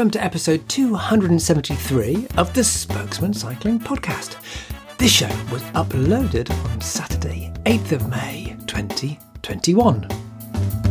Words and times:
welcome 0.00 0.10
to 0.10 0.24
episode 0.24 0.66
273 0.70 2.26
of 2.38 2.54
the 2.54 2.64
Spokesmen 2.64 3.34
Cycling 3.34 3.78
Podcast. 3.78 4.36
This 4.96 5.12
show 5.12 5.28
was 5.52 5.60
uploaded 5.74 6.50
on 6.70 6.80
Saturday, 6.80 7.52
8th 7.66 7.92
of 7.92 8.08
May 8.08 8.56
2021. 8.66 10.08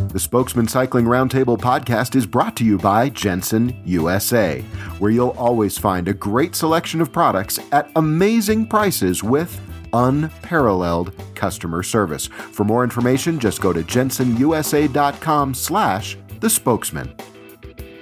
The 0.10 0.20
Spokesmen 0.20 0.68
Cycling 0.68 1.06
Roundtable 1.06 1.58
podcast 1.58 2.16
is 2.16 2.28
brought 2.28 2.56
to 2.58 2.64
you 2.64 2.78
by 2.78 3.10
Jensen 3.10 3.82
USA, 3.84 4.62
where 5.00 5.10
you'll 5.10 5.30
always 5.30 5.76
find 5.76 6.08
a 6.08 6.14
great 6.14 6.54
selection 6.54 7.02
of 7.02 7.12
products 7.12 7.58
at 7.72 7.90
amazing 7.96 8.68
prices 8.68 9.24
with 9.24 9.60
unparalleled 9.92 11.16
customer 11.34 11.82
service. 11.82 12.28
For 12.28 12.64
more 12.64 12.84
information, 12.84 13.40
just 13.40 13.60
go 13.60 13.74
to 13.74 13.82
jensenusa.com 13.82 15.56
slash 15.56 16.16
the 16.42 16.50
spokesman. 16.52 17.12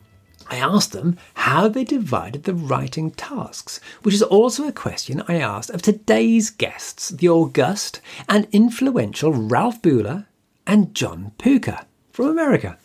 I 0.49 0.57
asked 0.57 0.93
them 0.93 1.17
how 1.35 1.67
they 1.67 1.83
divided 1.83 2.43
the 2.43 2.55
writing 2.55 3.11
tasks, 3.11 3.79
which 4.01 4.15
is 4.15 4.23
also 4.23 4.67
a 4.67 4.71
question 4.71 5.23
I 5.27 5.35
asked 5.35 5.69
of 5.69 5.83
today's 5.83 6.49
guests, 6.49 7.09
the 7.09 7.29
august 7.29 8.01
and 8.27 8.47
influential 8.51 9.31
Ralph 9.31 9.81
Buehler 9.81 10.25
and 10.65 10.95
John 10.95 11.33
Pucher 11.37 11.81
from 12.11 12.27
America. 12.27 12.77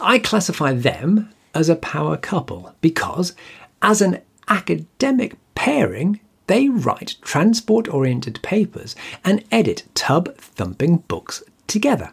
I 0.00 0.18
classify 0.18 0.72
them 0.72 1.30
as 1.54 1.68
a 1.68 1.76
power 1.76 2.16
couple 2.16 2.74
because, 2.80 3.34
as 3.80 4.02
an 4.02 4.20
academic 4.48 5.36
pairing, 5.54 6.18
they 6.48 6.68
write 6.68 7.14
transport 7.22 7.86
oriented 7.88 8.40
papers 8.42 8.96
and 9.24 9.44
edit 9.52 9.84
tub 9.94 10.36
thumping 10.36 10.98
books 11.06 11.44
together. 11.68 12.12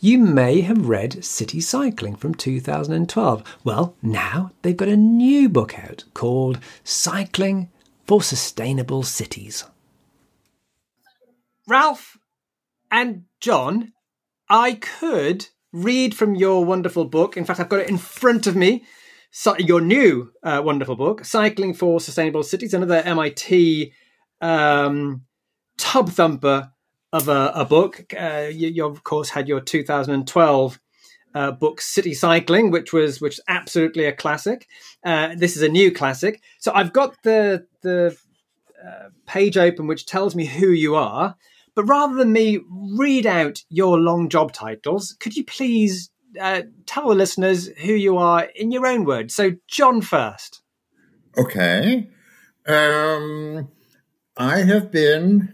You 0.00 0.18
may 0.18 0.60
have 0.62 0.88
read 0.88 1.24
City 1.24 1.60
Cycling 1.60 2.16
from 2.16 2.34
2012. 2.34 3.58
Well, 3.64 3.96
now 4.02 4.52
they've 4.62 4.76
got 4.76 4.88
a 4.88 4.96
new 4.96 5.48
book 5.48 5.78
out 5.78 6.04
called 6.14 6.58
Cycling 6.82 7.70
for 8.06 8.22
Sustainable 8.22 9.02
Cities. 9.02 9.64
Ralph 11.66 12.18
and 12.90 13.24
John, 13.40 13.92
I 14.48 14.74
could 14.74 15.48
read 15.72 16.14
from 16.14 16.34
your 16.34 16.64
wonderful 16.64 17.06
book. 17.06 17.36
In 17.36 17.44
fact, 17.44 17.60
I've 17.60 17.68
got 17.68 17.80
it 17.80 17.88
in 17.88 17.98
front 17.98 18.46
of 18.46 18.54
me. 18.54 18.84
So 19.30 19.56
your 19.58 19.80
new 19.80 20.30
uh, 20.44 20.62
wonderful 20.64 20.94
book, 20.94 21.24
Cycling 21.24 21.74
for 21.74 21.98
Sustainable 21.98 22.44
Cities, 22.44 22.72
another 22.72 23.02
MIT 23.04 23.92
um, 24.40 25.22
tub 25.76 26.10
thumper 26.10 26.70
of 27.14 27.28
a, 27.28 27.52
a 27.54 27.64
book. 27.64 28.12
Uh, 28.12 28.48
you, 28.50 28.68
you, 28.68 28.84
of 28.84 29.04
course, 29.04 29.30
had 29.30 29.46
your 29.46 29.60
2012 29.60 30.80
uh, 31.34 31.52
book 31.52 31.80
City 31.80 32.12
Cycling, 32.12 32.72
which 32.72 32.92
was 32.92 33.20
which 33.20 33.34
is 33.34 33.44
absolutely 33.46 34.04
a 34.04 34.12
classic. 34.12 34.66
Uh, 35.04 35.34
this 35.36 35.56
is 35.56 35.62
a 35.62 35.68
new 35.68 35.92
classic. 35.92 36.42
So 36.58 36.72
I've 36.74 36.92
got 36.92 37.16
the 37.22 37.66
the 37.82 38.16
uh, 38.84 39.10
page 39.26 39.56
open, 39.56 39.86
which 39.86 40.06
tells 40.06 40.34
me 40.34 40.44
who 40.44 40.70
you 40.70 40.96
are. 40.96 41.36
But 41.76 41.84
rather 41.84 42.14
than 42.14 42.32
me 42.32 42.60
read 42.68 43.26
out 43.26 43.62
your 43.68 43.98
long 43.98 44.28
job 44.28 44.52
titles, 44.52 45.16
could 45.18 45.36
you 45.36 45.44
please 45.44 46.10
uh, 46.40 46.62
tell 46.86 47.08
the 47.08 47.14
listeners 47.14 47.68
who 47.78 47.92
you 47.92 48.18
are 48.18 48.48
in 48.56 48.72
your 48.72 48.86
own 48.86 49.04
words? 49.04 49.34
So, 49.34 49.52
John 49.68 50.00
first. 50.00 50.62
Okay. 51.36 52.08
Um, 52.66 53.68
I 54.36 54.62
have 54.62 54.92
been 54.92 55.53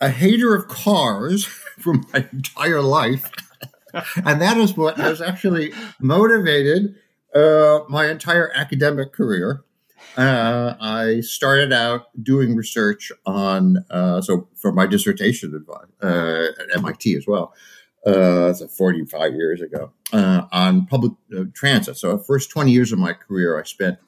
a 0.00 0.08
hater 0.08 0.54
of 0.54 0.68
cars 0.68 1.44
for 1.78 1.94
my 1.94 2.28
entire 2.32 2.82
life. 2.82 3.30
and 4.24 4.40
that 4.42 4.56
is 4.56 4.76
what 4.76 4.98
has 4.98 5.20
actually 5.20 5.72
motivated 6.00 6.94
uh, 7.34 7.80
my 7.88 8.06
entire 8.06 8.50
academic 8.54 9.12
career. 9.12 9.62
Uh, 10.16 10.74
I 10.80 11.20
started 11.20 11.72
out 11.72 12.06
doing 12.22 12.56
research 12.56 13.10
on, 13.26 13.84
uh, 13.90 14.20
so 14.20 14.48
for 14.54 14.72
my 14.72 14.86
dissertation 14.86 15.54
advice, 15.54 15.86
uh, 16.02 16.52
at 16.60 16.76
MIT 16.76 17.16
as 17.16 17.26
well, 17.26 17.54
uh, 18.06 18.52
so 18.52 18.68
45 18.68 19.34
years 19.34 19.60
ago, 19.60 19.92
uh, 20.12 20.42
on 20.52 20.86
public 20.86 21.12
transit. 21.54 21.96
So 21.96 22.16
the 22.16 22.22
first 22.22 22.50
20 22.50 22.70
years 22.70 22.92
of 22.92 22.98
my 22.98 23.12
career, 23.12 23.58
I 23.58 23.64
spent 23.64 23.98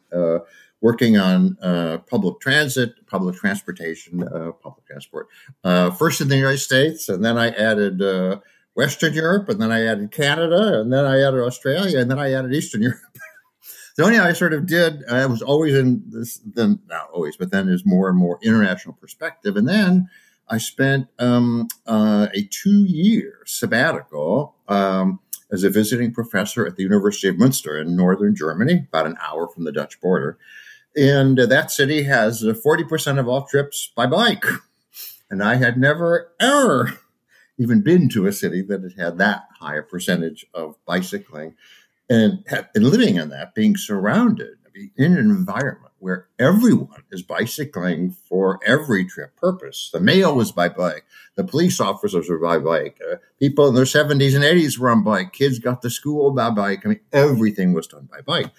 working 0.80 1.16
on 1.16 1.56
uh, 1.60 1.98
public 2.08 2.40
transit, 2.40 3.06
public 3.06 3.36
transportation, 3.36 4.22
uh, 4.22 4.52
public 4.52 4.86
transport. 4.86 5.28
Uh, 5.64 5.90
first 5.90 6.20
in 6.20 6.28
the 6.28 6.36
United 6.36 6.58
States, 6.58 7.08
and 7.08 7.24
then 7.24 7.36
I 7.36 7.48
added 7.50 8.00
uh, 8.00 8.40
Western 8.74 9.12
Europe, 9.12 9.48
and 9.48 9.60
then 9.60 9.72
I 9.72 9.84
added 9.86 10.12
Canada, 10.12 10.80
and 10.80 10.92
then 10.92 11.04
I 11.04 11.20
added 11.20 11.40
Australia, 11.40 11.98
and 11.98 12.10
then 12.10 12.18
I 12.18 12.32
added 12.32 12.54
Eastern 12.54 12.82
Europe. 12.88 13.00
the 13.96 14.04
only 14.04 14.18
I 14.18 14.32
sort 14.32 14.52
of 14.52 14.66
did, 14.66 15.04
I 15.10 15.26
was 15.26 15.42
always 15.42 15.74
in 15.74 16.02
this, 16.06 16.38
then 16.38 16.80
not 16.86 17.10
always, 17.12 17.36
but 17.36 17.50
then 17.50 17.66
there's 17.66 17.84
more 17.84 18.08
and 18.08 18.16
more 18.16 18.38
international 18.42 18.94
perspective. 18.94 19.56
And 19.56 19.68
then 19.68 20.08
I 20.48 20.58
spent 20.58 21.08
um, 21.18 21.68
uh, 21.86 22.28
a 22.32 22.42
two 22.50 22.84
year 22.84 23.40
sabbatical. 23.46 24.54
Um, 24.68 25.20
as 25.50 25.64
a 25.64 25.70
visiting 25.70 26.12
professor 26.12 26.66
at 26.66 26.76
the 26.76 26.82
University 26.82 27.28
of 27.28 27.38
Munster 27.38 27.78
in 27.78 27.96
northern 27.96 28.34
Germany, 28.34 28.86
about 28.88 29.06
an 29.06 29.16
hour 29.26 29.48
from 29.48 29.64
the 29.64 29.72
Dutch 29.72 30.00
border. 30.00 30.38
And 30.98 31.38
that 31.38 31.70
city 31.70 32.02
has 32.02 32.42
40% 32.42 33.16
uh, 33.16 33.20
of 33.20 33.28
all 33.28 33.46
trips 33.46 33.90
by 33.94 34.06
bike. 34.06 34.44
And 35.30 35.42
I 35.42 35.56
had 35.56 35.76
never, 35.76 36.32
ever 36.40 36.98
even 37.58 37.82
been 37.82 38.08
to 38.08 38.26
a 38.26 38.32
city 38.32 38.62
that 38.62 38.82
had 38.82 38.94
had 38.98 39.18
that 39.18 39.44
high 39.60 39.76
a 39.76 39.82
percentage 39.82 40.46
of 40.54 40.76
bicycling 40.86 41.54
and, 42.08 42.42
and 42.74 42.84
living 42.84 43.16
in 43.16 43.28
that, 43.28 43.54
being 43.54 43.76
surrounded 43.76 44.56
in 44.96 45.18
an 45.18 45.30
environment 45.30 45.92
where 45.98 46.28
everyone 46.38 47.02
is 47.10 47.22
bicycling 47.22 48.10
for 48.10 48.60
every 48.64 49.04
trip 49.04 49.36
purpose. 49.36 49.90
The 49.92 50.00
mail 50.00 50.34
was 50.34 50.52
by 50.52 50.68
bike. 50.68 51.04
The 51.34 51.44
police 51.44 51.80
officers 51.80 52.28
were 52.28 52.38
by 52.38 52.58
bike. 52.58 52.98
Uh, 53.12 53.16
people 53.38 53.68
in 53.68 53.74
their 53.74 53.84
70s 53.84 54.34
and 54.34 54.44
80s 54.44 54.78
were 54.78 54.90
on 54.90 55.02
bike. 55.02 55.32
Kids 55.32 55.58
got 55.58 55.82
to 55.82 55.90
school 55.90 56.30
by 56.30 56.50
bike. 56.50 56.82
I 56.84 56.88
mean, 56.88 57.00
everything 57.12 57.72
was 57.72 57.88
done 57.88 58.08
by 58.10 58.20
bike. 58.20 58.50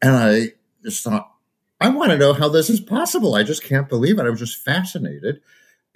And 0.00 0.16
I 0.16 0.52
just 0.82 1.02
thought, 1.02 1.33
I 1.80 1.88
want 1.88 2.10
to 2.12 2.18
know 2.18 2.32
how 2.32 2.48
this 2.48 2.70
is 2.70 2.80
possible. 2.80 3.34
I 3.34 3.42
just 3.42 3.62
can't 3.64 3.88
believe 3.88 4.18
it. 4.18 4.26
I 4.26 4.30
was 4.30 4.40
just 4.40 4.64
fascinated, 4.64 5.40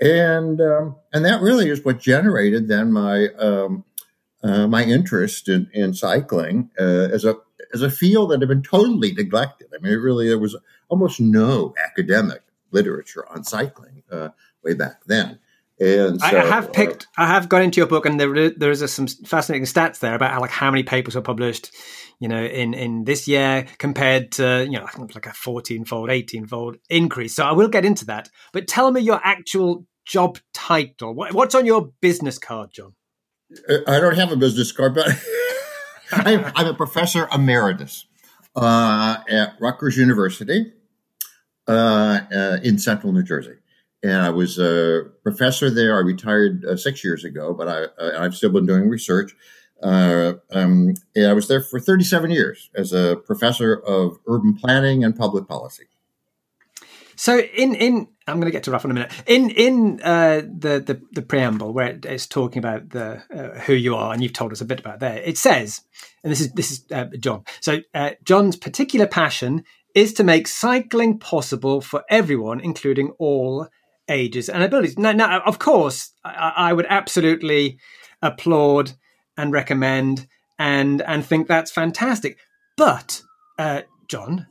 and 0.01 0.61
um, 0.61 0.97
and 1.13 1.25
that 1.25 1.41
really 1.41 1.69
is 1.71 1.85
what 1.85 1.99
generated 1.99 2.69
then 2.69 2.93
my 2.93 3.29
um, 3.39 3.85
uh, 4.43 4.67
my 4.67 4.85
interest 4.85 5.49
in, 5.49 5.71
in 5.73 5.95
cycling 5.95 6.71
uh, 6.79 7.09
as 7.13 7.25
a 7.25 7.37
as 7.73 7.83
a 7.83 7.91
field 7.91 8.31
that 8.31 8.41
had 8.41 8.49
been 8.49 8.63
totally 8.63 9.13
neglected. 9.13 9.69
I 9.75 9.83
mean, 9.83 9.93
it 9.93 9.97
really 9.97 10.29
there 10.29 10.39
was 10.39 10.57
almost 10.89 11.21
no 11.21 11.75
academic 11.85 12.43
literature 12.71 13.27
on 13.29 13.45
cycling 13.45 14.03
uh, 14.11 14.31
way 14.63 14.75
back 14.75 15.05
then. 15.07 15.39
And 15.81 16.21
so, 16.21 16.27
I 16.27 16.45
have 16.45 16.69
uh, 16.69 16.73
picked, 16.73 17.05
uh, 17.17 17.23
I 17.23 17.27
have 17.29 17.49
gone 17.49 17.63
into 17.63 17.81
your 17.81 17.87
book, 17.87 18.05
and 18.05 18.19
there 18.19 18.51
there 18.51 18.71
is 18.71 18.93
some 18.93 19.07
fascinating 19.07 19.65
stats 19.65 20.01
there 20.01 20.15
about 20.15 20.33
how, 20.33 20.41
like 20.41 20.51
how 20.51 20.71
many 20.71 20.83
papers 20.83 21.15
were 21.15 21.23
published, 21.23 21.71
you 22.19 22.27
know, 22.27 22.43
in 22.45 22.75
in 22.75 23.05
this 23.05 23.29
year 23.29 23.67
compared 23.79 24.33
to 24.33 24.65
you 24.65 24.79
know 24.79 24.89
like 25.15 25.27
a 25.27 25.33
fourteen 25.33 25.85
fold, 25.85 26.11
eighteen 26.11 26.47
fold 26.47 26.79
increase. 26.91 27.35
So 27.37 27.45
I 27.45 27.53
will 27.53 27.69
get 27.69 27.85
into 27.85 28.07
that. 28.07 28.29
But 28.53 28.67
tell 28.67 28.91
me 28.91 29.03
your 29.03 29.21
actual 29.23 29.87
job 30.05 30.39
title. 30.53 31.15
What, 31.15 31.33
what's 31.33 31.55
on 31.55 31.65
your 31.65 31.93
business 32.01 32.39
card, 32.39 32.71
John? 32.73 32.95
I 33.87 34.01
don't 34.01 34.17
have 34.17 34.33
a 34.33 34.37
business 34.37 34.73
card, 34.73 34.95
but 34.95 35.07
I'm, 36.13 36.45
I'm, 36.57 36.67
a 36.67 36.75
professor 36.75 37.29
emeritus 37.33 38.07
uh, 38.57 39.19
at 39.29 39.55
Rutgers 39.61 39.97
University 39.97 40.73
uh, 41.67 42.21
uh, 42.35 42.59
in 42.63 42.79
Central 42.79 43.13
New 43.13 43.23
Jersey 43.23 43.55
and 44.03 44.13
I 44.13 44.31
was 44.31 44.59
a 44.59 45.05
professor 45.23 45.71
there. 45.71 45.97
I 45.97 46.01
retired 46.01 46.65
uh, 46.65 46.77
six 46.77 47.03
years 47.03 47.25
ago, 47.25 47.53
but 47.53 47.69
I, 47.69 48.25
I've 48.25 48.35
still 48.35 48.51
been 48.51 48.67
doing 48.67 48.89
research. 48.89 49.35
Uh, 49.83 50.35
um, 50.53 50.95
I 51.17 51.33
was 51.33 51.49
there 51.49 51.61
for 51.61 51.79
37 51.79 52.31
years 52.31 52.71
as 52.75 52.93
a 52.93 53.17
professor 53.27 53.75
of 53.75 54.19
urban 54.27 54.57
planning 54.57 55.05
and 55.05 55.17
public 55.17 55.47
policy. 55.47 55.85
So 57.15 57.41
in 57.41 57.75
in 57.75 58.09
I'm 58.29 58.37
going 58.37 58.47
to 58.47 58.53
get 58.53 58.63
to 58.65 58.71
Ralph 58.71 58.85
in 58.85 58.93
a 58.93 58.95
minute. 58.95 59.13
In 59.27 59.51
in 59.51 60.01
uh, 60.05 60.43
the, 60.43 60.79
the 60.79 61.03
the 61.11 61.23
preamble 61.23 61.73
where 61.73 61.99
it's 62.05 62.29
talking 62.29 62.61
about 62.61 62.91
the 62.91 63.23
uh, 63.35 63.59
who 63.61 63.73
you 63.73 63.97
are, 63.97 64.13
and 64.13 64.23
you've 64.23 64.33
told 64.33 64.53
us 64.53 64.61
a 64.61 64.65
bit 64.65 64.79
about 64.79 65.01
there. 65.01 65.19
It 65.19 65.37
says, 65.37 65.83
and 66.23 66.31
this 66.31 66.41
is 66.41 66.53
this 66.53 66.71
is 66.71 66.85
uh, 66.93 67.07
John. 67.19 67.43
So 67.61 67.81
uh, 67.93 68.11
John's 68.23 68.55
particular 68.55 69.09
passion 69.09 69.65
is 69.97 70.13
to 70.15 70.23
make 70.23 70.47
cycling 70.47 71.19
possible 71.19 71.81
for 71.81 72.05
everyone, 72.09 72.61
including 72.61 73.11
all 73.19 73.67
ages 74.09 74.49
and 74.49 74.63
abilities. 74.63 74.99
Now, 74.99 75.13
now 75.13 75.41
of 75.41 75.59
course, 75.59 76.13
I, 76.25 76.53
I 76.57 76.73
would 76.73 76.87
absolutely 76.89 77.79
applaud 78.23 78.93
and 79.37 79.53
recommend 79.53 80.27
and 80.59 81.03
and 81.03 81.25
think 81.25 81.47
that's 81.47 81.71
fantastic. 81.71 82.39
But 82.77 83.23
uh, 83.59 83.83
John, 84.09 84.47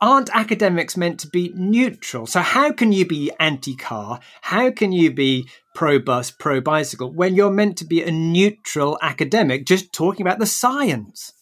aren't 0.00 0.34
academics 0.34 0.96
meant 0.96 1.20
to 1.20 1.28
be 1.28 1.52
neutral? 1.54 2.26
So 2.26 2.40
how 2.40 2.72
can 2.72 2.92
you 2.92 3.06
be 3.06 3.30
anti-car? 3.38 4.20
How 4.42 4.70
can 4.70 4.92
you 4.92 5.12
be 5.12 5.48
pro-bus, 5.74 6.30
pro-bicycle 6.30 7.12
when 7.12 7.34
you're 7.34 7.50
meant 7.50 7.78
to 7.78 7.84
be 7.84 8.02
a 8.02 8.10
neutral 8.10 8.98
academic, 9.00 9.66
just 9.66 9.92
talking 9.92 10.26
about 10.26 10.38
the 10.38 10.46
science? 10.46 11.32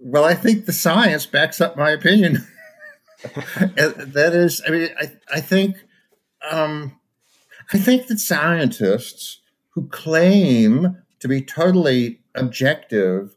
Well, 0.00 0.24
I 0.24 0.34
think 0.34 0.66
the 0.66 0.72
science 0.72 1.26
backs 1.26 1.60
up 1.60 1.76
my 1.76 1.90
opinion. 1.90 2.46
that 3.76 4.30
is, 4.32 4.62
I 4.66 4.70
mean, 4.70 4.88
I, 4.98 5.12
I 5.32 5.40
think, 5.40 5.76
um, 6.50 6.98
I 7.72 7.78
think 7.78 8.06
that 8.06 8.18
scientists 8.18 9.40
who 9.70 9.88
claim 9.88 10.96
to 11.20 11.28
be 11.28 11.42
totally 11.42 12.20
objective 12.34 13.36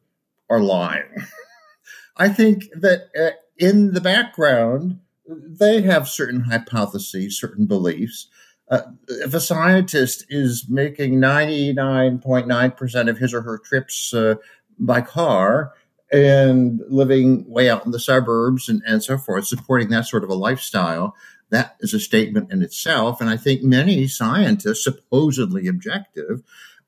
are 0.50 0.62
lying. 0.62 1.28
I 2.18 2.30
think 2.30 2.66
that 2.76 3.10
uh, 3.20 3.36
in 3.58 3.94
the 3.94 4.02
background, 4.02 5.00
they 5.28 5.82
have 5.82 6.08
certain 6.08 6.42
hypotheses, 6.42 7.40
certain 7.40 7.66
beliefs. 7.66 8.28
Uh, 8.70 8.82
if 9.08 9.34
a 9.34 9.40
scientist 9.40 10.26
is 10.30 10.68
making 10.70 11.16
99.9% 11.16 13.10
of 13.10 13.18
his 13.18 13.34
or 13.34 13.42
her 13.42 13.58
trips 13.58 14.14
uh, 14.14 14.36
by 14.80 15.02
car 15.02 15.74
and 16.14 16.80
living 16.88 17.44
way 17.50 17.70
out 17.70 17.86
in 17.86 17.92
the 17.92 18.00
suburbs 18.00 18.70
and, 18.70 18.84
and 18.86 19.04
so 19.04 19.18
forth, 19.18 19.48
supporting 19.48 19.90
that 19.90 20.06
sort 20.06 20.24
of 20.24 20.30
a 20.30 20.36
lifestyle, 20.36 21.16
that 21.50 21.76
is 21.80 21.94
a 21.94 22.00
statement 22.00 22.52
in 22.52 22.62
itself. 22.62 23.20
And 23.20 23.30
I 23.30 23.36
think 23.36 23.64
many 23.64 24.08
scientists, 24.08 24.84
supposedly 24.84 25.68
objective, 25.68 26.44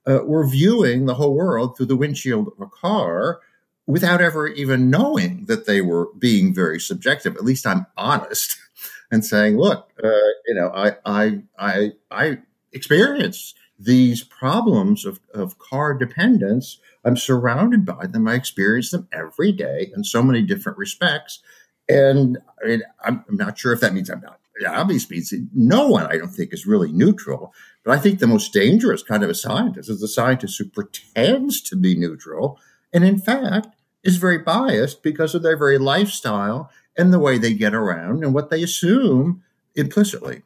uh, 0.07 0.19
were 0.23 0.47
viewing 0.47 1.05
the 1.05 1.15
whole 1.15 1.33
world 1.33 1.75
through 1.75 1.87
the 1.87 1.95
windshield 1.95 2.47
of 2.47 2.61
a 2.61 2.69
car 2.69 3.41
without 3.87 4.21
ever 4.21 4.47
even 4.47 4.91
knowing 4.91 5.45
that 5.45 5.65
they 5.65 5.81
were 5.81 6.09
being 6.17 6.53
very 6.53 6.79
subjective. 6.79 7.35
At 7.35 7.43
least 7.43 7.65
I'm 7.65 7.87
honest 7.97 8.57
and 9.11 9.25
saying, 9.25 9.57
look, 9.57 9.89
uh, 10.03 10.09
you 10.47 10.53
know, 10.53 10.71
I, 10.73 10.97
I, 11.03 11.41
I, 11.57 11.91
I 12.11 12.37
experience 12.73 13.55
these 13.77 14.23
problems 14.23 15.05
of, 15.05 15.19
of 15.33 15.59
car 15.59 15.93
dependence. 15.93 16.79
I'm 17.03 17.17
surrounded 17.17 17.85
by 17.85 18.07
them. 18.07 18.27
I 18.27 18.35
experience 18.35 18.91
them 18.91 19.07
every 19.11 19.51
day 19.51 19.91
in 19.95 20.03
so 20.03 20.23
many 20.23 20.41
different 20.41 20.77
respects. 20.77 21.39
And 21.87 22.37
I 22.63 22.67
mean, 22.67 22.81
I'm, 23.03 23.25
I'm 23.27 23.35
not 23.35 23.57
sure 23.57 23.73
if 23.73 23.81
that 23.81 23.93
means 23.93 24.09
I'm 24.09 24.21
not 24.21 24.39
obviously 24.65 25.21
no 25.53 25.87
one 25.87 26.05
I 26.05 26.17
don't 26.17 26.29
think 26.29 26.53
is 26.53 26.65
really 26.65 26.91
neutral. 26.91 27.53
But 27.83 27.97
I 27.97 27.99
think 27.99 28.19
the 28.19 28.27
most 28.27 28.53
dangerous 28.53 29.03
kind 29.03 29.23
of 29.23 29.29
a 29.29 29.35
scientist 29.35 29.89
is 29.89 29.99
the 29.99 30.07
scientist 30.07 30.57
who 30.57 30.65
pretends 30.65 31.61
to 31.61 31.75
be 31.75 31.95
neutral 31.95 32.59
and 32.93 33.03
in 33.03 33.19
fact 33.19 33.67
is 34.03 34.17
very 34.17 34.37
biased 34.37 35.03
because 35.03 35.35
of 35.35 35.43
their 35.43 35.57
very 35.57 35.77
lifestyle 35.77 36.71
and 36.97 37.11
the 37.11 37.19
way 37.19 37.37
they 37.37 37.53
get 37.53 37.73
around 37.73 38.23
and 38.23 38.33
what 38.33 38.49
they 38.49 38.63
assume 38.63 39.43
implicitly. 39.75 40.43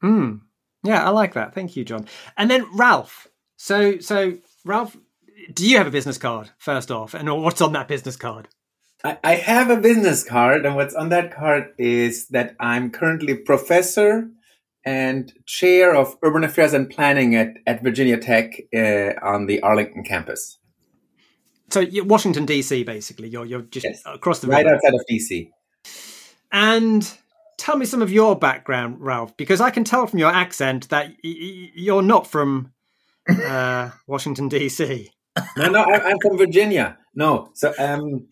Hmm. 0.00 0.36
Yeah, 0.84 1.04
I 1.04 1.10
like 1.10 1.34
that. 1.34 1.54
Thank 1.54 1.76
you, 1.76 1.84
John. 1.84 2.06
And 2.36 2.50
then 2.50 2.66
Ralph. 2.72 3.28
So, 3.56 3.98
so 3.98 4.38
Ralph, 4.64 4.96
do 5.52 5.68
you 5.68 5.78
have 5.78 5.86
a 5.86 5.90
business 5.90 6.18
card 6.18 6.50
first 6.58 6.90
off, 6.90 7.14
and 7.14 7.42
what's 7.42 7.60
on 7.60 7.72
that 7.72 7.88
business 7.88 8.16
card? 8.16 8.48
I 9.04 9.36
have 9.36 9.70
a 9.70 9.76
business 9.76 10.24
card, 10.24 10.66
and 10.66 10.74
what's 10.74 10.94
on 10.94 11.10
that 11.10 11.32
card 11.32 11.72
is 11.78 12.26
that 12.28 12.56
I'm 12.58 12.90
currently 12.90 13.34
professor 13.34 14.28
and 14.84 15.32
chair 15.46 15.94
of 15.94 16.16
urban 16.22 16.42
affairs 16.42 16.72
and 16.72 16.90
planning 16.90 17.36
at, 17.36 17.54
at 17.66 17.82
Virginia 17.82 18.16
Tech 18.16 18.54
uh, 18.74 19.12
on 19.22 19.46
the 19.46 19.60
Arlington 19.60 20.02
campus. 20.02 20.58
So 21.70 21.84
Washington 22.04 22.46
D.C. 22.46 22.84
basically. 22.84 23.28
You're 23.28 23.44
you're 23.44 23.62
just 23.62 23.84
yes. 23.84 24.02
across 24.06 24.40
the 24.40 24.48
right 24.48 24.64
river. 24.64 24.76
outside 24.76 24.94
of 24.94 25.04
D.C. 25.06 25.50
And 26.50 27.18
tell 27.58 27.76
me 27.76 27.84
some 27.84 28.00
of 28.00 28.10
your 28.10 28.38
background, 28.38 28.96
Ralph, 29.00 29.36
because 29.36 29.60
I 29.60 29.70
can 29.70 29.84
tell 29.84 30.06
from 30.06 30.18
your 30.18 30.30
accent 30.30 30.88
that 30.88 31.08
y- 31.22 31.70
you're 31.74 32.02
not 32.02 32.26
from 32.26 32.72
uh, 33.28 33.90
Washington 34.06 34.48
D.C. 34.48 35.10
No, 35.56 35.68
no, 35.68 35.84
I'm 35.84 36.18
from 36.20 36.38
Virginia. 36.38 36.98
No, 37.14 37.50
so 37.52 37.74
um, 37.78 38.28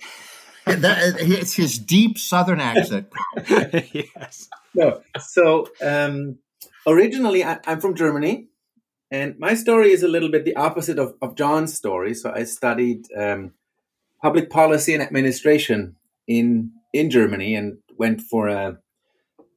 that, 0.65 1.17
it's 1.19 1.55
his 1.55 1.79
deep 1.79 2.19
Southern 2.19 2.61
accent. 2.61 3.13
yes. 3.37 4.49
No, 4.75 5.03
so 5.19 5.69
um, 5.83 6.39
originally 6.87 7.45
I, 7.45 7.59
I'm 7.67 7.81
from 7.81 7.95
Germany. 7.95 8.49
And 9.11 9.39
my 9.39 9.55
story 9.55 9.93
is 9.93 10.03
a 10.03 10.09
little 10.09 10.31
bit 10.31 10.45
the 10.45 10.57
opposite 10.57 10.99
of, 10.99 11.15
of 11.23 11.37
John's 11.37 11.73
story. 11.75 12.13
So 12.13 12.33
I 12.35 12.43
studied 12.43 13.07
um, 13.17 13.53
public 14.21 14.51
policy 14.51 14.95
and 14.95 15.03
administration 15.03 15.97
in 16.27 16.73
in 16.93 17.11
Germany 17.11 17.55
and 17.55 17.79
went 17.97 18.21
for 18.21 18.49
a 18.49 18.79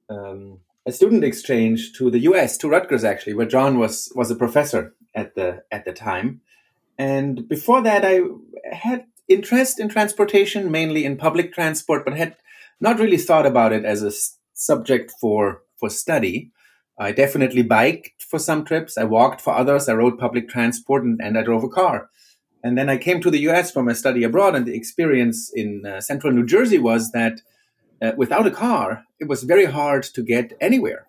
um, 0.10 0.60
a 0.86 0.92
student 0.92 1.24
exchange 1.24 1.94
to 1.94 2.10
the 2.10 2.20
U.S. 2.20 2.58
to 2.58 2.70
Rutgers 2.70 3.04
actually, 3.04 3.34
where 3.34 3.46
John 3.46 3.78
was 3.78 4.12
was 4.16 4.32
a 4.32 4.36
professor 4.36 4.94
at 5.16 5.36
the 5.36 5.64
at 5.72 5.86
the 5.86 5.94
time. 5.94 6.42
And 6.98 7.48
before 7.48 7.82
that, 7.84 8.04
I 8.04 8.22
had 8.72 9.06
interest 9.28 9.80
in 9.80 9.88
transportation, 9.88 10.72
mainly 10.72 11.06
in 11.06 11.16
public 11.16 11.54
transport, 11.54 12.04
but 12.04 12.18
had 12.18 12.36
not 12.82 13.00
really 13.00 13.18
thought 13.18 13.46
about 13.46 13.72
it 13.72 13.86
as 13.86 14.04
a 14.04 14.12
subject 14.54 15.14
for 15.22 15.62
for 15.78 15.90
study. 15.90 16.52
I 16.98 17.14
definitely 17.14 17.64
biked 17.64 18.24
for 18.24 18.40
some 18.40 18.66
trips. 18.66 18.98
I 18.98 19.06
walked 19.06 19.40
for 19.40 19.54
others. 19.54 19.88
I 19.88 19.94
rode 19.94 20.20
public 20.20 20.50
transport 20.50 21.04
and, 21.04 21.22
and 21.22 21.38
I 21.38 21.44
drove 21.44 21.64
a 21.64 21.70
car. 21.70 22.10
And 22.62 22.78
then 22.78 22.90
I 22.90 22.98
came 22.98 23.22
to 23.22 23.32
the 23.32 23.48
US 23.50 23.72
for 23.72 23.82
my 23.84 23.94
study 23.94 24.24
abroad. 24.24 24.54
And 24.54 24.66
the 24.66 24.76
experience 24.76 25.50
in 25.54 25.86
uh, 25.86 26.02
central 26.02 26.34
New 26.34 26.46
Jersey 26.46 26.78
was 26.78 27.12
that 27.12 27.40
uh, 28.02 28.14
without 28.18 28.48
a 28.48 28.52
car, 28.52 29.04
it 29.20 29.28
was 29.28 29.44
very 29.44 29.66
hard 29.66 30.04
to 30.04 30.24
get 30.24 30.54
anywhere. 30.62 31.08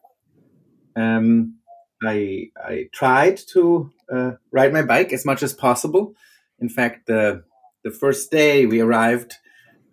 Um, 0.97 1.56
I, 2.02 2.50
I 2.56 2.88
tried 2.92 3.38
to 3.52 3.92
uh, 4.12 4.32
ride 4.50 4.73
my 4.73 4.82
bike 4.82 5.12
as 5.12 5.25
much 5.25 5.42
as 5.42 5.52
possible. 5.52 6.14
In 6.61 6.68
fact, 6.68 7.06
the, 7.06 7.44
the 7.85 7.90
first 7.90 8.30
day 8.30 8.66
we 8.66 8.80
arrived, 8.80 9.35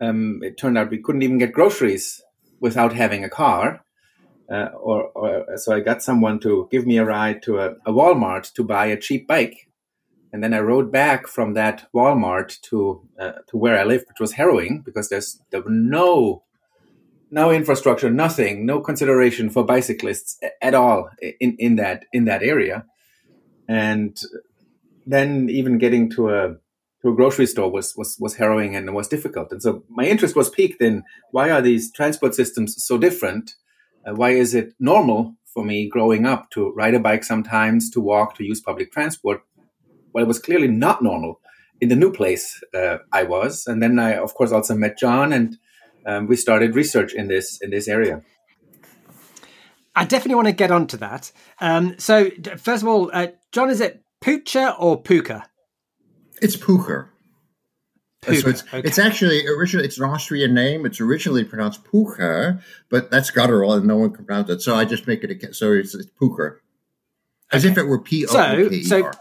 um, 0.01 0.41
it 0.41 0.57
turned 0.57 0.77
out 0.77 0.89
we 0.89 1.01
couldn't 1.01 1.23
even 1.23 1.37
get 1.37 1.53
groceries 1.53 2.21
without 2.59 2.93
having 2.93 3.23
a 3.23 3.29
car 3.29 3.83
uh, 4.49 4.69
or, 4.79 5.09
or, 5.09 5.57
so 5.57 5.75
I 5.75 5.81
got 5.81 6.01
someone 6.01 6.39
to 6.39 6.67
give 6.71 6.85
me 6.85 6.97
a 6.97 7.05
ride 7.05 7.41
to 7.43 7.59
a, 7.59 7.71
a, 7.85 7.91
Walmart 7.91 8.53
to 8.53 8.63
buy 8.63 8.85
a 8.85 8.97
cheap 8.97 9.27
bike, 9.27 9.67
and 10.31 10.41
then 10.41 10.53
I 10.53 10.59
rode 10.59 10.89
back 10.91 11.27
from 11.27 11.53
that 11.55 11.87
Walmart 11.93 12.59
to 12.61 13.01
uh, 13.19 13.33
to 13.49 13.57
where 13.57 13.77
I 13.77 13.83
live, 13.83 14.05
which 14.07 14.21
was 14.21 14.33
harrowing 14.33 14.83
because 14.85 15.09
there's 15.09 15.41
there 15.51 15.61
were 15.61 15.69
no 15.69 16.43
no 17.29 17.51
infrastructure, 17.51 18.09
nothing, 18.09 18.65
no 18.65 18.79
consideration 18.79 19.49
for 19.49 19.65
bicyclists 19.65 20.39
at 20.61 20.73
all 20.73 21.09
in, 21.39 21.55
in 21.59 21.75
that 21.75 22.05
in 22.13 22.25
that 22.25 22.43
area, 22.43 22.85
and 23.67 24.17
then 25.05 25.49
even 25.49 25.77
getting 25.77 26.09
to 26.11 26.29
a 26.29 26.55
to 27.01 27.09
a 27.09 27.15
grocery 27.15 27.45
store 27.45 27.71
was 27.71 27.95
was 27.95 28.17
was 28.19 28.35
harrowing 28.35 28.75
and 28.75 28.93
was 28.93 29.07
difficult. 29.07 29.51
And 29.51 29.61
so 29.61 29.83
my 29.89 30.05
interest 30.05 30.35
was 30.35 30.49
piqued 30.49 30.81
in 30.81 31.03
why 31.31 31.51
are 31.51 31.61
these 31.61 31.91
transport 31.91 32.35
systems 32.35 32.75
so 32.83 32.97
different 32.97 33.53
uh, 34.07 34.13
why 34.15 34.31
is 34.31 34.53
it 34.53 34.73
normal 34.79 35.35
for 35.45 35.65
me 35.65 35.89
growing 35.89 36.25
up 36.25 36.49
to 36.51 36.71
ride 36.73 36.93
a 36.93 36.99
bike 36.99 37.23
sometimes, 37.23 37.89
to 37.91 37.99
walk, 37.99 38.35
to 38.35 38.43
use 38.43 38.61
public 38.61 38.91
transport? 38.91 39.41
Well, 40.13 40.23
it 40.23 40.27
was 40.27 40.39
clearly 40.39 40.67
not 40.67 41.03
normal 41.03 41.41
in 41.81 41.89
the 41.89 41.95
new 41.95 42.11
place 42.11 42.61
uh, 42.73 42.97
I 43.11 43.23
was. 43.23 43.67
And 43.67 43.83
then 43.83 43.99
I, 43.99 44.15
of 44.15 44.33
course, 44.33 44.51
also 44.51 44.75
met 44.75 44.97
John, 44.97 45.33
and 45.33 45.57
um, 46.07 46.27
we 46.27 46.35
started 46.35 46.75
research 46.75 47.13
in 47.13 47.27
this 47.27 47.59
in 47.61 47.69
this 47.69 47.87
area. 47.87 48.23
I 49.95 50.05
definitely 50.05 50.35
want 50.35 50.47
to 50.47 50.53
get 50.53 50.71
onto 50.71 50.97
that. 50.97 51.31
Um, 51.59 51.97
so, 51.97 52.29
first 52.57 52.83
of 52.83 52.87
all, 52.87 53.09
uh, 53.13 53.27
John, 53.51 53.69
is 53.69 53.81
it 53.81 54.03
Pucher 54.21 54.75
or 54.79 55.01
Puka? 55.01 55.43
It's 56.41 56.55
Pucher. 56.55 57.09
So 58.23 58.49
it's, 58.49 58.63
okay. 58.63 58.81
it's 58.83 58.99
actually 58.99 59.47
originally 59.47 59.85
it's 59.85 59.97
an 59.97 60.03
Austrian 60.03 60.53
name. 60.53 60.85
It's 60.85 60.99
originally 60.99 61.45
pronounced 61.45 61.85
Pucher, 61.85 62.61
but 62.89 63.09
that's 63.09 63.31
guttural 63.31 63.73
and 63.73 63.85
no 63.85 63.95
one 63.95 64.11
can 64.11 64.25
pronounce 64.25 64.49
it. 64.49 64.61
So 64.61 64.75
I 64.75 64.85
just 64.85 65.07
make 65.07 65.23
it 65.23 65.31
a 65.31 65.53
so 65.53 65.71
it's, 65.71 65.95
it's 65.95 66.09
Pucher, 66.19 66.61
as 67.51 67.63
okay. 67.63 67.71
if 67.71 67.77
it 67.77 67.83
were 67.83 67.99
P 67.99 68.25
O 68.25 68.33
K 68.33 68.67
E 68.69 69.01
R. 69.01 69.13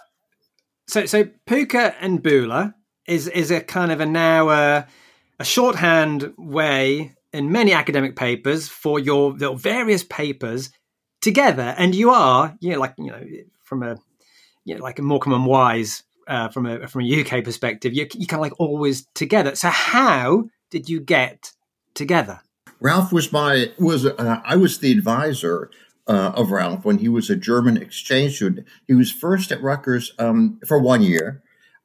So, 0.88 1.06
so 1.06 1.28
Pucher 1.46 1.94
and 2.00 2.22
Buehler 2.22 2.74
is 3.06 3.28
is 3.28 3.50
a 3.50 3.60
kind 3.60 3.92
of 3.92 4.00
a 4.00 4.06
now 4.06 4.48
uh, 4.48 4.86
a 5.38 5.44
shorthand 5.44 6.32
way 6.36 7.14
in 7.32 7.52
many 7.52 7.72
academic 7.72 8.16
papers 8.16 8.68
for 8.68 8.98
your, 8.98 9.36
your 9.38 9.56
various 9.56 10.02
papers 10.02 10.70
together, 11.20 11.74
and 11.76 11.94
you 11.94 12.10
are 12.10 12.56
you 12.60 12.72
know 12.72 12.78
like 12.78 12.94
you 12.98 13.06
know 13.06 13.22
from 13.62 13.82
a 13.82 13.96
you 14.64 14.74
know 14.74 14.82
like 14.82 14.98
a 14.98 15.02
Morecambe 15.02 15.34
and 15.34 15.46
Wise 15.46 16.02
uh, 16.26 16.48
from 16.48 16.66
a 16.66 16.86
from 16.88 17.02
a 17.02 17.20
UK 17.20 17.44
perspective, 17.44 17.92
you 17.94 18.06
you 18.14 18.26
kind 18.26 18.40
of 18.40 18.42
like 18.42 18.60
always 18.60 19.06
together. 19.14 19.54
So 19.54 19.68
how 19.68 20.44
did 20.70 20.88
you 20.88 21.00
get 21.00 21.52
together? 21.94 22.40
Ralph 22.80 23.12
was 23.12 23.32
my 23.32 23.72
was 23.78 24.06
uh, 24.06 24.40
I 24.44 24.56
was 24.56 24.78
the 24.78 24.92
advisor 24.92 25.70
uh, 26.06 26.32
of 26.34 26.50
Ralph 26.50 26.84
when 26.84 26.98
he 26.98 27.08
was 27.08 27.30
a 27.30 27.36
German 27.36 27.76
exchange 27.76 28.36
student. 28.36 28.66
He 28.86 28.94
was 28.94 29.10
first 29.10 29.52
at 29.52 29.62
Rutgers 29.62 30.12
um, 30.18 30.60
for 30.66 30.78
one 30.78 31.02
year, 31.02 31.42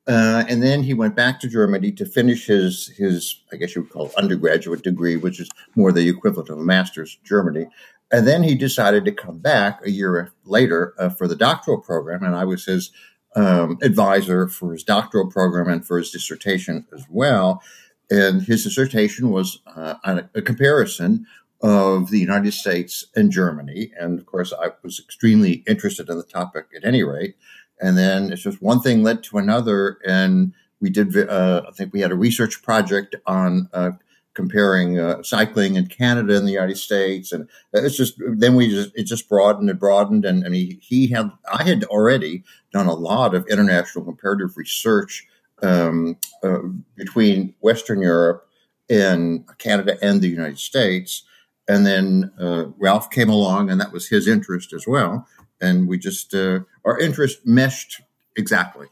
uh, 0.08 0.44
and 0.50 0.64
then 0.64 0.84
he 0.84 0.94
went 0.94 1.16
back 1.16 1.40
to 1.40 1.48
Germany 1.48 1.92
to 1.92 2.06
finish 2.06 2.48
his 2.48 2.88
his 2.98 3.42
I 3.52 3.56
guess 3.58 3.76
you 3.76 3.84
would 3.84 3.92
call 3.92 4.08
it 4.08 4.16
undergraduate 4.16 4.84
degree, 4.84 5.16
which 5.16 5.40
is 5.40 5.50
more 5.76 5.92
the 5.92 6.10
equivalent 6.10 6.50
of 6.50 6.58
a 6.58 6.64
master's 6.64 7.18
in 7.22 7.28
Germany. 7.28 7.68
And 8.12 8.28
then 8.28 8.44
he 8.44 8.56
decided 8.56 9.06
to 9.06 9.12
come 9.12 9.38
back 9.38 9.80
a 9.86 9.92
year 9.92 10.34
later 10.44 10.94
uh, 11.00 11.10
for 11.10 11.28
the 11.28 11.36
doctoral 11.36 11.80
program, 11.80 12.24
and 12.24 12.36
I 12.36 12.44
was 12.44 12.66
his 12.66 12.92
um, 13.36 13.78
advisor 13.82 14.48
for 14.48 14.74
his 14.74 14.84
doctoral 14.84 15.30
program 15.30 15.70
and 15.70 15.86
for 15.86 15.98
his 15.98 16.12
dissertation 16.12 16.86
as 16.94 17.06
well. 17.10 17.62
And 18.10 18.42
his 18.42 18.66
dissertation 18.66 19.30
was 19.30 19.60
uh, 19.74 19.96
a, 20.04 20.30
a 20.36 20.42
comparison 20.42 21.26
of 21.62 22.10
the 22.10 22.20
United 22.20 22.54
States 22.54 23.06
and 23.16 23.32
Germany. 23.32 23.92
And 24.00 24.20
of 24.20 24.26
course, 24.26 24.52
I 24.52 24.72
was 24.84 25.00
extremely 25.00 25.64
interested 25.68 26.10
in 26.10 26.18
the 26.18 26.24
topic 26.24 26.66
at 26.76 26.84
any 26.84 27.04
rate. 27.04 27.36
And 27.82 27.98
then 27.98 28.32
it's 28.32 28.44
just 28.44 28.62
one 28.62 28.80
thing 28.80 29.04
led 29.04 29.24
to 29.24 29.38
another. 29.38 29.98
And 30.06 30.54
we 30.80 30.90
did, 30.90 31.18
uh, 31.18 31.64
I 31.68 31.72
think 31.72 31.94
we 31.94 32.02
had 32.02 32.12
a 32.12 32.16
research 32.16 32.62
project 32.62 33.16
on 33.26 33.70
uh, 33.74 33.92
comparing 34.34 35.00
uh, 35.00 35.22
cycling 35.24 35.76
in 35.76 35.88
Canada 35.88 36.38
and 36.38 36.48
the 36.48 36.54
United 36.54 36.78
States. 36.78 37.32
And 37.32 37.50
it's 37.74 37.98
just, 37.98 38.16
then 38.20 38.56
we 38.56 38.70
just, 38.70 38.92
it 38.96 39.04
just 39.04 39.28
broadened 39.28 39.70
and 39.70 39.80
broadened. 39.80 40.26
And, 40.26 40.44
and 40.44 40.56
he, 40.56 40.80
he 40.82 41.08
had, 41.08 41.32
I 41.52 41.64
had 41.64 41.84
already 41.86 42.44
done 42.72 42.88
a 42.88 42.94
lot 42.94 43.36
of 43.36 43.48
international 43.48 44.06
comparative 44.06 44.56
research 44.56 45.28
um, 45.62 46.18
uh, 46.44 46.60
between 46.96 47.54
Western 47.60 48.02
Europe 48.02 48.48
and 48.90 49.46
Canada 49.58 49.98
and 50.02 50.22
the 50.22 50.30
United 50.30 50.60
States. 50.60 51.24
And 51.68 51.86
then 51.86 52.32
uh, 52.40 52.66
Ralph 52.78 53.10
came 53.12 53.30
along, 53.30 53.70
and 53.70 53.80
that 53.80 53.94
was 53.94 54.08
his 54.08 54.28
interest 54.28 54.74
as 54.74 54.86
well. 54.88 55.28
And 55.62 55.88
we 55.88 55.98
just, 55.98 56.34
uh, 56.34 56.62
our 56.84 57.00
interest 57.00 57.46
meshed 57.46 58.02
exactly. 58.36 58.88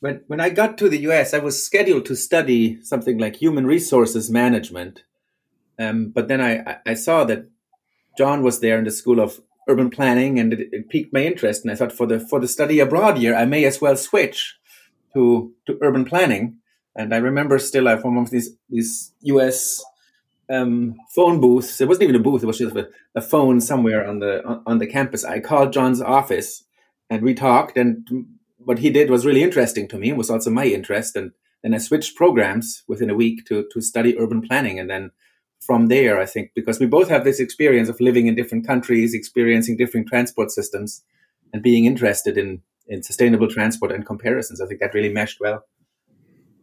When, 0.00 0.22
when 0.26 0.40
I 0.40 0.50
got 0.50 0.78
to 0.78 0.88
the 0.88 1.00
US, 1.10 1.34
I 1.34 1.38
was 1.38 1.64
scheduled 1.64 2.06
to 2.06 2.16
study 2.16 2.82
something 2.82 3.18
like 3.18 3.36
human 3.36 3.66
resources 3.66 4.30
management. 4.30 5.04
Um, 5.78 6.10
but 6.10 6.28
then 6.28 6.40
I, 6.40 6.78
I 6.86 6.94
saw 6.94 7.24
that 7.24 7.46
John 8.16 8.42
was 8.42 8.60
there 8.60 8.78
in 8.78 8.84
the 8.84 8.90
School 8.90 9.20
of 9.20 9.40
Urban 9.68 9.90
Planning, 9.90 10.40
and 10.40 10.52
it, 10.52 10.68
it 10.72 10.88
piqued 10.88 11.12
my 11.12 11.20
interest. 11.20 11.62
And 11.62 11.70
I 11.70 11.76
thought, 11.76 11.92
for 11.92 12.06
the 12.06 12.18
for 12.18 12.40
the 12.40 12.48
study 12.48 12.80
abroad 12.80 13.18
year, 13.18 13.36
I 13.36 13.44
may 13.44 13.64
as 13.64 13.80
well 13.80 13.96
switch 13.96 14.56
to 15.14 15.52
to 15.66 15.78
urban 15.80 16.04
planning. 16.04 16.56
And 16.96 17.14
I 17.14 17.18
remember 17.18 17.58
still, 17.58 17.86
I 17.86 17.96
from 17.96 18.16
one 18.16 18.24
of 18.24 18.30
these 18.30 18.50
these 18.68 19.12
US 19.22 19.84
um, 20.50 20.96
phone 21.14 21.40
booths. 21.40 21.80
It 21.80 21.88
wasn't 21.88 22.04
even 22.04 22.16
a 22.16 22.24
booth; 22.24 22.42
it 22.42 22.46
was 22.46 22.58
just 22.58 22.76
a, 22.76 22.88
a 23.14 23.20
phone 23.20 23.60
somewhere 23.60 24.06
on 24.06 24.20
the 24.20 24.44
on, 24.44 24.62
on 24.66 24.78
the 24.78 24.86
campus. 24.86 25.24
I 25.24 25.40
called 25.40 25.72
John's 25.72 26.00
office, 26.00 26.64
and 27.10 27.22
we 27.22 27.34
talked. 27.34 27.76
And 27.76 28.08
what 28.58 28.78
he 28.78 28.90
did 28.90 29.10
was 29.10 29.26
really 29.26 29.42
interesting 29.42 29.88
to 29.88 29.98
me, 29.98 30.10
and 30.10 30.18
was 30.18 30.30
also 30.30 30.50
my 30.50 30.64
interest. 30.64 31.16
And 31.16 31.32
then 31.62 31.74
I 31.74 31.78
switched 31.78 32.16
programs 32.16 32.82
within 32.88 33.10
a 33.10 33.14
week 33.14 33.46
to 33.46 33.66
to 33.72 33.80
study 33.80 34.18
urban 34.18 34.42
planning, 34.42 34.78
and 34.78 34.88
then 34.88 35.10
from 35.60 35.88
there, 35.88 36.20
I 36.20 36.26
think 36.26 36.52
because 36.54 36.80
we 36.80 36.86
both 36.86 37.08
have 37.08 37.24
this 37.24 37.40
experience 37.40 37.88
of 37.88 38.00
living 38.00 38.26
in 38.26 38.34
different 38.34 38.66
countries, 38.66 39.14
experiencing 39.14 39.76
different 39.76 40.08
transport 40.08 40.50
systems, 40.50 41.02
and 41.52 41.62
being 41.62 41.84
interested 41.84 42.38
in 42.38 42.62
in 42.86 43.02
sustainable 43.02 43.48
transport 43.48 43.92
and 43.92 44.06
comparisons, 44.06 44.60
I 44.60 44.66
think 44.66 44.80
that 44.80 44.94
really 44.94 45.12
meshed 45.12 45.40
well. 45.40 45.64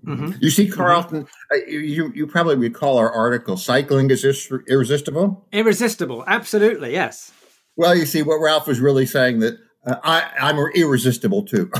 Mm-hmm. 0.05 0.31
You 0.39 0.50
see, 0.50 0.67
Carlton, 0.69 1.27
mm-hmm. 1.51 1.69
you 1.69 2.12
you 2.13 2.27
probably 2.27 2.55
recall 2.55 2.97
our 2.97 3.12
article, 3.12 3.57
"Cycling 3.57 4.09
is 4.12 4.24
irresistible." 4.69 5.47
Irresistible, 5.51 6.24
absolutely, 6.27 6.91
yes. 6.91 7.31
Well, 7.75 7.95
you 7.95 8.05
see, 8.05 8.21
what 8.21 8.38
Ralph 8.38 8.67
was 8.67 8.79
really 8.79 9.05
saying 9.05 9.39
that 9.39 9.57
uh, 9.85 9.95
I, 10.03 10.29
I'm 10.39 10.57
irresistible 10.75 11.43
too. 11.43 11.71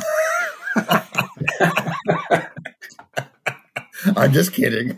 I'm 4.16 4.32
just 4.34 4.54
kidding. 4.54 4.98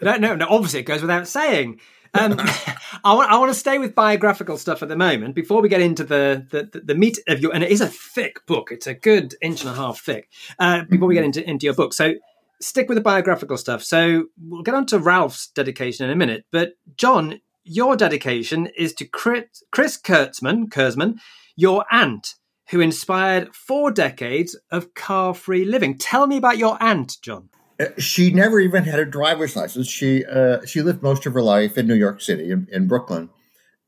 No, 0.00 0.16
no, 0.16 0.36
no. 0.36 0.46
Obviously, 0.48 0.80
it 0.80 0.84
goes 0.84 1.00
without 1.00 1.26
saying. 1.26 1.80
Um, 2.14 2.36
I 3.04 3.14
want 3.14 3.30
I 3.30 3.38
want 3.38 3.52
to 3.52 3.58
stay 3.58 3.78
with 3.78 3.94
biographical 3.94 4.56
stuff 4.56 4.82
at 4.82 4.88
the 4.88 4.96
moment 4.96 5.34
before 5.34 5.60
we 5.60 5.68
get 5.68 5.80
into 5.80 6.04
the, 6.04 6.46
the, 6.50 6.80
the 6.80 6.94
meat 6.94 7.18
of 7.28 7.40
your 7.40 7.54
and 7.54 7.62
it 7.62 7.70
is 7.70 7.80
a 7.80 7.88
thick 7.88 8.46
book. 8.46 8.70
It's 8.72 8.86
a 8.86 8.94
good 8.94 9.34
inch 9.42 9.60
and 9.62 9.70
a 9.70 9.74
half 9.74 10.00
thick. 10.00 10.28
Uh, 10.58 10.84
before 10.84 11.08
we 11.08 11.14
get 11.14 11.24
into 11.24 11.48
into 11.48 11.66
your 11.66 11.74
book, 11.74 11.92
so 11.92 12.14
stick 12.60 12.88
with 12.88 12.96
the 12.96 13.02
biographical 13.02 13.56
stuff. 13.56 13.82
So 13.82 14.26
we'll 14.40 14.62
get 14.62 14.74
on 14.74 14.86
to 14.86 14.98
Ralph's 14.98 15.48
dedication 15.48 16.06
in 16.06 16.12
a 16.12 16.16
minute. 16.16 16.44
But 16.50 16.72
John, 16.96 17.40
your 17.64 17.96
dedication 17.96 18.68
is 18.76 18.94
to 18.94 19.04
Chris, 19.04 19.62
Chris 19.70 20.00
Kurtzman, 20.00 20.68
Kurzman, 20.68 21.18
your 21.56 21.84
aunt, 21.90 22.34
who 22.70 22.80
inspired 22.80 23.54
four 23.54 23.90
decades 23.90 24.58
of 24.70 24.94
car-free 24.94 25.64
living. 25.64 25.96
Tell 25.98 26.26
me 26.26 26.36
about 26.36 26.58
your 26.58 26.82
aunt, 26.82 27.16
John. 27.22 27.48
Uh, 27.80 27.86
she 27.98 28.32
never 28.32 28.58
even 28.58 28.82
had 28.82 28.98
a 28.98 29.04
driver's 29.04 29.54
license. 29.54 29.88
She 29.88 30.24
uh, 30.24 30.66
she 30.66 30.82
lived 30.82 31.00
most 31.00 31.26
of 31.26 31.34
her 31.34 31.42
life 31.42 31.78
in 31.78 31.86
New 31.86 31.94
York 31.94 32.20
City, 32.20 32.50
in, 32.50 32.66
in 32.72 32.88
Brooklyn, 32.88 33.30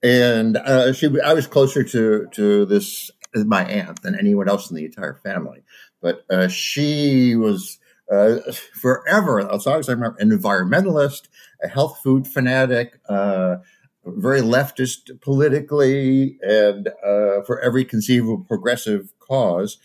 and 0.00 0.56
uh, 0.56 0.92
she 0.92 1.10
I 1.24 1.34
was 1.34 1.48
closer 1.48 1.82
to 1.82 2.28
to 2.32 2.66
this 2.66 3.10
my 3.34 3.64
aunt 3.64 4.02
than 4.02 4.16
anyone 4.16 4.48
else 4.48 4.70
in 4.70 4.76
the 4.76 4.84
entire 4.84 5.14
family. 5.14 5.64
But 6.00 6.24
uh, 6.30 6.46
she 6.46 7.34
was 7.34 7.79
uh, 8.10 8.40
forever, 8.74 9.40
as 9.52 9.66
long 9.66 9.78
as 9.78 9.88
I 9.88 9.92
remember, 9.92 10.16
an 10.18 10.30
environmentalist, 10.30 11.28
a 11.62 11.68
health 11.68 12.00
food 12.02 12.26
fanatic, 12.26 13.00
uh, 13.08 13.56
very 14.04 14.40
leftist 14.40 15.20
politically, 15.20 16.38
and 16.42 16.88
uh, 16.88 17.42
for 17.42 17.60
every 17.60 17.84
conceivable 17.84 18.38
progressive 18.38 19.12
cause. 19.18 19.78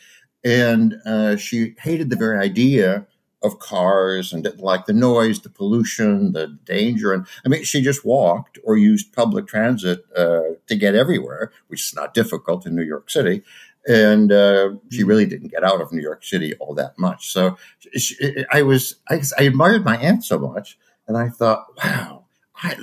And 0.44 0.96
uh, 1.06 1.38
she 1.38 1.76
hated 1.80 2.10
the 2.10 2.16
very 2.16 2.40
idea 2.40 3.08
of 3.44 3.60
cars 3.60 4.34
and 4.34 4.44
didn't 4.44 4.62
like 4.62 4.86
the 4.86 4.94
noise, 4.94 5.40
the 5.42 5.50
pollution, 5.50 6.32
the 6.32 6.48
danger. 6.66 7.14
And 7.14 7.28
I 7.46 7.50
mean, 7.50 7.64
she 7.64 7.82
just 7.82 8.04
walked 8.04 8.58
or 8.64 8.76
used 8.76 9.14
public 9.14 9.48
transit 9.48 10.04
uh, 10.16 10.42
to 10.68 10.76
get 10.76 10.96
everywhere, 10.96 11.52
which 11.68 11.82
is 11.82 11.96
not 11.96 12.14
difficult 12.14 12.66
in 12.66 12.76
New 12.76 12.84
York 12.84 13.10
City 13.10 13.44
and 13.88 14.32
uh, 14.32 14.72
she 14.90 15.00
mm-hmm. 15.00 15.08
really 15.08 15.26
didn't 15.26 15.52
get 15.52 15.64
out 15.64 15.82
of 15.82 15.92
New 15.92 16.02
York 16.02 16.24
City 16.24 16.56
all 16.56 16.74
that 16.76 16.98
much. 16.98 17.32
So 17.32 17.58
she, 17.96 18.46
I 18.52 18.62
was 18.64 18.96
I, 19.10 19.22
I, 19.38 19.44
admired 19.44 19.86
my 19.86 19.98
aunt 19.98 20.24
so 20.24 20.40
much, 20.40 20.78
and 21.08 21.18
I 21.18 21.30
thought, 21.30 21.68
wow. 21.84 22.22
I, 22.64 22.78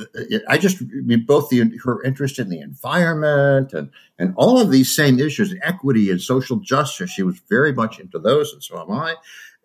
I 0.49 0.59
just 0.59 0.83
both 1.27 1.49
the 1.49 1.79
her 1.83 2.03
interest 2.03 2.39
in 2.39 2.51
the 2.51 2.61
environment 2.61 3.73
and 3.73 3.91
and 4.19 4.35
all 4.37 4.61
of 4.61 4.71
these 4.71 4.95
same 4.95 5.19
issues, 5.19 5.55
equity 5.63 6.11
and 6.11 6.21
social 6.21 6.59
justice. 6.59 7.11
She 7.11 7.23
was 7.23 7.41
very 7.49 7.73
much 7.73 7.99
into 7.99 8.19
those, 8.19 8.53
and 8.53 8.63
so 8.63 8.81
am 8.83 8.91
I. 8.91 9.17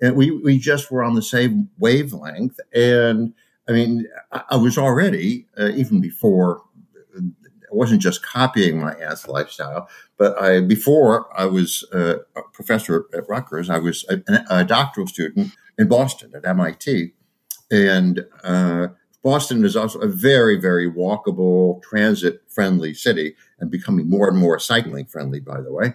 And 0.02 0.16
we 0.16 0.32
we 0.32 0.60
just 0.60 0.90
were 0.92 1.04
on 1.04 1.16
the 1.16 1.22
same 1.22 1.70
wavelength. 1.78 2.58
And 2.74 3.34
I 3.68 3.74
mean, 3.74 4.08
I, 4.32 4.44
I 4.52 4.56
was 4.56 4.78
already 4.78 5.46
uh, 5.60 5.72
even 5.76 6.00
before 6.00 6.62
wasn't 7.76 8.02
just 8.02 8.24
copying 8.24 8.80
my 8.80 8.94
aunt's 8.94 9.28
lifestyle, 9.28 9.90
but 10.18 10.42
I 10.42 10.62
before 10.62 11.28
I 11.38 11.46
was 11.46 11.84
a 11.92 12.20
professor 12.54 13.06
at 13.14 13.28
Rutgers, 13.28 13.70
I 13.70 13.78
was 13.78 14.06
a, 14.10 14.22
a 14.50 14.66
doctoral 14.66 15.08
student 15.08 15.52
in 15.78 15.88
Boston 15.88 16.32
at 16.36 16.46
MIT, 16.46 17.14
and 17.70 18.26
uh, 18.44 18.88
Boston 19.24 19.66
is 19.66 19.76
also 19.76 20.00
a 20.00 20.08
very, 20.08 20.60
very 20.60 20.90
walkable, 20.90 21.82
transit-friendly 21.84 22.94
city, 22.94 23.36
and 23.60 23.70
becoming 23.70 24.10
more 24.10 24.30
and 24.30 24.38
more 24.38 24.60
cycling-friendly. 24.60 25.42
By 25.42 25.62
the 25.62 25.74
way, 25.74 25.94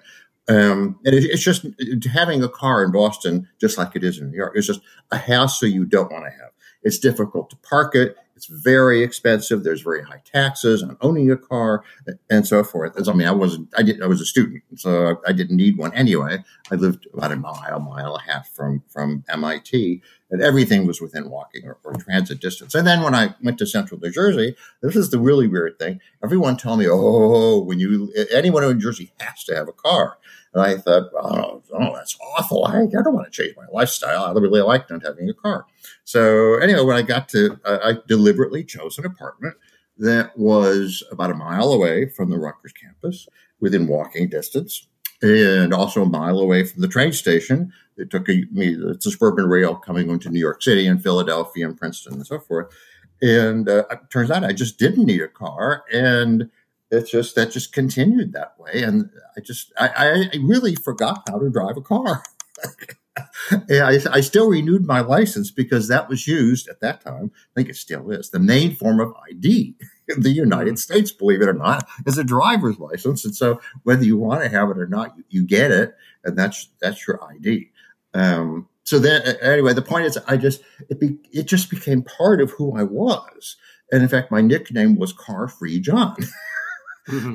um, 0.49 0.99
and 1.05 1.15
it, 1.15 1.25
it's 1.25 1.43
just 1.43 1.67
having 2.13 2.43
a 2.43 2.49
car 2.49 2.85
in 2.85 2.93
Boston, 2.93 3.49
just 3.61 3.79
like 3.79 3.95
it 3.95 4.05
is 4.05 4.19
in 4.19 4.31
New 4.31 4.37
York, 4.37 4.57
is 4.57 4.67
just 4.67 4.81
a 5.11 5.17
hassle 5.17 5.69
you 5.69 5.85
don't 5.85 6.11
want 6.11 6.25
to 6.25 6.31
have. 6.31 6.51
It's 6.83 6.99
difficult 6.99 7.51
to 7.51 7.57
park 7.57 7.95
it. 7.95 8.17
It's 8.43 8.65
very 8.65 9.05
expensive. 9.05 9.63
There's 9.63 9.83
very 9.83 10.03
high 10.03 10.21
taxes 10.25 10.83
on 10.83 10.97
owning 11.01 11.31
a 11.31 11.37
car 11.37 11.85
and 12.29 12.45
so 12.45 12.65
forth. 12.65 12.93
I 13.09 13.13
mean, 13.13 13.29
I 13.29 13.31
wasn't, 13.31 13.69
I 13.79 13.85
didn't, 13.85 14.03
I 14.03 14.07
was 14.09 14.21
a 14.21 14.27
student, 14.27 14.65
so 14.75 15.21
I 15.25 15.31
didn't 15.31 15.57
need 15.57 15.79
one 15.79 15.95
anyway. 15.95 16.43
I 16.69 16.75
lived 16.75 17.07
about 17.15 17.31
a 17.31 17.37
mile, 17.37 17.79
mile 17.79 18.17
and 18.17 18.29
a 18.29 18.33
half 18.33 18.49
from, 18.49 18.83
from 18.89 19.23
MIT 19.29 20.03
and 20.33 20.43
everything 20.43 20.87
was 20.87 21.01
within 21.01 21.31
walking 21.31 21.67
or, 21.67 21.77
or 21.85 21.93
transit 21.93 22.41
distance. 22.41 22.75
And 22.75 22.87
then 22.87 23.03
when 23.03 23.15
I 23.15 23.35
went 23.43 23.59
to 23.59 23.67
central 23.67 24.01
New 24.01 24.11
Jersey, 24.11 24.57
this 24.81 24.97
is 24.97 25.11
the 25.11 25.21
really 25.21 25.47
weird 25.47 25.79
thing. 25.79 26.01
Everyone 26.25 26.57
told 26.57 26.81
me, 26.81 26.87
oh, 26.89 27.63
when 27.63 27.79
you, 27.79 28.13
anyone 28.33 28.65
in 28.65 28.73
New 28.73 28.83
Jersey 28.83 29.13
has 29.21 29.45
to 29.45 29.55
have 29.55 29.69
a 29.69 29.73
car. 29.73 30.17
And 30.55 30.63
I 30.63 30.77
thought, 30.79 31.11
oh, 31.15 31.63
oh 31.73 31.95
that's 31.95 32.17
awful. 32.37 32.65
I, 32.65 32.81
I 32.81 33.03
don't 33.03 33.15
want 33.15 33.31
to 33.31 33.43
change 33.43 33.57
my 33.57 33.67
lifestyle. 33.71 34.25
I 34.25 34.33
really 34.33 34.63
like 34.63 34.91
not 34.91 35.05
having 35.05 35.29
a 35.29 35.35
car. 35.35 35.67
So 36.05 36.57
anyway, 36.57 36.83
when 36.83 36.97
I 36.97 37.03
got 37.03 37.29
to, 37.31 37.59
uh, 37.65 37.79
I 37.83 37.95
deliberately 38.33 38.65
chose 38.65 38.99
an 38.99 39.07
apartment 39.07 39.57
that 39.99 40.37
was 40.39 41.03
about 41.11 41.31
a 41.31 41.35
mile 41.35 41.73
away 41.73 42.09
from 42.09 42.31
the 42.31 42.39
Rutgers 42.39 42.73
campus, 42.73 43.29
within 43.61 43.87
walking 43.87 44.29
distance, 44.29 44.89
and 45.21 45.73
also 45.73 46.03
a 46.03 46.09
mile 46.09 46.39
away 46.39 46.65
from 46.65 46.81
the 46.81 46.89
train 46.89 47.13
station. 47.13 47.73
It 47.97 48.11
took 48.11 48.29
a, 48.29 48.45
me 48.51 48.75
the 48.75 48.97
suburban 49.01 49.47
rail 49.47 49.77
coming 49.77 50.11
into 50.11 50.31
New 50.31 50.41
York 50.41 50.63
City 50.63 50.87
and 50.87 51.03
Philadelphia 51.03 51.67
and 51.69 51.77
Princeton 51.77 52.15
and 52.15 52.27
so 52.27 52.41
forth. 52.41 52.75
And 53.21 53.69
uh, 53.69 53.85
it 53.91 54.01
turns 54.11 54.31
out 54.31 54.45
I 54.45 54.53
just 54.53 54.79
didn't 54.79 55.05
need 55.05 55.21
a 55.21 55.29
car, 55.29 55.85
and 55.93 56.51
it's 56.91 57.11
just 57.11 57.37
that 57.37 57.53
just 57.53 57.73
continued 57.73 58.33
that 58.33 58.59
way. 58.59 58.83
And 58.83 59.11
I 59.37 59.41
just 59.41 59.73
I, 59.79 60.29
I 60.35 60.37
really 60.43 60.75
forgot 60.75 61.23
how 61.29 61.39
to 61.39 61.51
drive 61.51 61.77
a 61.77 61.83
car. 61.83 62.25
I, 63.51 63.99
I, 64.11 64.21
still 64.23 64.49
renewed 64.49 64.87
my 64.87 65.01
license 65.01 65.51
because 65.51 65.89
that 65.89 66.09
was 66.09 66.27
used 66.27 66.69
at 66.69 66.81
that 66.81 67.03
time. 67.03 67.31
I 67.35 67.53
think 67.55 67.69
it 67.69 67.77
still 67.77 68.11
is 68.11 68.31
the 68.31 68.39
main 68.39 68.75
form 68.75 69.01
of 69.01 69.13
ID 69.31 69.75
in 70.09 70.23
the 70.23 70.31
United 70.31 70.79
States, 70.79 71.13
believe 71.13 71.43
it 71.43 71.49
or 71.49 71.53
not, 71.53 71.87
is 72.07 72.17
a 72.17 72.25
driver's 72.25 72.79
license. 72.79 73.25
And 73.25 73.35
so 73.35 73.61
whether 73.83 74.05
you 74.05 74.17
want 74.17 74.43
to 74.43 74.49
have 74.49 74.71
it 74.71 74.79
or 74.79 74.87
not, 74.87 75.15
you, 75.17 75.25
you 75.29 75.47
get 75.47 75.71
it, 75.71 75.95
and 76.25 76.39
that's 76.39 76.71
that's 76.81 77.07
your 77.07 77.23
ID. 77.23 77.71
Um, 78.15 78.69
so 78.85 78.99
then, 78.99 79.23
anyway, 79.43 79.75
the 79.75 79.83
point 79.83 80.07
is, 80.07 80.19
I 80.27 80.37
just 80.39 80.63
it 80.89 80.99
be, 80.99 81.19
it 81.33 81.45
just 81.45 81.71
became 81.71 82.03
part 82.03 82.41
of 82.41 82.51
who 82.53 82.77
I 82.77 82.83
was, 82.83 83.57
and 83.91 84.03
in 84.03 84.09
fact, 84.09 84.31
my 84.31 84.41
nickname 84.41 84.97
was 84.97 85.13
Car 85.13 85.49
Free 85.49 85.81
John. 85.81 86.17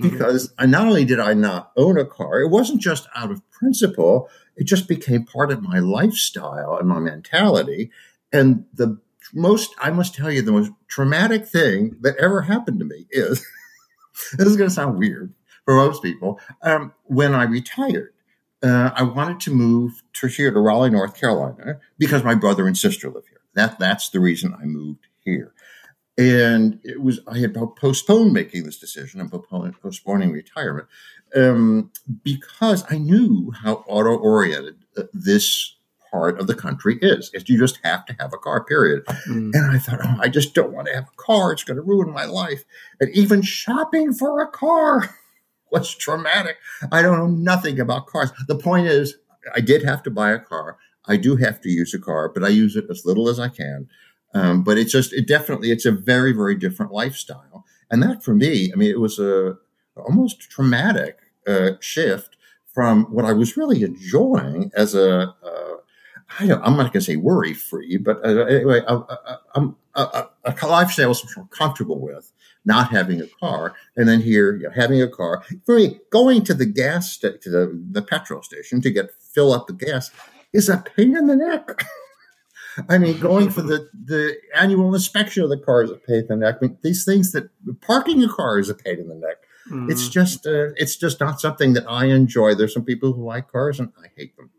because 0.02 0.54
not 0.60 0.88
only 0.88 1.06
did 1.06 1.20
I 1.20 1.34
not 1.34 1.72
own 1.76 1.98
a 1.98 2.06
car, 2.06 2.40
it 2.40 2.50
wasn't 2.50 2.82
just 2.82 3.08
out 3.16 3.32
of 3.32 3.50
principle, 3.52 4.30
it 4.56 4.66
just 4.66 4.88
became 4.88 5.26
part 5.26 5.52
of 5.52 5.62
my 5.62 5.80
lifestyle 5.80 6.78
and 6.78 6.88
my 6.88 7.00
mentality. 7.00 7.92
And 8.32 8.66
the 8.74 9.00
most, 9.34 9.76
I 9.80 9.92
must 9.92 10.16
tell 10.16 10.32
you, 10.32 10.42
the 10.42 10.52
most 10.52 10.72
traumatic 10.88 11.46
thing 11.46 11.98
that 12.02 12.18
ever 12.18 12.42
happened 12.42 12.80
to 12.80 12.86
me 12.86 13.08
is 13.12 13.46
this 14.38 14.48
is 14.48 14.58
going 14.58 14.70
to 14.70 14.76
sound 14.76 14.98
weird 14.98 15.34
for 15.66 15.76
most 15.76 16.02
people. 16.02 16.40
Um, 16.62 16.94
when 17.04 17.34
I 17.34 17.44
retired, 17.44 18.14
uh, 18.64 18.92
I 18.96 19.04
wanted 19.04 19.40
to 19.42 19.52
move 19.52 20.02
to 20.14 20.28
here 20.28 20.52
to 20.52 20.60
Raleigh, 20.60 20.90
North 20.90 21.20
Carolina, 21.20 21.80
because 21.98 22.24
my 22.24 22.36
brother 22.36 22.66
and 22.66 22.78
sister 22.78 23.10
live 23.10 23.28
here. 23.28 23.42
That 23.54 23.80
that's 23.80 24.10
the 24.10 24.20
reason 24.20 24.56
I 24.60 24.66
moved 24.66 25.08
here. 25.24 25.54
And 26.18 26.80
it 26.84 27.02
was 27.02 27.20
I 27.28 27.38
had 27.38 27.56
postponed 27.76 28.34
making 28.34 28.64
this 28.64 28.80
decision 28.80 29.22
and 29.22 29.32
postponing 29.82 30.32
retirement 30.32 30.88
um, 31.36 31.92
because 32.24 32.84
I 32.90 32.98
knew 32.98 33.52
how 33.52 33.86
auto 33.88 34.18
oriented 34.18 34.78
uh, 34.98 35.04
this 35.14 35.76
part 36.10 36.40
of 36.40 36.48
the 36.48 36.56
country 36.56 36.98
is. 37.02 37.30
Is 37.34 37.48
you 37.50 37.60
just 37.60 37.80
have 37.84 38.06
to 38.06 38.16
have 38.20 38.34
a 38.34 38.38
car, 38.38 38.64
period. 38.64 39.06
Mm. 39.28 39.52
And 39.54 39.72
I 39.72 39.78
thought, 39.78 40.00
oh, 40.04 40.18
I 40.20 40.30
just 40.30 40.54
don't 40.54 40.72
want 40.72 40.88
to 40.88 40.96
have 40.96 41.06
a 41.06 41.22
car. 41.22 41.52
It's 41.52 41.64
going 41.64 41.78
to 41.78 41.84
ruin 41.84 42.12
my 42.12 42.26
life. 42.26 42.64
And 43.00 43.10
even 43.12 43.42
shopping 43.42 44.14
for 44.14 44.42
a 44.42 44.48
car 44.48 45.16
was 45.72 45.94
traumatic. 45.94 46.58
I 46.92 47.02
don't 47.02 47.18
know 47.18 47.28
nothing 47.28 47.80
about 47.80 48.08
cars. 48.08 48.32
The 48.48 48.58
point 48.58 48.88
is, 48.88 49.18
I 49.54 49.62
did 49.62 49.84
have 49.84 50.04
to 50.04 50.12
buy 50.12 50.32
a 50.32 50.40
car. 50.40 50.78
I 51.06 51.18
do 51.18 51.38
have 51.38 51.62
to 51.62 51.70
use 51.70 51.94
a 51.94 52.00
car, 52.00 52.30
but 52.30 52.44
I 52.44 52.50
use 52.50 52.76
it 52.76 52.86
as 52.90 53.06
little 53.06 53.30
as 53.30 53.40
I 53.40 53.48
can. 53.48 53.88
Um, 54.34 54.64
but 54.64 54.78
it's 54.78 54.92
just, 54.92 55.14
it 55.14 55.28
definitely, 55.28 55.72
it's 55.72 55.86
a 55.86 55.92
very, 55.92 56.32
very 56.32 56.56
different 56.56 56.92
lifestyle. 56.92 57.66
And 57.90 58.04
that 58.04 58.24
for 58.24 58.34
me, 58.34 58.72
I 58.74 58.76
mean, 58.76 58.90
it 58.90 59.00
was 59.00 59.20
a 59.20 59.58
almost 59.96 60.42
traumatic 60.42 61.20
uh, 61.48 61.72
shift 61.80 62.38
from 62.74 63.06
what 63.06 63.26
I 63.26 63.34
was 63.34 63.58
really 63.58 63.84
enjoying 63.84 64.72
as 64.76 64.94
a, 64.94 65.34
uh, 65.44 65.68
I 66.40 66.46
don't, 66.46 66.62
I'm 66.62 66.76
not 66.76 66.94
going 66.94 66.94
to 66.94 67.02
say 67.02 67.16
worry 67.16 67.54
free, 67.54 67.98
but 67.98 68.18
uh, 68.26 68.44
anyway, 68.46 68.82
I, 68.88 69.38
am 69.56 69.76
a, 69.96 70.02
a, 70.02 70.30
a 70.62 70.68
lifestyle 70.68 71.16
I'm 71.38 71.48
comfortable 71.48 72.00
with, 72.00 72.32
not 72.66 72.92
having 72.92 73.22
a 73.22 73.28
car, 73.40 73.76
and 73.96 74.08
then 74.08 74.22
here 74.22 74.56
you 74.56 74.64
know, 74.64 74.74
having 74.76 75.02
a 75.02 75.08
car. 75.08 75.44
For 75.66 75.76
me, 75.76 76.00
going 76.12 76.44
to 76.44 76.54
the 76.54 76.66
gas 76.66 77.18
to 77.18 77.32
the, 77.32 77.82
the 77.92 78.02
petrol 78.02 78.44
station 78.44 78.82
to 78.82 78.92
get 78.92 79.12
fill 79.20 79.54
up 79.54 79.68
the 79.68 79.74
gas 79.74 80.12
is 80.54 80.70
a 80.70 80.78
pain 80.78 81.16
in 81.16 81.28
the 81.28 81.36
neck. 81.36 81.86
I 82.90 82.98
mean, 82.98 83.20
going 83.20 83.50
for 83.50 83.62
the, 83.72 83.90
the 83.94 84.36
annual 84.56 84.94
inspection 84.94 85.44
of 85.44 85.50
the 85.50 85.58
car 85.58 85.84
is 85.84 85.92
a 85.92 85.96
pain 85.96 86.22
in 86.22 86.28
the 86.28 86.36
neck. 86.38 86.58
I 86.62 86.66
mean, 86.66 86.78
these 86.84 87.06
things 87.06 87.32
that 87.32 87.50
parking 87.82 88.24
a 88.24 88.30
car 88.30 88.60
is 88.60 88.70
a 88.70 88.76
pain 88.76 89.00
in 89.00 89.08
the 89.08 89.16
neck. 89.16 89.38
Mm. 89.72 89.92
It's 89.92 90.08
just 90.08 90.46
uh, 90.48 90.70
it's 90.76 90.96
just 90.96 91.20
not 91.20 91.42
something 91.42 91.74
that 91.74 91.86
I 91.88 92.06
enjoy. 92.06 92.56
There's 92.56 92.74
some 92.74 92.86
people 92.86 93.14
who 93.14 93.26
like 93.26 93.52
cars, 93.52 93.80
and 93.80 93.92
I 94.02 94.08
hate 94.16 94.36
them. 94.38 94.52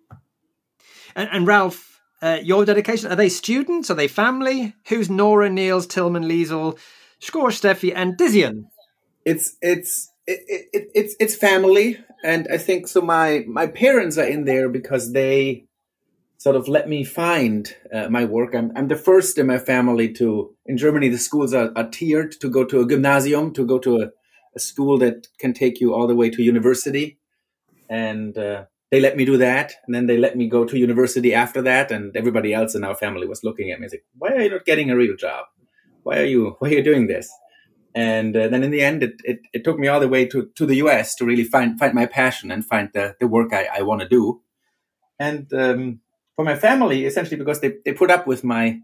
And, 1.16 1.28
and 1.33 1.46
Ralph, 1.46 2.00
uh, 2.20 2.38
your 2.42 2.64
dedication 2.64 3.11
are 3.11 3.16
they 3.16 3.31
students? 3.31 3.90
Are 3.90 3.94
they 3.94 4.09
family? 4.09 4.74
Who's 4.88 5.09
Nora, 5.09 5.48
Niels, 5.48 5.87
Tillman, 5.87 6.24
Liesel, 6.24 6.78
Skor, 7.22 7.48
Steffi, 7.48 7.92
and 7.94 8.18
Dizian? 8.18 8.64
It's 9.24 9.57
it's 9.62 10.12
it, 10.26 10.68
it, 10.72 10.90
it's 10.94 11.16
it's 11.18 11.35
family, 11.35 11.98
and 12.22 12.46
I 12.52 12.59
think 12.59 12.87
so. 12.87 13.00
My 13.00 13.44
my 13.46 13.66
parents 13.66 14.18
are 14.18 14.26
in 14.26 14.44
there 14.44 14.68
because 14.68 15.12
they 15.12 15.67
sort 16.38 16.55
of 16.55 16.68
let 16.68 16.88
me 16.88 17.05
find 17.05 17.74
uh, 17.92 18.09
my 18.09 18.24
work. 18.24 18.55
I'm, 18.55 18.72
I'm 18.77 18.88
the 18.88 18.96
first 18.96 19.38
in 19.38 19.46
my 19.46 19.59
family 19.59 20.12
to, 20.14 20.55
in 20.66 20.79
Germany, 20.79 21.09
the 21.09 21.18
schools 21.18 21.53
are, 21.53 21.72
are 21.77 21.90
tiered 21.90 22.33
to 22.40 22.48
go 22.48 22.64
to 22.64 22.81
a 22.81 22.88
gymnasium, 22.88 23.53
to 23.55 23.66
go 23.66 23.79
to 23.81 24.03
a, 24.03 24.11
a, 24.55 24.61
school 24.61 24.98
that 24.98 25.27
can 25.40 25.53
take 25.53 25.81
you 25.81 25.92
all 25.92 26.07
the 26.07 26.14
way 26.14 26.31
to 26.31 26.42
university. 26.42 27.18
And 27.90 28.38
uh, 28.38 28.66
they 28.92 29.01
let 29.01 29.16
me 29.16 29.24
do 29.24 29.37
that. 29.37 29.74
And 29.85 29.94
then 29.94 30.07
they 30.07 30.16
let 30.16 30.37
me 30.37 30.48
go 30.48 30.64
to 30.64 30.79
university 30.79 31.35
after 31.35 31.61
that. 31.62 31.90
And 31.90 32.16
everybody 32.16 32.55
else 32.55 32.77
in 32.77 32.85
our 32.85 32.94
family 32.94 33.27
was 33.27 33.42
looking 33.42 33.72
at 33.72 33.81
me 33.81 33.88
like, 33.90 34.05
why 34.16 34.31
are 34.31 34.42
you 34.42 34.51
not 34.51 34.64
getting 34.64 34.90
a 34.90 34.96
real 34.96 35.16
job? 35.16 35.46
Why 36.05 36.20
are 36.20 36.24
you, 36.24 36.55
why 36.61 36.68
are 36.68 36.74
you 36.74 36.85
doing 36.85 37.09
this? 37.09 37.29
And 37.96 38.37
uh, 38.37 38.46
then 38.46 38.62
in 38.62 38.70
the 38.70 38.83
end, 38.83 39.03
it, 39.03 39.14
it, 39.24 39.40
it, 39.53 39.64
took 39.64 39.77
me 39.79 39.88
all 39.88 39.98
the 39.98 40.09
way 40.09 40.24
to, 40.27 40.51
to 40.55 40.66
the 40.66 40.77
US 40.77 41.16
to 41.16 41.24
really 41.24 41.42
find, 41.42 41.77
find 41.81 41.94
my 41.94 42.07
passion 42.07 42.53
and 42.53 42.64
find 42.64 42.90
the, 42.94 43.16
the 43.18 43.27
work 43.27 43.53
I, 43.53 43.68
I 43.79 43.83
want 43.83 44.03
to 44.03 44.09
do. 44.09 44.40
And 45.18 45.53
um, 45.53 46.01
for 46.38 46.44
my 46.44 46.55
family, 46.55 47.05
essentially 47.05 47.37
because 47.37 47.59
they, 47.59 47.72
they 47.85 47.92
put 47.92 48.12
up 48.12 48.24
with 48.24 48.44
my 48.44 48.79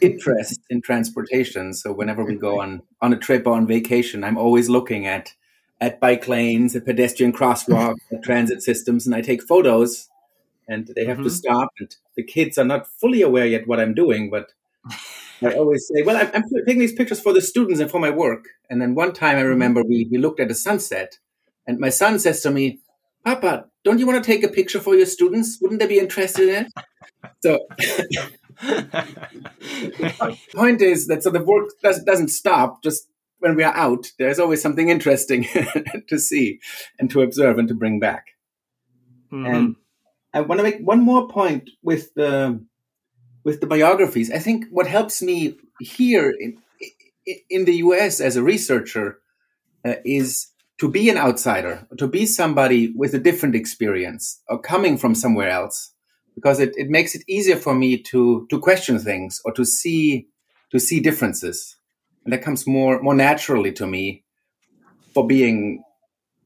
interest 0.00 0.58
in 0.68 0.82
transportation. 0.82 1.72
So 1.72 1.92
whenever 1.92 2.24
we 2.24 2.34
go 2.34 2.60
on, 2.60 2.82
on 3.00 3.12
a 3.12 3.16
trip 3.16 3.46
or 3.46 3.52
on 3.52 3.68
vacation, 3.68 4.24
I'm 4.24 4.36
always 4.36 4.68
looking 4.68 5.06
at 5.06 5.32
at 5.80 6.00
bike 6.00 6.26
lanes, 6.26 6.74
at 6.74 6.84
pedestrian 6.84 7.32
crosswalks, 7.32 8.00
at 8.10 8.24
transit 8.24 8.62
systems, 8.62 9.06
and 9.06 9.14
I 9.14 9.20
take 9.20 9.44
photos 9.44 10.08
and 10.66 10.90
they 10.96 11.04
have 11.04 11.18
mm-hmm. 11.18 11.24
to 11.24 11.30
stop. 11.30 11.68
And 11.78 11.94
the 12.16 12.24
kids 12.24 12.58
are 12.58 12.64
not 12.64 12.88
fully 12.88 13.22
aware 13.22 13.46
yet 13.46 13.68
what 13.68 13.78
I'm 13.78 13.94
doing, 13.94 14.28
but 14.28 14.50
I 15.42 15.52
always 15.52 15.86
say, 15.86 16.02
well, 16.02 16.16
I'm, 16.16 16.32
I'm, 16.34 16.42
taking 16.66 16.80
these 16.80 16.94
pictures 16.94 17.20
for 17.20 17.32
the 17.32 17.40
students 17.40 17.78
and 17.78 17.88
for 17.88 18.00
my 18.00 18.10
work. 18.10 18.46
And 18.68 18.82
then 18.82 18.96
one 18.96 19.12
time 19.12 19.36
I 19.36 19.42
mm-hmm. 19.42 19.50
remember 19.50 19.84
we, 19.84 20.08
we 20.10 20.18
looked 20.18 20.40
at 20.40 20.50
a 20.50 20.54
sunset 20.54 21.18
and 21.64 21.78
my 21.78 21.90
son 21.90 22.18
says 22.18 22.40
to 22.40 22.50
me, 22.50 22.80
Papa, 23.26 23.66
don't 23.82 23.98
you 23.98 24.06
want 24.06 24.22
to 24.22 24.30
take 24.30 24.44
a 24.44 24.48
picture 24.48 24.78
for 24.78 24.94
your 24.94 25.04
students? 25.04 25.58
Wouldn't 25.60 25.80
they 25.80 25.88
be 25.88 25.98
interested 25.98 26.48
in 26.48 26.66
it? 26.66 26.72
So, 27.42 27.58
the 28.60 30.38
point 30.54 30.80
is 30.80 31.08
that 31.08 31.24
so 31.24 31.30
the 31.30 31.42
work 31.42 31.70
does, 31.82 32.04
doesn't 32.04 32.28
stop 32.28 32.84
just 32.84 33.08
when 33.40 33.56
we 33.56 33.64
are 33.64 33.74
out. 33.74 34.06
There's 34.20 34.38
always 34.38 34.62
something 34.62 34.90
interesting 34.90 35.48
to 36.08 36.18
see 36.20 36.60
and 37.00 37.10
to 37.10 37.22
observe 37.22 37.58
and 37.58 37.66
to 37.66 37.74
bring 37.74 37.98
back. 37.98 38.26
Mm-hmm. 39.32 39.46
And 39.46 39.76
I 40.32 40.42
want 40.42 40.60
to 40.60 40.62
make 40.62 40.78
one 40.78 41.02
more 41.02 41.26
point 41.26 41.68
with 41.82 42.14
the 42.14 42.64
with 43.42 43.60
the 43.60 43.66
biographies. 43.66 44.30
I 44.30 44.38
think 44.38 44.66
what 44.70 44.86
helps 44.86 45.20
me 45.20 45.56
here 45.80 46.30
in 46.30 46.58
in 47.50 47.64
the 47.64 47.78
U.S. 47.78 48.20
as 48.20 48.36
a 48.36 48.42
researcher 48.44 49.18
uh, 49.84 49.94
is 50.04 50.46
to 50.78 50.90
be 50.90 51.08
an 51.08 51.16
outsider, 51.16 51.86
to 51.98 52.06
be 52.06 52.26
somebody 52.26 52.92
with 52.94 53.14
a 53.14 53.18
different 53.18 53.54
experience 53.54 54.42
or 54.48 54.60
coming 54.60 54.98
from 54.98 55.14
somewhere 55.14 55.48
else, 55.48 55.92
because 56.34 56.60
it, 56.60 56.72
it 56.76 56.88
makes 56.88 57.14
it 57.14 57.22
easier 57.28 57.56
for 57.56 57.74
me 57.74 57.96
to 58.02 58.46
to 58.50 58.60
question 58.60 58.98
things 58.98 59.40
or 59.44 59.52
to 59.52 59.64
see 59.64 60.26
to 60.70 60.78
see 60.78 61.00
differences. 61.00 61.76
And 62.24 62.32
that 62.32 62.42
comes 62.42 62.66
more 62.66 63.00
more 63.00 63.14
naturally 63.14 63.72
to 63.72 63.86
me 63.86 64.24
for 65.14 65.26
being 65.26 65.82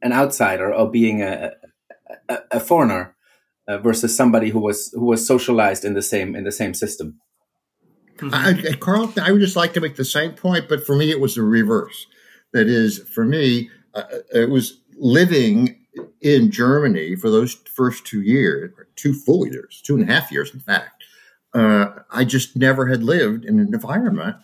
an 0.03 0.13
outsider 0.13 0.73
or 0.73 0.91
being 0.91 1.23
a, 1.23 1.53
a, 2.29 2.39
a 2.53 2.61
foreigner 2.61 3.17
uh, 3.67 3.79
versus 3.79 4.17
somebody 4.17 4.51
who 4.51 4.61
was 4.61 4.91
who 4.95 5.07
was 5.07 5.27
socialized 5.27 5.85
in 5.85 5.95
the 5.95 6.03
same 6.03 6.37
in 6.37 6.45
the 6.45 6.53
same 6.53 6.75
system. 6.75 7.21
I, 8.23 8.77
Carl, 8.79 9.13
I 9.21 9.33
would 9.33 9.41
just 9.41 9.57
like 9.57 9.73
to 9.75 9.81
make 9.81 9.97
the 9.97 10.05
same 10.05 10.33
point, 10.33 10.69
but 10.69 10.85
for 10.85 10.95
me, 10.95 11.11
it 11.11 11.21
was 11.21 11.37
the 11.37 11.43
reverse. 11.43 12.07
That 12.53 12.67
is, 12.67 12.99
for 12.99 13.25
me, 13.25 13.71
uh, 13.95 14.05
it 14.33 14.51
was 14.51 14.81
living 14.97 15.77
in 16.21 16.51
Germany 16.51 17.17
for 17.17 17.31
those 17.31 17.55
first 17.55 18.07
two 18.07 18.23
years, 18.23 18.73
two 18.97 19.13
full 19.13 19.47
years, 19.47 19.83
two 19.85 19.97
and 19.97 20.09
a 20.09 20.13
half 20.13 20.31
years, 20.31 20.53
in 20.53 20.61
fact. 20.61 21.05
Uh, 21.53 21.89
I 22.11 22.25
just 22.25 22.57
never 22.57 22.87
had 22.87 23.03
lived 23.03 23.45
in 23.45 23.59
an 23.59 23.75
environment 23.75 24.37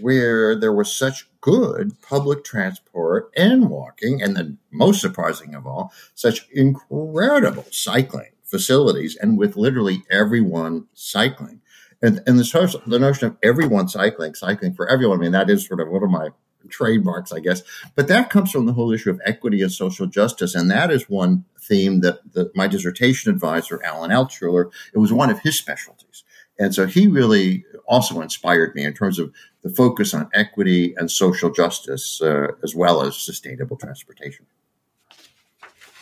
where 0.00 0.58
there 0.58 0.72
was 0.72 0.94
such 0.94 1.28
good 1.40 2.00
public 2.00 2.42
transport 2.42 3.30
and 3.36 3.68
walking, 3.68 4.22
and 4.22 4.36
then 4.36 4.58
most 4.70 5.00
surprising 5.00 5.54
of 5.54 5.66
all, 5.66 5.92
such 6.14 6.48
incredible 6.52 7.66
cycling 7.70 8.30
facilities, 8.42 9.16
and 9.16 9.38
with 9.38 9.56
literally 9.56 10.02
everyone 10.10 10.86
cycling. 10.94 11.60
And, 12.02 12.22
and 12.26 12.38
the, 12.38 12.82
the 12.86 12.98
notion 12.98 13.28
of 13.28 13.36
everyone 13.42 13.88
cycling, 13.88 14.34
cycling 14.34 14.74
for 14.74 14.88
everyone, 14.88 15.18
I 15.18 15.22
mean, 15.22 15.32
that 15.32 15.50
is 15.50 15.66
sort 15.66 15.80
of 15.80 15.88
one 15.88 16.02
of 16.02 16.10
my 16.10 16.30
trademarks, 16.68 17.32
I 17.32 17.40
guess. 17.40 17.62
But 17.94 18.08
that 18.08 18.30
comes 18.30 18.50
from 18.50 18.66
the 18.66 18.72
whole 18.72 18.92
issue 18.92 19.10
of 19.10 19.20
equity 19.24 19.62
and 19.62 19.72
social 19.72 20.06
justice. 20.06 20.54
And 20.54 20.70
that 20.70 20.90
is 20.90 21.08
one 21.08 21.44
theme 21.60 22.00
that, 22.00 22.20
that 22.32 22.54
my 22.56 22.66
dissertation 22.66 23.32
advisor, 23.32 23.82
Alan 23.84 24.10
Altshuler, 24.10 24.70
it 24.92 24.98
was 24.98 25.12
one 25.12 25.30
of 25.30 25.40
his 25.40 25.58
specialties. 25.58 26.24
And 26.58 26.74
so 26.74 26.86
he 26.86 27.06
really 27.08 27.64
also 27.86 28.20
inspired 28.20 28.74
me 28.74 28.84
in 28.84 28.94
terms 28.94 29.18
of 29.18 29.32
the 29.62 29.70
focus 29.70 30.14
on 30.14 30.28
equity 30.34 30.94
and 30.96 31.10
social 31.10 31.50
justice, 31.50 32.20
uh, 32.22 32.48
as 32.62 32.74
well 32.74 33.02
as 33.02 33.16
sustainable 33.16 33.76
transportation. 33.76 34.46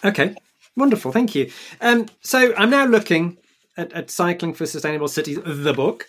Okay, 0.05 0.35
wonderful. 0.77 1.13
Thank 1.13 1.35
you. 1.35 1.51
Um, 1.81 2.07
so 2.21 2.55
I'm 2.57 2.71
now 2.71 2.85
looking 2.85 3.39
at, 3.77 3.93
at 3.93 4.11
Cycling 4.11 4.55
for 4.55 4.67
Sustainable 4.67 5.09
Cities, 5.09 5.39
the 5.45 5.73
book. 5.73 6.09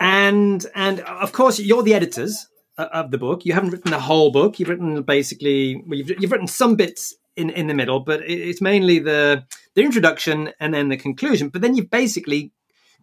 And 0.00 0.66
and 0.74 1.00
of 1.00 1.32
course, 1.32 1.60
you're 1.60 1.84
the 1.84 1.94
editors 1.94 2.48
of 2.92 3.10
the 3.10 3.18
book. 3.18 3.44
You 3.44 3.52
haven't 3.52 3.70
written 3.70 3.90
the 3.90 4.00
whole 4.00 4.30
book. 4.30 4.58
You've 4.58 4.68
written 4.68 5.02
basically, 5.02 5.82
well, 5.86 5.98
you've, 5.98 6.10
you've 6.20 6.32
written 6.32 6.46
some 6.46 6.76
bits 6.76 7.14
in, 7.36 7.50
in 7.50 7.66
the 7.66 7.74
middle, 7.74 8.00
but 8.00 8.20
it's 8.24 8.60
mainly 8.60 8.98
the 8.98 9.44
the 9.74 9.82
introduction 9.82 10.52
and 10.60 10.74
then 10.74 10.88
the 10.88 10.96
conclusion. 10.96 11.48
But 11.48 11.62
then 11.62 11.74
you've 11.74 11.90
basically 11.90 12.52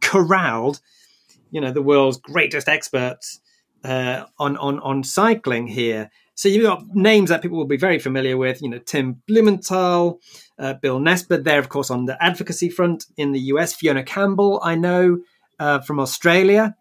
corralled, 0.01 0.79
you 1.51 1.61
know, 1.61 1.71
the 1.71 1.81
world's 1.81 2.17
greatest 2.17 2.69
experts 2.69 3.39
uh, 3.83 4.25
on 4.37 4.57
on 4.57 4.79
on 4.79 5.03
cycling 5.03 5.67
here. 5.67 6.11
So 6.35 6.47
you've 6.47 6.63
got 6.63 6.83
names 6.93 7.29
that 7.29 7.41
people 7.41 7.57
will 7.57 7.65
be 7.65 7.75
very 7.75 7.99
familiar 7.99 8.37
with. 8.37 8.61
You 8.61 8.69
know, 8.69 8.79
Tim 8.79 9.21
Blumenthal, 9.27 10.21
uh, 10.57 10.73
Bill 10.75 10.99
Nesbitt. 10.99 11.43
There, 11.43 11.59
of 11.59 11.67
course, 11.67 11.89
on 11.91 12.05
the 12.05 12.21
advocacy 12.23 12.69
front 12.69 13.07
in 13.17 13.33
the 13.33 13.39
US. 13.51 13.73
Fiona 13.73 14.03
Campbell, 14.03 14.61
I 14.63 14.75
know 14.75 15.19
uh, 15.59 15.79
from 15.79 15.99
Australia. 15.99 16.75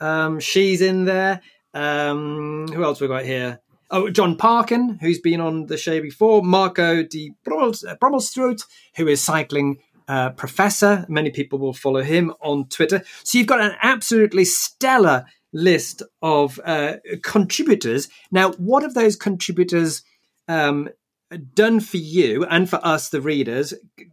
Um, 0.00 0.40
she's 0.40 0.80
in 0.80 1.04
there. 1.04 1.40
Um, 1.74 2.68
who 2.68 2.84
else 2.84 3.00
we 3.00 3.08
got 3.08 3.24
here? 3.24 3.60
Oh, 3.90 4.08
John 4.08 4.36
Parkin, 4.36 4.98
who's 5.00 5.20
been 5.20 5.40
on 5.40 5.66
the 5.66 5.76
show 5.76 6.00
before. 6.00 6.42
Marco 6.42 7.02
te 7.02 7.34
Brömmelstroet, 7.46 8.64
who 8.96 9.06
is 9.08 9.22
cycling 9.22 9.78
uh, 10.08 10.30
professor. 10.30 11.04
Many 11.08 11.30
people 11.30 11.58
will 11.58 11.74
follow 11.74 12.02
him 12.02 12.32
on 12.40 12.68
Twitter. 12.68 13.02
So 13.22 13.38
you've 13.38 13.46
got 13.46 13.60
an 13.60 13.76
absolutely 13.82 14.44
stellar 14.44 15.26
list 15.52 16.02
of 16.22 16.60
uh, 16.64 16.96
contributors. 17.22 18.08
Now, 18.30 18.52
what 18.52 18.82
have 18.82 18.94
those 18.94 19.16
contributors 19.16 20.02
um, 20.48 20.88
done 21.54 21.80
for 21.80 21.96
you 21.96 22.44
and 22.44 22.68
for 22.68 22.80
us, 22.84 23.08
the 23.08 23.20
readers, 23.20 23.72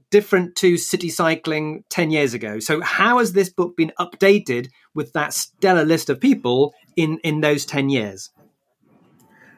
different 0.10 0.56
to 0.58 0.78
City 0.78 1.10
Cycling 1.10 1.84
10 1.90 2.12
years 2.12 2.34
ago? 2.34 2.60
So, 2.60 2.82
how 2.82 3.20
has 3.20 3.34
this 3.34 3.50
book 3.50 3.76
been 3.76 3.92
updated 4.00 4.70
with 4.94 5.14
that 5.14 5.34
stellar 5.34 5.84
list 5.84 6.10
of 6.10 6.20
people 6.20 6.74
in, 6.96 7.20
in 7.24 7.42
those 7.42 7.66
10 7.66 7.90
years? 7.90 8.32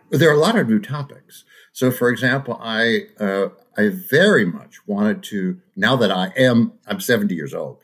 There 0.10 0.30
are 0.30 0.36
a 0.36 0.40
lot 0.40 0.58
of 0.58 0.70
new 0.70 0.80
topics. 0.80 1.44
So, 1.72 1.90
for 1.90 2.10
example, 2.10 2.60
I 2.62 3.08
uh, 3.20 3.50
I 3.76 3.90
very 3.90 4.46
much 4.46 4.86
wanted 4.86 5.24
to 5.24 5.60
now 5.76 5.96
that 5.96 6.12
I 6.12 6.28
am 6.38 6.74
I'm 6.86 7.00
70 7.00 7.34
years 7.34 7.54
old, 7.54 7.80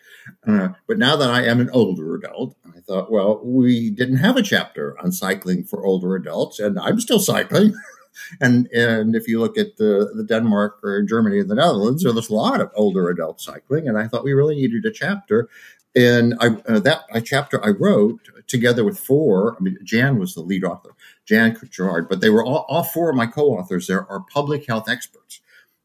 uh, 0.48 0.70
but 0.88 1.00
now 1.00 1.16
that 1.16 1.32
I 1.32 1.44
am 1.46 1.60
an 1.60 1.72
older 1.72 2.14
adult, 2.14 2.56
I 2.68 2.82
thought, 2.82 3.12
well, 3.12 3.42
we 3.44 3.90
didn't 3.90 4.18
have 4.18 4.38
a 4.38 4.44
chapter 4.44 4.96
on 5.00 5.12
cycling 5.12 5.64
for 5.64 5.84
older 5.84 6.16
adults, 6.16 6.60
and 6.60 6.78
I'm 6.78 7.00
still 7.00 7.20
cycling. 7.20 7.74
and 8.42 8.68
and 8.68 9.16
if 9.16 9.28
you 9.28 9.40
look 9.40 9.58
at 9.58 9.78
the, 9.78 10.12
the 10.16 10.24
Denmark 10.24 10.80
or 10.84 11.02
Germany 11.02 11.40
and 11.40 11.50
the 11.50 11.56
Netherlands, 11.56 12.04
there's 12.04 12.30
a 12.30 12.34
lot 12.36 12.62
of 12.62 12.72
older 12.76 13.10
adult 13.10 13.42
cycling, 13.42 13.88
and 13.88 13.98
I 13.98 14.08
thought 14.08 14.24
we 14.24 14.34
really 14.34 14.56
needed 14.56 14.86
a 14.86 14.92
chapter. 14.92 15.50
And 15.96 16.36
I, 16.40 16.48
uh, 16.68 16.80
that 16.82 17.02
a 17.12 17.22
chapter 17.22 17.64
I 17.66 17.70
wrote 17.70 18.20
together 18.48 18.84
with 18.84 19.00
four. 19.00 19.56
I 19.56 19.64
mean, 19.64 19.78
Jan 19.84 20.20
was 20.20 20.36
the 20.36 20.42
lead 20.42 20.64
author, 20.64 20.96
Jan 21.26 21.58
Garrard, 21.76 22.08
but 22.08 22.22
they 22.22 22.30
were 22.30 22.46
all, 22.46 22.66
all 22.70 22.84
four 22.84 23.10
of 23.10 23.16
my 23.16 23.26
co-authors. 23.26 23.88
There 23.88 24.10
are 24.10 24.20
public 24.32 24.68
health 24.68 24.88
experts, 24.88 25.42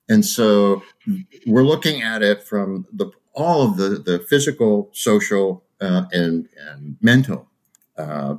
and 0.08 0.24
so 0.24 0.82
we're 1.46 1.64
looking 1.64 2.02
at 2.02 2.22
it 2.22 2.42
from 2.42 2.86
the 2.92 3.10
all 3.34 3.62
of 3.62 3.76
the 3.76 3.90
the 3.90 4.18
physical, 4.18 4.90
social, 4.92 5.64
uh, 5.80 6.04
and 6.12 6.48
and 6.68 6.96
mental 7.00 7.48
uh, 7.96 8.36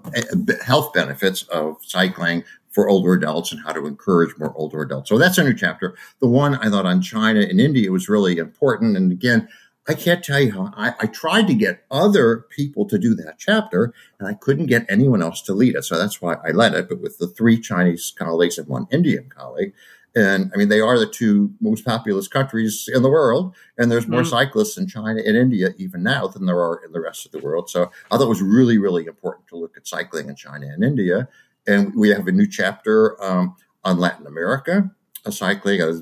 health 0.63 0.93
benefits 0.93 1.43
of 1.43 1.77
cycling 1.81 2.43
for 2.71 2.89
older 2.89 3.13
adults 3.13 3.53
and 3.53 3.61
how 3.61 3.71
to 3.71 3.87
encourage 3.87 4.37
more 4.37 4.53
older 4.57 4.81
adults. 4.81 5.07
So 5.07 5.17
that's 5.17 5.37
a 5.37 5.43
new 5.43 5.53
chapter. 5.53 5.95
The 6.19 6.27
one 6.27 6.55
I 6.55 6.69
thought 6.69 6.85
on 6.85 7.01
China 7.01 7.39
and 7.39 7.61
India 7.61 7.89
was 7.89 8.09
really 8.09 8.37
important. 8.37 8.97
And 8.97 9.13
again, 9.13 9.47
I 9.87 9.93
can't 9.93 10.23
tell 10.23 10.39
you 10.39 10.51
how 10.51 10.71
I, 10.75 10.93
I, 10.99 11.05
tried 11.05 11.45
to 11.47 11.53
get 11.53 11.85
other 11.91 12.45
people 12.49 12.85
to 12.87 12.97
do 12.97 13.13
that 13.15 13.37
chapter 13.37 13.93
and 14.19 14.27
I 14.27 14.33
couldn't 14.33 14.65
get 14.65 14.85
anyone 14.89 15.21
else 15.21 15.43
to 15.43 15.53
lead 15.53 15.75
it. 15.75 15.83
So 15.83 15.97
that's 15.97 16.21
why 16.21 16.37
I 16.43 16.51
led 16.51 16.73
it, 16.73 16.89
but 16.89 17.01
with 17.01 17.19
the 17.19 17.27
three 17.27 17.59
Chinese 17.59 18.11
colleagues 18.17 18.57
and 18.57 18.67
one 18.67 18.87
Indian 18.89 19.29
colleague. 19.29 19.73
And 20.15 20.49
I 20.53 20.57
mean, 20.57 20.69
they 20.69 20.79
are 20.79 20.97
the 20.97 21.05
two 21.05 21.53
most 21.59 21.85
populous 21.85 22.27
countries 22.27 22.89
in 22.91 23.03
the 23.03 23.09
world. 23.09 23.53
And 23.77 23.91
there's 23.91 24.07
more 24.07 24.21
mm. 24.21 24.29
cyclists 24.29 24.77
in 24.77 24.87
China 24.87 25.21
and 25.23 25.37
India 25.37 25.71
even 25.77 26.03
now 26.03 26.27
than 26.27 26.45
there 26.45 26.59
are 26.59 26.81
in 26.83 26.93
the 26.93 27.01
rest 27.01 27.25
of 27.25 27.31
the 27.31 27.39
world. 27.39 27.69
So 27.69 27.91
I 28.09 28.17
thought 28.17 28.25
it 28.25 28.29
was 28.29 28.41
really, 28.41 28.77
really 28.77 29.05
important 29.05 29.47
to 29.49 29.57
look 29.57 29.75
at 29.77 29.87
cycling 29.87 30.29
in 30.29 30.35
China 30.35 30.67
and 30.67 30.83
India. 30.83 31.27
And 31.67 31.93
we 31.95 32.09
have 32.09 32.27
a 32.27 32.31
new 32.31 32.47
chapter 32.47 33.21
um, 33.23 33.55
on 33.83 33.99
Latin 33.99 34.25
America, 34.25 34.89
a 35.25 35.31
cycling, 35.31 35.81
a 35.81 36.01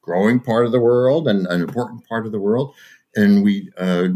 growing 0.00 0.40
part 0.40 0.64
of 0.64 0.72
the 0.72 0.80
world 0.80 1.28
and 1.28 1.46
an 1.46 1.60
important 1.60 2.08
part 2.08 2.24
of 2.24 2.32
the 2.32 2.40
world. 2.40 2.74
And 3.14 3.42
we 3.44 3.70
uh, 3.76 4.08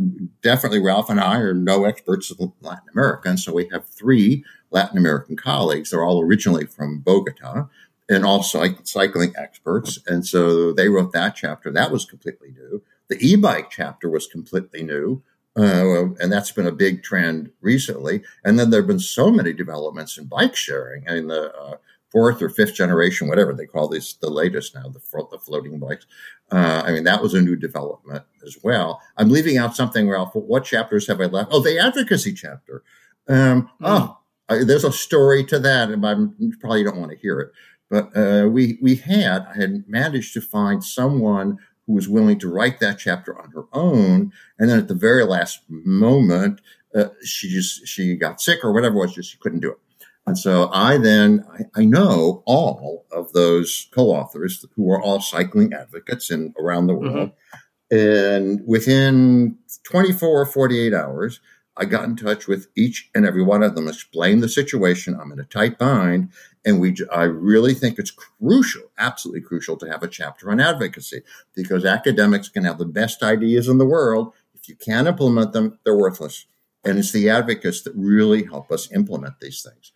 definitely, 0.42 0.80
Ralph 0.80 1.10
and 1.10 1.20
I 1.20 1.38
are 1.38 1.54
no 1.54 1.84
experts 1.84 2.30
of 2.30 2.52
Latin 2.60 2.88
America. 2.92 3.28
And 3.28 3.38
so 3.38 3.52
we 3.52 3.68
have 3.72 3.86
three 3.86 4.44
Latin 4.70 4.98
American 4.98 5.36
colleagues. 5.36 5.90
They're 5.90 6.04
all 6.04 6.22
originally 6.22 6.66
from 6.66 7.00
Bogota 7.00 7.68
and 8.08 8.24
all 8.24 8.42
cycling 8.42 9.34
experts. 9.36 9.98
And 10.06 10.26
so 10.26 10.72
they 10.72 10.88
wrote 10.88 11.12
that 11.12 11.34
chapter. 11.34 11.70
That 11.70 11.90
was 11.90 12.04
completely 12.04 12.52
new. 12.52 12.82
The 13.08 13.18
e 13.20 13.36
bike 13.36 13.70
chapter 13.70 14.08
was 14.08 14.26
completely 14.26 14.82
new. 14.82 15.22
Uh, 15.58 16.12
and 16.20 16.30
that's 16.30 16.52
been 16.52 16.66
a 16.66 16.72
big 16.72 17.02
trend 17.02 17.50
recently. 17.62 18.22
And 18.44 18.58
then 18.58 18.68
there 18.68 18.80
have 18.80 18.86
been 18.86 18.98
so 18.98 19.30
many 19.30 19.54
developments 19.54 20.18
in 20.18 20.26
bike 20.26 20.54
sharing. 20.54 21.08
I 21.08 21.14
mean, 21.14 21.28
the 21.28 21.54
uh, 21.54 21.76
fourth 22.16 22.40
or 22.40 22.48
fifth 22.48 22.72
generation, 22.72 23.28
whatever 23.28 23.52
they 23.52 23.66
call 23.66 23.88
these, 23.88 24.16
the 24.22 24.30
latest 24.30 24.74
now, 24.74 24.88
the, 24.88 25.00
the 25.30 25.38
floating 25.38 25.78
bikes. 25.78 26.06
Uh, 26.50 26.82
I 26.82 26.90
mean, 26.90 27.04
that 27.04 27.22
was 27.22 27.34
a 27.34 27.42
new 27.42 27.56
development 27.56 28.24
as 28.46 28.56
well. 28.62 29.02
I'm 29.18 29.28
leaving 29.28 29.58
out 29.58 29.76
something, 29.76 30.08
Ralph. 30.08 30.30
What 30.32 30.64
chapters 30.64 31.08
have 31.08 31.20
I 31.20 31.26
left? 31.26 31.50
Oh, 31.52 31.60
the 31.60 31.78
advocacy 31.78 32.32
chapter. 32.32 32.82
Um, 33.28 33.64
mm. 33.64 33.68
Oh, 33.82 34.18
I, 34.48 34.64
there's 34.64 34.84
a 34.84 34.92
story 34.92 35.44
to 35.44 35.58
that, 35.58 35.90
and 35.90 36.06
I 36.06 36.14
probably 36.58 36.84
don't 36.84 36.96
want 36.96 37.10
to 37.10 37.18
hear 37.18 37.38
it. 37.38 37.52
But 37.90 38.16
uh, 38.16 38.48
we 38.48 38.78
we 38.80 38.96
had 38.96 39.46
I 39.54 39.60
had 39.60 39.84
managed 39.86 40.32
to 40.34 40.40
find 40.40 40.82
someone 40.82 41.58
who 41.86 41.92
was 41.92 42.08
willing 42.08 42.38
to 42.38 42.50
write 42.50 42.80
that 42.80 42.98
chapter 42.98 43.38
on 43.38 43.50
her 43.50 43.64
own, 43.74 44.32
and 44.58 44.70
then 44.70 44.78
at 44.78 44.88
the 44.88 44.94
very 44.94 45.24
last 45.24 45.60
moment, 45.68 46.62
uh, 46.94 47.08
she 47.22 47.50
just 47.50 47.86
she 47.86 48.16
got 48.16 48.40
sick 48.40 48.60
or 48.64 48.72
whatever 48.72 48.96
it 48.96 49.00
was, 49.00 49.14
just 49.14 49.32
she 49.32 49.36
couldn't 49.36 49.60
do 49.60 49.72
it. 49.72 49.78
And 50.26 50.36
so 50.36 50.68
I 50.72 50.98
then, 50.98 51.44
I, 51.52 51.82
I, 51.82 51.84
know 51.84 52.42
all 52.46 53.06
of 53.12 53.32
those 53.32 53.86
co-authors 53.92 54.64
who 54.74 54.90
are 54.90 55.00
all 55.00 55.20
cycling 55.20 55.72
advocates 55.72 56.32
in 56.32 56.52
around 56.58 56.88
the 56.88 56.94
world. 56.94 57.30
Mm-hmm. 57.30 57.96
And 57.96 58.66
within 58.66 59.58
24 59.84 60.28
or 60.28 60.44
48 60.44 60.92
hours, 60.92 61.40
I 61.76 61.84
got 61.84 62.04
in 62.04 62.16
touch 62.16 62.48
with 62.48 62.68
each 62.74 63.08
and 63.14 63.24
every 63.24 63.42
one 63.42 63.62
of 63.62 63.76
them, 63.76 63.86
explained 63.86 64.42
the 64.42 64.48
situation. 64.48 65.16
I'm 65.20 65.30
in 65.30 65.38
a 65.38 65.44
tight 65.44 65.78
bind. 65.78 66.30
And 66.64 66.80
we, 66.80 66.96
I 67.12 67.24
really 67.24 67.74
think 67.74 67.98
it's 67.98 68.10
crucial, 68.10 68.90
absolutely 68.98 69.42
crucial 69.42 69.76
to 69.76 69.86
have 69.88 70.02
a 70.02 70.08
chapter 70.08 70.50
on 70.50 70.58
advocacy 70.58 71.22
because 71.54 71.84
academics 71.84 72.48
can 72.48 72.64
have 72.64 72.78
the 72.78 72.86
best 72.86 73.22
ideas 73.22 73.68
in 73.68 73.78
the 73.78 73.86
world. 73.86 74.32
If 74.54 74.68
you 74.68 74.74
can't 74.74 75.06
implement 75.06 75.52
them, 75.52 75.78
they're 75.84 75.96
worthless. 75.96 76.46
And 76.82 76.98
it's 76.98 77.12
the 77.12 77.30
advocates 77.30 77.82
that 77.82 77.92
really 77.94 78.44
help 78.44 78.72
us 78.72 78.90
implement 78.90 79.38
these 79.40 79.62
things 79.62 79.92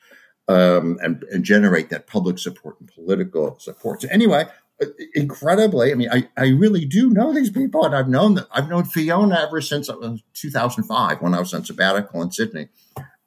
um, 0.50 0.98
and, 1.00 1.22
and, 1.24 1.44
generate 1.44 1.90
that 1.90 2.08
public 2.08 2.36
support 2.38 2.80
and 2.80 2.90
political 2.92 3.56
support. 3.60 4.02
So 4.02 4.08
anyway, 4.10 4.46
incredibly, 5.14 5.92
I 5.92 5.94
mean, 5.94 6.08
I, 6.10 6.28
I 6.36 6.48
really 6.48 6.84
do 6.84 7.08
know 7.08 7.32
these 7.32 7.50
people, 7.50 7.84
and 7.84 7.94
I've 7.94 8.08
known 8.08 8.34
that 8.34 8.48
I've 8.50 8.68
known 8.68 8.84
Fiona 8.84 9.46
ever 9.46 9.60
since 9.60 9.88
uh, 9.88 10.16
2005 10.34 11.22
when 11.22 11.34
I 11.34 11.38
was 11.38 11.54
on 11.54 11.64
sabbatical 11.64 12.20
in 12.22 12.32
Sydney, 12.32 12.68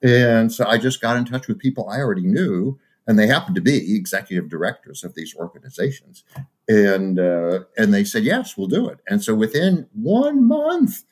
and 0.02 0.52
so 0.52 0.66
I 0.66 0.78
just 0.78 1.00
got 1.00 1.16
in 1.16 1.24
touch 1.24 1.48
with 1.48 1.60
people 1.60 1.88
I 1.88 2.00
already 2.00 2.26
knew, 2.26 2.78
and 3.08 3.18
they 3.18 3.28
happened 3.28 3.56
to 3.56 3.62
be 3.62 3.96
executive 3.96 4.50
directors 4.50 5.06
of 5.06 5.16
these 5.16 5.34
organizations, 5.34 6.26
and 6.68 7.20
uh, 7.20 7.62
and 7.78 7.94
they 7.94 8.04
said 8.04 8.26
yes, 8.26 8.58
we'll 8.58 8.68
do 8.68 8.90
it, 8.90 9.00
and 9.08 9.24
so 9.24 9.34
within 9.34 9.88
one 9.94 10.46
month, 10.46 11.04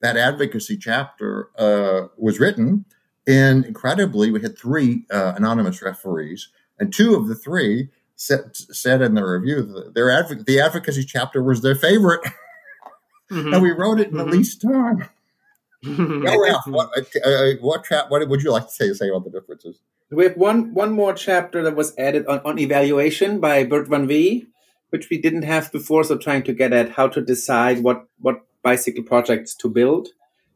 that 0.00 0.16
advocacy 0.16 0.78
chapter 0.78 1.50
uh, 1.58 2.08
was 2.16 2.40
written 2.40 2.86
And 3.28 3.66
incredibly, 3.66 4.30
we 4.30 4.40
had 4.40 4.58
three 4.58 5.04
uh, 5.12 5.34
anonymous 5.36 5.82
referees, 5.82 6.48
and 6.78 6.90
two 6.90 7.14
of 7.14 7.28
the 7.28 7.34
three 7.34 7.90
said, 8.16 8.56
said 8.56 9.02
in 9.02 9.14
the 9.14 9.22
review 9.22 9.62
that 9.62 9.94
their 9.94 10.10
adv- 10.10 10.46
the 10.46 10.58
advocacy 10.58 11.04
chapter 11.04 11.42
was 11.42 11.60
their 11.60 11.74
favorite, 11.74 12.22
mm-hmm. 13.30 13.52
and 13.52 13.62
we 13.62 13.70
wrote 13.70 14.00
it 14.00 14.08
in 14.08 14.14
mm-hmm. 14.14 14.30
the 14.30 14.36
least 14.36 14.62
time. 14.62 15.10
now, 15.82 16.40
Ralph, 16.40 16.66
what, 16.66 16.90
uh, 16.96 17.28
uh, 17.28 17.52
what, 17.60 17.84
tra- 17.84 18.06
what 18.08 18.26
would 18.26 18.42
you 18.42 18.50
like 18.50 18.64
to 18.66 18.72
say, 18.72 18.92
say 18.94 19.10
about 19.10 19.24
the 19.24 19.30
differences? 19.30 19.78
We 20.10 20.24
have 20.24 20.36
one 20.36 20.72
one 20.72 20.92
more 20.92 21.12
chapter 21.12 21.62
that 21.62 21.76
was 21.76 21.94
added 21.98 22.26
on, 22.26 22.40
on 22.46 22.58
evaluation 22.58 23.40
by 23.40 23.64
Bert 23.64 23.88
van 23.88 24.06
Wee, 24.06 24.46
which 24.88 25.10
we 25.10 25.20
didn't 25.20 25.42
have 25.42 25.70
before. 25.70 26.02
So 26.02 26.16
trying 26.16 26.44
to 26.44 26.54
get 26.54 26.72
at 26.72 26.92
how 26.92 27.08
to 27.08 27.20
decide 27.20 27.82
what 27.82 28.06
what 28.18 28.40
bicycle 28.62 29.04
projects 29.04 29.54
to 29.56 29.68
build, 29.68 30.08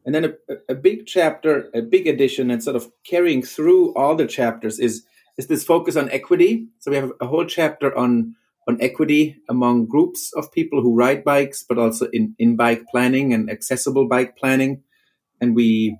and 0.05 0.13
then 0.13 0.25
a, 0.25 0.55
a 0.69 0.75
big 0.75 1.05
chapter, 1.05 1.69
a 1.73 1.81
big 1.81 2.07
addition, 2.07 2.51
and 2.51 2.63
sort 2.63 2.75
of 2.75 2.91
carrying 3.05 3.41
through 3.41 3.93
all 3.95 4.15
the 4.15 4.27
chapters 4.27 4.79
is 4.79 5.05
is 5.37 5.47
this 5.47 5.63
focus 5.63 5.95
on 5.95 6.11
equity. 6.11 6.67
So 6.79 6.91
we 6.91 6.97
have 6.97 7.11
a 7.19 7.27
whole 7.27 7.45
chapter 7.45 7.95
on 7.97 8.35
on 8.67 8.77
equity 8.81 9.37
among 9.49 9.87
groups 9.87 10.31
of 10.33 10.51
people 10.51 10.81
who 10.81 10.95
ride 10.95 11.23
bikes, 11.23 11.63
but 11.63 11.77
also 11.77 12.07
in 12.11 12.35
in 12.37 12.55
bike 12.55 12.83
planning 12.91 13.33
and 13.33 13.49
accessible 13.49 14.07
bike 14.07 14.37
planning, 14.37 14.83
and 15.41 15.55
we 15.55 15.97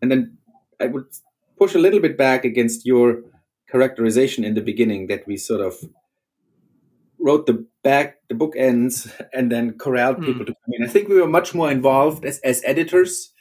and 0.00 0.10
then 0.10 0.38
I 0.80 0.86
would 0.86 1.06
push 1.58 1.74
a 1.74 1.78
little 1.78 2.00
bit 2.00 2.18
back 2.18 2.44
against 2.44 2.84
your 2.84 3.22
characterization 3.70 4.44
in 4.44 4.54
the 4.54 4.60
beginning 4.60 5.06
that 5.06 5.26
we 5.26 5.36
sort 5.36 5.60
of 5.60 5.74
wrote 7.18 7.46
the 7.46 7.66
back 7.82 8.16
the 8.28 8.34
book 8.34 8.54
ends 8.56 9.12
and 9.32 9.50
then 9.50 9.78
corralled 9.78 10.18
mm. 10.18 10.26
people 10.26 10.46
to 10.46 10.52
come 10.52 10.72
in. 10.72 10.84
I 10.84 10.88
think 10.88 11.08
we 11.08 11.20
were 11.20 11.28
much 11.28 11.54
more 11.54 11.70
involved 11.70 12.24
as, 12.24 12.38
as 12.40 12.62
editors. 12.64 13.32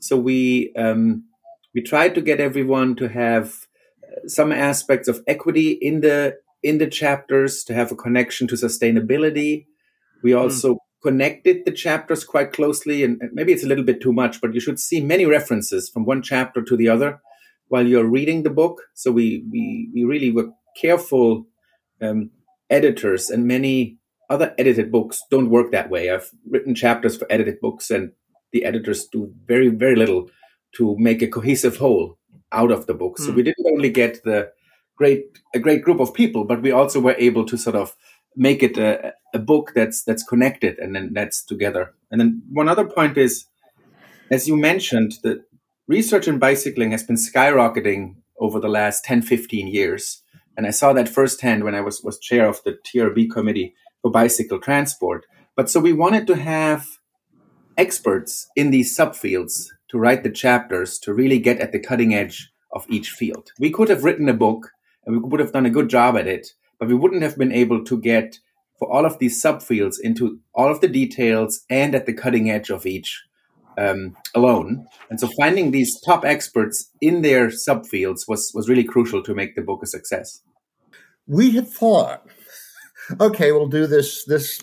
So 0.00 0.16
we 0.16 0.72
um, 0.76 1.24
we 1.74 1.82
tried 1.82 2.14
to 2.14 2.20
get 2.20 2.40
everyone 2.40 2.94
to 2.96 3.08
have 3.08 3.66
uh, 4.02 4.28
some 4.28 4.52
aspects 4.52 5.08
of 5.08 5.22
equity 5.26 5.72
in 5.72 6.00
the 6.00 6.36
in 6.62 6.78
the 6.78 6.86
chapters 6.86 7.64
to 7.64 7.74
have 7.74 7.92
a 7.92 7.96
connection 7.96 8.46
to 8.48 8.54
sustainability. 8.54 9.66
We 10.22 10.32
hmm. 10.32 10.38
also 10.38 10.74
mm. 10.74 10.78
connected 11.02 11.64
the 11.64 11.72
chapters 11.72 12.24
quite 12.24 12.52
closely, 12.52 13.02
and 13.02 13.20
maybe 13.32 13.52
it's 13.52 13.64
a 13.64 13.68
little 13.68 13.84
bit 13.84 14.00
too 14.00 14.12
much, 14.12 14.40
but 14.40 14.54
you 14.54 14.60
should 14.60 14.80
see 14.80 15.00
many 15.00 15.24
references 15.24 15.88
from 15.88 16.04
one 16.04 16.22
chapter 16.22 16.62
to 16.62 16.76
the 16.76 16.88
other 16.88 17.20
while 17.68 17.86
you're 17.86 18.08
reading 18.08 18.42
the 18.42 18.50
book. 18.50 18.82
So 18.94 19.10
we 19.10 19.44
we 19.50 19.90
we 19.92 20.04
really 20.04 20.30
were 20.30 20.50
careful 20.80 21.46
um, 22.00 22.30
editors, 22.70 23.30
and 23.30 23.46
many 23.46 23.98
other 24.30 24.54
edited 24.58 24.92
books 24.92 25.22
don't 25.30 25.50
work 25.50 25.72
that 25.72 25.90
way. 25.90 26.10
I've 26.10 26.30
written 26.48 26.74
chapters 26.74 27.16
for 27.16 27.26
edited 27.30 27.60
books, 27.60 27.90
and 27.90 28.12
the 28.52 28.64
editors 28.64 29.06
do 29.06 29.32
very 29.46 29.68
very 29.68 29.96
little 29.96 30.30
to 30.76 30.96
make 30.98 31.22
a 31.22 31.28
cohesive 31.28 31.76
whole 31.78 32.18
out 32.52 32.70
of 32.70 32.86
the 32.86 32.94
book. 32.94 33.16
Mm. 33.18 33.24
So 33.24 33.30
hmm. 33.30 33.36
we 33.36 33.42
didn't 33.42 33.66
only 33.66 33.90
get 33.90 34.22
the 34.24 34.52
great 34.96 35.38
a 35.54 35.58
great 35.58 35.82
group 35.82 36.00
of 36.00 36.14
people, 36.14 36.44
but 36.44 36.62
we 36.62 36.72
also 36.72 37.00
were 37.00 37.16
able 37.18 37.44
to 37.46 37.56
sort 37.56 37.76
of 37.76 37.94
make 38.36 38.62
it 38.62 38.76
a, 38.78 39.14
a 39.34 39.38
book 39.38 39.72
that's 39.74 40.04
that's 40.04 40.22
connected 40.22 40.78
and 40.78 40.94
then 40.94 41.12
that's 41.12 41.42
together. 41.44 41.94
And 42.10 42.20
then 42.20 42.42
one 42.50 42.68
other 42.68 42.84
point 42.84 43.16
is, 43.16 43.46
as 44.30 44.48
you 44.48 44.56
mentioned, 44.56 45.14
that 45.22 45.44
research 45.86 46.28
in 46.28 46.38
bicycling 46.38 46.92
has 46.92 47.02
been 47.02 47.16
skyrocketing 47.16 48.16
over 48.38 48.60
the 48.60 48.68
last 48.68 49.04
10, 49.04 49.22
15 49.22 49.66
years. 49.66 50.22
And 50.58 50.66
I 50.66 50.70
saw 50.70 50.92
that 50.92 51.08
firsthand 51.08 51.62
when 51.62 51.76
I 51.76 51.80
was, 51.80 52.02
was 52.02 52.18
chair 52.18 52.48
of 52.48 52.60
the 52.64 52.76
TRB 52.84 53.30
committee 53.30 53.76
for 54.02 54.10
bicycle 54.10 54.58
transport. 54.58 55.24
But 55.54 55.70
so 55.70 55.78
we 55.78 55.92
wanted 55.92 56.26
to 56.26 56.34
have 56.34 56.84
experts 57.76 58.48
in 58.56 58.72
these 58.72 58.94
subfields 58.94 59.68
to 59.90 59.98
write 60.00 60.24
the 60.24 60.30
chapters 60.30 60.98
to 60.98 61.14
really 61.14 61.38
get 61.38 61.60
at 61.60 61.70
the 61.70 61.78
cutting 61.78 62.12
edge 62.12 62.50
of 62.72 62.84
each 62.88 63.10
field. 63.10 63.52
We 63.60 63.70
could 63.70 63.88
have 63.88 64.02
written 64.02 64.28
a 64.28 64.34
book 64.34 64.72
and 65.06 65.14
we 65.14 65.28
would 65.28 65.38
have 65.38 65.52
done 65.52 65.64
a 65.64 65.70
good 65.70 65.88
job 65.88 66.16
at 66.16 66.26
it, 66.26 66.48
but 66.80 66.88
we 66.88 66.94
wouldn't 66.96 67.22
have 67.22 67.38
been 67.38 67.52
able 67.52 67.84
to 67.84 67.96
get 67.96 68.40
for 68.80 68.90
all 68.90 69.06
of 69.06 69.20
these 69.20 69.40
subfields 69.40 69.94
into 70.02 70.40
all 70.56 70.72
of 70.72 70.80
the 70.80 70.88
details 70.88 71.64
and 71.70 71.94
at 71.94 72.04
the 72.04 72.12
cutting 72.12 72.50
edge 72.50 72.68
of 72.68 72.84
each 72.84 73.22
um, 73.78 74.16
alone. 74.34 74.88
And 75.08 75.20
so 75.20 75.28
finding 75.38 75.70
these 75.70 76.00
top 76.00 76.24
experts 76.24 76.90
in 77.00 77.22
their 77.22 77.46
subfields 77.46 78.22
was, 78.26 78.50
was 78.56 78.68
really 78.68 78.82
crucial 78.82 79.22
to 79.22 79.36
make 79.36 79.54
the 79.54 79.62
book 79.62 79.84
a 79.84 79.86
success. 79.86 80.42
We 81.28 81.52
had 81.52 81.68
thought, 81.68 82.26
okay, 83.20 83.52
we'll 83.52 83.68
do 83.68 83.86
this. 83.86 84.24
This 84.24 84.60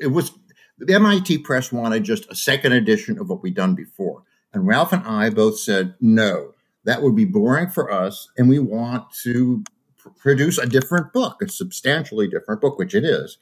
it 0.00 0.08
was 0.08 0.32
the 0.78 0.94
MIT 0.94 1.38
Press 1.38 1.72
wanted 1.72 2.04
just 2.04 2.30
a 2.30 2.34
second 2.34 2.72
edition 2.72 3.18
of 3.18 3.28
what 3.28 3.42
we'd 3.42 3.54
done 3.54 3.74
before. 3.74 4.22
And 4.52 4.66
Ralph 4.66 4.92
and 4.92 5.06
I 5.06 5.30
both 5.30 5.58
said, 5.58 5.94
no, 6.00 6.52
that 6.84 7.02
would 7.02 7.14
be 7.14 7.24
boring 7.24 7.68
for 7.68 7.90
us. 7.90 8.28
And 8.36 8.48
we 8.48 8.58
want 8.58 9.10
to 9.22 9.62
pr- 9.98 10.08
produce 10.10 10.58
a 10.58 10.66
different 10.66 11.12
book, 11.12 11.42
a 11.42 11.48
substantially 11.48 12.28
different 12.28 12.60
book, 12.60 12.78
which 12.78 12.94
it 12.94 13.04
is. 13.04 13.38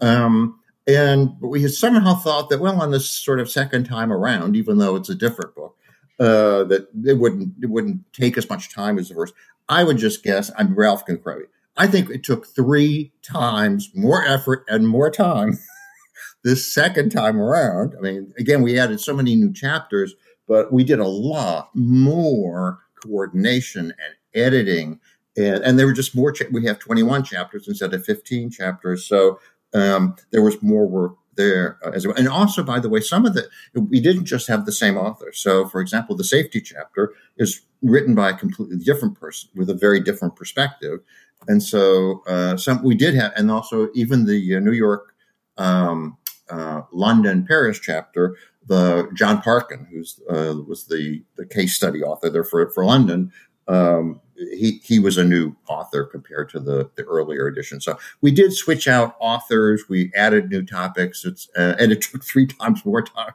Um, 0.00 0.58
and 0.86 1.34
we 1.40 1.62
had 1.62 1.72
somehow 1.72 2.14
thought 2.14 2.48
that, 2.50 2.60
well, 2.60 2.80
on 2.80 2.90
this 2.90 3.08
sort 3.08 3.40
of 3.40 3.50
second 3.50 3.84
time 3.84 4.12
around, 4.12 4.56
even 4.56 4.78
though 4.78 4.96
it's 4.96 5.08
a 5.08 5.14
different 5.14 5.54
book, 5.54 5.76
uh, 6.18 6.64
that 6.64 6.88
it 7.04 7.18
wouldn't 7.18 7.52
it 7.62 7.66
wouldn't 7.66 8.00
take 8.12 8.38
as 8.38 8.48
much 8.48 8.72
time 8.72 8.98
as 8.98 9.08
the 9.08 9.14
first. 9.14 9.34
I 9.68 9.84
would 9.84 9.98
just 9.98 10.22
guess. 10.22 10.50
I'm 10.56 10.74
Ralph 10.74 11.04
Concrevy. 11.04 11.46
I 11.76 11.86
think 11.86 12.10
it 12.10 12.24
took 12.24 12.46
three 12.46 13.12
times 13.22 13.90
more 13.94 14.24
effort 14.24 14.64
and 14.68 14.88
more 14.88 15.10
time 15.10 15.58
this 16.44 16.72
second 16.72 17.10
time 17.10 17.40
around. 17.40 17.94
I 17.98 18.00
mean, 18.00 18.32
again, 18.38 18.62
we 18.62 18.78
added 18.78 19.00
so 19.00 19.14
many 19.14 19.36
new 19.36 19.52
chapters, 19.52 20.14
but 20.48 20.72
we 20.72 20.84
did 20.84 21.00
a 21.00 21.08
lot 21.08 21.70
more 21.74 22.80
coordination 23.02 23.92
and 23.92 24.14
editing. 24.34 25.00
And, 25.36 25.62
and 25.62 25.78
there 25.78 25.86
were 25.86 25.92
just 25.92 26.16
more. 26.16 26.32
Cha- 26.32 26.46
we 26.50 26.64
have 26.66 26.78
21 26.78 27.24
chapters 27.24 27.68
instead 27.68 27.92
of 27.92 28.04
15 28.04 28.50
chapters. 28.50 29.04
So 29.04 29.38
um, 29.74 30.16
there 30.30 30.42
was 30.42 30.62
more 30.62 30.86
work 30.86 31.16
there 31.36 31.78
uh, 31.84 31.90
as 31.90 32.06
well. 32.06 32.16
And 32.16 32.28
also, 32.28 32.62
by 32.62 32.80
the 32.80 32.88
way, 32.88 33.00
some 33.00 33.26
of 33.26 33.34
the 33.34 33.48
we 33.74 34.00
didn't 34.00 34.24
just 34.24 34.48
have 34.48 34.66
the 34.66 34.72
same 34.72 34.96
author. 34.96 35.32
So, 35.32 35.68
for 35.68 35.80
example, 35.80 36.16
the 36.16 36.24
safety 36.24 36.60
chapter 36.60 37.12
is 37.36 37.60
written 37.82 38.14
by 38.14 38.30
a 38.30 38.34
completely 38.34 38.78
different 38.78 39.18
person 39.20 39.50
with 39.54 39.70
a 39.70 39.74
very 39.74 40.00
different 40.00 40.36
perspective. 40.36 41.00
And 41.48 41.62
so, 41.62 42.22
uh, 42.26 42.56
some 42.56 42.82
we 42.82 42.94
did 42.94 43.14
have, 43.14 43.32
and 43.36 43.50
also 43.50 43.88
even 43.94 44.26
the 44.26 44.56
uh, 44.56 44.60
New 44.60 44.72
York, 44.72 45.14
um, 45.56 46.16
uh, 46.50 46.82
London, 46.92 47.46
Paris 47.46 47.78
chapter, 47.78 48.36
the 48.66 49.08
John 49.14 49.40
Parkin, 49.42 49.86
who's 49.90 50.20
uh, 50.28 50.54
was 50.66 50.86
the 50.86 51.22
the 51.36 51.46
case 51.46 51.74
study 51.74 52.02
author 52.02 52.30
there 52.30 52.44
for 52.44 52.68
for 52.70 52.84
London. 52.84 53.32
Um, 53.68 54.20
he 54.36 54.80
he 54.84 54.98
was 54.98 55.16
a 55.16 55.24
new 55.24 55.56
author 55.68 56.04
compared 56.04 56.48
to 56.50 56.60
the 56.60 56.90
the 56.96 57.04
earlier 57.04 57.46
edition. 57.46 57.80
So 57.80 57.98
we 58.20 58.30
did 58.30 58.52
switch 58.52 58.88
out 58.88 59.16
authors. 59.20 59.84
We 59.88 60.12
added 60.14 60.50
new 60.50 60.64
topics. 60.64 61.24
It's 61.24 61.48
uh, 61.56 61.74
and 61.78 61.92
it 61.92 62.02
took 62.02 62.24
three 62.24 62.46
times 62.46 62.84
more 62.84 63.02
time. 63.02 63.32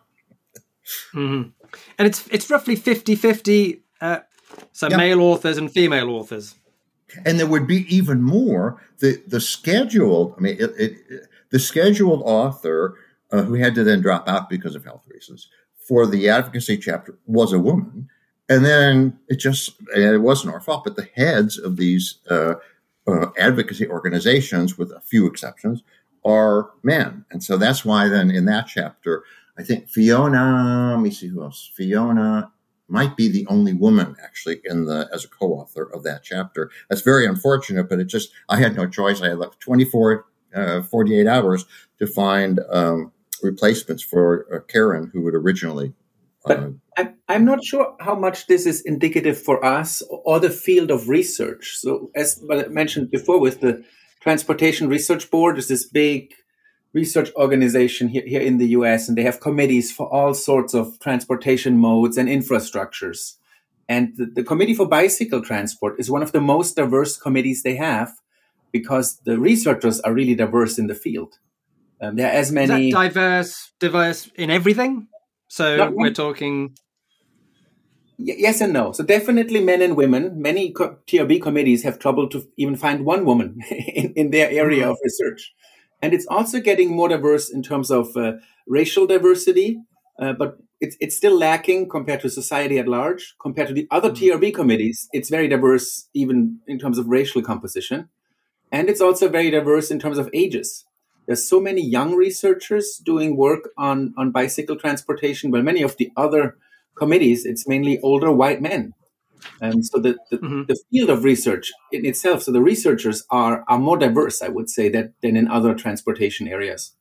mm-hmm. 1.14 1.50
And 1.98 2.08
it's 2.08 2.28
it's 2.28 2.50
roughly 2.50 2.76
50-50, 2.76 3.80
uh, 4.02 4.20
so 4.74 4.90
yeah. 4.90 4.98
male 4.98 5.22
authors 5.22 5.58
and 5.58 5.72
female 5.72 6.10
authors. 6.10 6.56
And 7.26 7.40
there 7.40 7.48
would 7.48 7.68
be 7.68 7.86
even 7.94 8.22
more. 8.22 8.82
The 9.00 9.22
the 9.28 9.42
scheduled. 9.42 10.36
I 10.38 10.42
mean, 10.42 10.58
it, 10.60 10.72
it, 10.78 11.28
the 11.50 11.60
scheduled 11.60 12.22
author 12.24 12.98
uh, 13.32 13.44
who 13.44 13.56
had 13.56 13.76
to 13.76 13.84
then 13.84 14.02
drop 14.02 14.28
out 14.28 14.50
because 14.50 14.76
of 14.76 14.84
health 14.84 15.06
reasons 15.08 15.50
for 15.88 16.06
the 16.06 16.30
advocacy 16.30 16.78
chapter 16.78 17.18
was 17.26 17.52
a 17.52 17.60
woman 17.60 18.08
and 18.52 18.66
then 18.66 19.18
it 19.30 19.38
just, 19.38 19.76
it 19.96 20.22
wasn't 20.22 20.54
our 20.54 20.60
fault, 20.60 20.84
but 20.84 20.98
the 20.98 21.08
heads 21.16 21.58
of 21.58 21.78
these 21.78 22.18
uh, 22.30 22.56
uh, 23.08 23.28
advocacy 23.38 23.88
organizations, 23.88 24.78
with 24.78 24.92
a 24.92 25.00
few 25.00 25.26
exceptions, 25.26 25.84
are 26.26 26.72
men. 26.84 27.24
And 27.32 27.42
so 27.42 27.56
that's 27.56 27.86
why 27.86 28.10
then 28.10 28.30
in 28.30 28.44
that 28.46 28.68
chapter, 28.68 29.24
I 29.58 29.64
think 29.64 29.88
Fiona, 29.88 30.92
let 30.92 31.02
me 31.02 31.12
see 31.12 31.28
who 31.28 31.44
else, 31.44 31.72
Fiona 31.74 32.52
might 32.92 33.16
be 33.16 33.28
the 33.28 33.48
only 33.48 33.74
woman 33.74 34.16
actually 34.24 34.62
in 34.66 34.86
the 34.86 35.10
as 35.14 35.26
a 35.26 35.28
co-author 35.28 35.92
of 35.94 36.04
that 36.04 36.24
chapter. 36.24 36.70
That's 36.90 37.02
very 37.02 37.26
unfortunate, 37.26 37.90
but 37.90 38.00
it 38.00 38.06
just 38.06 38.32
I 38.50 38.58
had 38.58 38.76
no 38.76 38.88
choice. 38.88 39.22
I 39.22 39.30
had 39.30 39.40
left 39.40 39.60
24, 39.62 40.26
uh, 40.56 40.82
48 40.84 41.28
hours 41.28 41.66
to 42.00 42.08
find 42.08 42.60
um, 42.70 43.12
replacements 43.42 44.04
for 44.04 44.46
uh, 44.54 44.60
Karen, 44.72 45.10
who 45.14 45.22
would 45.22 45.36
originally 45.36 45.94
but 46.44 46.60
um, 46.60 46.82
I'm, 46.98 47.16
I'm 47.28 47.46
not 47.46 47.64
sure 47.64 47.96
how 48.00 48.16
much 48.16 48.48
this 48.48 48.66
is 48.66 48.82
indicative 48.82 49.40
for 49.40 49.64
us 49.64 50.02
or 50.10 50.40
the 50.40 50.50
field 50.50 50.92
of 50.92 51.08
research. 51.08 51.78
So, 51.78 52.10
as 52.16 52.44
I 52.50 52.68
mentioned 52.68 53.12
before, 53.12 53.40
with 53.40 53.62
the 53.62 53.84
Transportation 54.22 54.88
Research 54.88 55.30
Board, 55.30 55.58
is 55.58 55.68
this 55.68 55.86
big 55.86 56.34
research 56.94 57.32
organization 57.36 58.10
here, 58.10 58.24
here 58.26 58.42
in 58.42 58.58
the 58.58 58.68
US, 58.70 59.08
and 59.08 59.18
they 59.18 59.24
have 59.24 59.40
committees 59.40 59.92
for 59.92 60.12
all 60.14 60.34
sorts 60.34 60.74
of 60.74 61.00
transportation 61.00 61.78
modes 61.78 62.18
and 62.18 62.28
infrastructures. 62.28 63.38
And 63.88 64.16
the, 64.18 64.26
the 64.26 64.44
Committee 64.44 64.74
for 64.74 64.88
Bicycle 64.88 65.42
Transport 65.42 66.00
is 66.00 66.10
one 66.10 66.24
of 66.24 66.32
the 66.32 66.42
most 66.42 66.76
diverse 66.76 67.18
committees 67.18 67.64
they 67.64 67.76
have 67.76 68.14
because 68.72 69.20
the 69.26 69.38
researchers 69.38 70.00
are 70.02 70.14
really 70.14 70.36
diverse 70.36 70.78
in 70.80 70.88
the 70.88 70.96
field. 70.96 71.40
Um, 72.02 72.16
there 72.16 72.28
are 72.28 72.34
as 72.34 72.52
many 72.52 72.92
diverse, 72.92 73.72
diverse 73.80 74.30
in 74.36 74.50
everything. 74.50 75.08
So 75.48 75.92
we're 75.92 76.14
talking. 76.14 76.78
yes 78.18 78.62
and 78.62 78.74
no. 78.74 78.94
So 78.94 79.04
definitely 79.04 79.64
men 79.64 79.82
and 79.82 79.96
women. 79.96 80.42
Many 80.42 80.72
co- 80.72 80.98
TRB 81.06 81.42
committees 81.42 81.84
have 81.84 82.00
trouble 82.00 82.30
to 82.30 82.48
even 82.58 82.76
find 82.76 83.06
one 83.06 83.26
woman 83.26 83.60
in, 83.70 84.14
in 84.14 84.32
their 84.32 84.50
area 84.50 84.84
mm-hmm. 84.84 84.92
of 84.92 84.98
research. 85.04 85.54
And 86.02 86.14
it's 86.14 86.26
also 86.28 86.60
getting 86.60 86.96
more 86.96 87.10
diverse 87.10 87.50
in 87.50 87.62
terms 87.62 87.92
of 87.92 88.16
uh, 88.18 88.34
racial 88.68 89.06
diversity, 89.06 89.80
uh, 90.20 90.34
but 90.34 90.58
it's, 90.80 90.98
it's 91.00 91.16
still 91.16 91.38
lacking 91.38 91.90
compared 91.90 92.22
to 92.22 92.30
society 92.30 92.80
at 92.80 92.88
large. 92.88 93.36
Compared 93.40 93.68
to 93.68 93.74
the 93.74 93.88
other 93.92 94.10
mm-hmm. 94.10 94.40
TRB 94.40 94.54
committees, 94.54 95.08
it's 95.14 95.30
very 95.30 95.48
diverse 95.48 96.10
even 96.14 96.60
in 96.68 96.80
terms 96.80 96.98
of 96.98 97.08
racial 97.08 97.42
composition. 97.42 98.10
And 98.72 98.90
it's 98.90 99.02
also 99.02 99.30
very 99.30 99.52
diverse 99.52 99.92
in 99.92 100.00
terms 100.00 100.18
of 100.18 100.30
ages. 100.34 100.86
There's 101.28 101.48
so 101.48 101.60
many 101.60 101.82
young 101.82 102.16
researchers 102.16 103.00
doing 103.04 103.38
work 103.38 103.70
on, 103.78 104.14
on 104.18 104.32
bicycle 104.32 104.76
transportation, 104.76 105.52
while 105.52 105.62
many 105.62 105.84
of 105.84 105.98
the 105.98 106.12
other 106.18 106.58
committees, 106.96 107.46
it's 107.46 107.68
mainly 107.68 108.00
older 108.02 108.32
white 108.32 108.62
men. 108.62 108.94
And 109.60 109.86
so 109.86 110.00
the, 110.00 110.18
the, 110.30 110.38
mm-hmm. 110.38 110.64
the, 110.68 110.80
field 110.92 111.10
of 111.10 111.24
research 111.24 111.72
in 111.92 112.06
itself, 112.06 112.44
so 112.44 112.52
the 112.52 112.62
researchers 112.62 113.24
are, 113.30 113.64
are 113.68 113.80
more 113.80 113.98
diverse, 113.98 114.42
I 114.42 114.50
would 114.50 114.70
say, 114.70 114.90
that, 114.90 115.14
than 115.22 115.36
in 115.38 115.48
other 115.48 115.74
transportation 115.74 116.48
areas. 116.48 116.94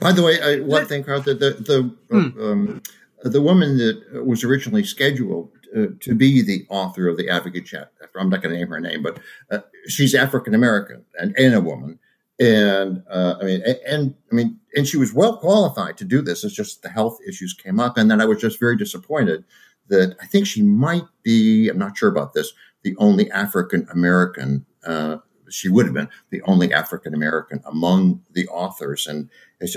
By 0.00 0.12
the 0.12 0.22
way, 0.22 0.40
I, 0.40 0.60
one 0.60 0.86
thing, 0.86 1.04
Carl, 1.04 1.20
the, 1.20 1.34
the, 1.34 1.50
the, 1.50 1.96
mm. 2.14 2.40
um, 2.40 2.82
the 3.22 3.40
woman 3.40 3.78
that 3.78 4.24
was 4.24 4.44
originally 4.44 4.84
scheduled 4.84 5.50
uh, 5.76 5.86
to 6.00 6.14
be 6.14 6.42
the 6.42 6.66
author 6.68 7.08
of 7.08 7.16
the 7.16 7.28
Advocate 7.28 7.66
Chat, 7.66 7.92
I'm 8.18 8.30
not 8.30 8.42
going 8.42 8.52
to 8.52 8.58
name 8.58 8.68
her 8.68 8.80
name, 8.80 9.02
but 9.02 9.18
uh, 9.50 9.58
she's 9.88 10.14
African 10.14 10.54
American 10.54 11.04
and, 11.18 11.34
and 11.38 11.54
a 11.54 11.60
woman 11.60 11.98
and 12.38 13.02
uh, 13.08 13.36
I 13.40 13.44
mean, 13.44 13.62
and, 13.62 13.78
and, 13.86 14.14
I 14.30 14.34
mean, 14.34 14.60
and 14.74 14.86
she 14.86 14.98
was 14.98 15.14
well 15.14 15.38
qualified 15.38 15.96
to 15.98 16.04
do 16.04 16.20
this. 16.20 16.44
It's 16.44 16.54
just 16.54 16.82
the 16.82 16.90
health 16.90 17.18
issues 17.26 17.54
came 17.54 17.80
up, 17.80 17.96
and 17.96 18.10
then 18.10 18.20
I 18.20 18.26
was 18.26 18.40
just 18.40 18.60
very 18.60 18.76
disappointed 18.76 19.44
that 19.88 20.16
I 20.20 20.26
think 20.26 20.46
she 20.46 20.62
might 20.62 21.04
be. 21.22 21.68
I'm 21.68 21.78
not 21.78 21.96
sure 21.96 22.08
about 22.08 22.32
this. 22.32 22.52
The 22.82 22.96
only 22.98 23.30
African 23.30 23.86
American. 23.90 24.66
Uh, 24.84 25.18
she 25.48 25.68
would 25.68 25.86
have 25.86 25.94
been 25.94 26.08
the 26.30 26.42
only 26.42 26.72
African 26.72 27.14
American 27.14 27.62
among 27.66 28.22
the 28.32 28.48
authors, 28.48 29.06
and 29.06 29.30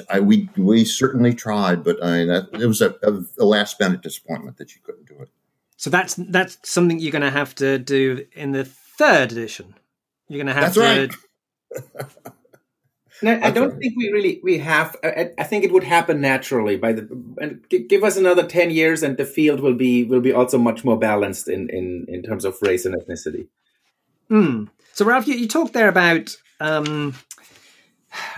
I, 0.09 0.19
we 0.19 0.49
we 0.57 0.83
certainly 0.83 1.33
tried, 1.33 1.83
but 1.83 2.03
I 2.03 2.21
it 2.53 2.65
was 2.65 2.81
a, 2.81 2.95
a, 3.03 3.21
a 3.39 3.45
last 3.45 3.79
minute 3.79 4.01
disappointment 4.01 4.57
that 4.57 4.71
she 4.71 4.79
couldn't 4.79 5.07
do 5.07 5.15
it. 5.21 5.29
So 5.77 5.89
that's 5.89 6.15
that's 6.15 6.57
something 6.63 6.99
you're 6.99 7.11
going 7.11 7.21
to 7.21 7.29
have 7.29 7.55
to 7.55 7.77
do 7.77 8.25
in 8.33 8.51
the 8.51 8.65
third 8.65 9.31
edition. 9.31 9.75
You're 10.27 10.43
going 10.43 10.53
to 10.55 10.61
have 10.61 10.73
that's 10.73 11.09
to. 11.09 11.17
Right. 12.01 12.33
No, 13.21 13.37
I 13.41 13.51
don't 13.51 13.77
think 13.77 13.95
we 13.97 14.09
really 14.11 14.39
we 14.43 14.59
have. 14.59 14.95
I, 15.03 15.31
I, 15.37 15.43
think 15.43 15.65
it 15.65 15.73
would 15.73 15.83
happen 15.83 16.21
naturally 16.21 16.77
by 16.77 16.93
the 16.93 17.01
and 17.41 17.61
give 17.69 18.03
us 18.03 18.15
another 18.15 18.43
ten 18.43 18.71
years, 18.71 19.03
and 19.03 19.17
the 19.17 19.25
field 19.25 19.59
will 19.59 19.73
be 19.73 20.05
will 20.05 20.21
be 20.21 20.31
also 20.31 20.57
much 20.57 20.85
more 20.85 20.97
balanced 20.97 21.49
in 21.49 21.69
in 21.69 22.05
in 22.07 22.23
terms 22.23 22.45
of 22.45 22.57
race 22.61 22.85
and 22.85 22.95
ethnicity. 22.95 23.47
Mm. 24.31 24.69
So, 24.93 25.05
Ralph, 25.05 25.27
you, 25.27 25.35
you 25.35 25.47
talked 25.47 25.73
there 25.73 25.89
about 25.89 26.35
um, 26.61 27.13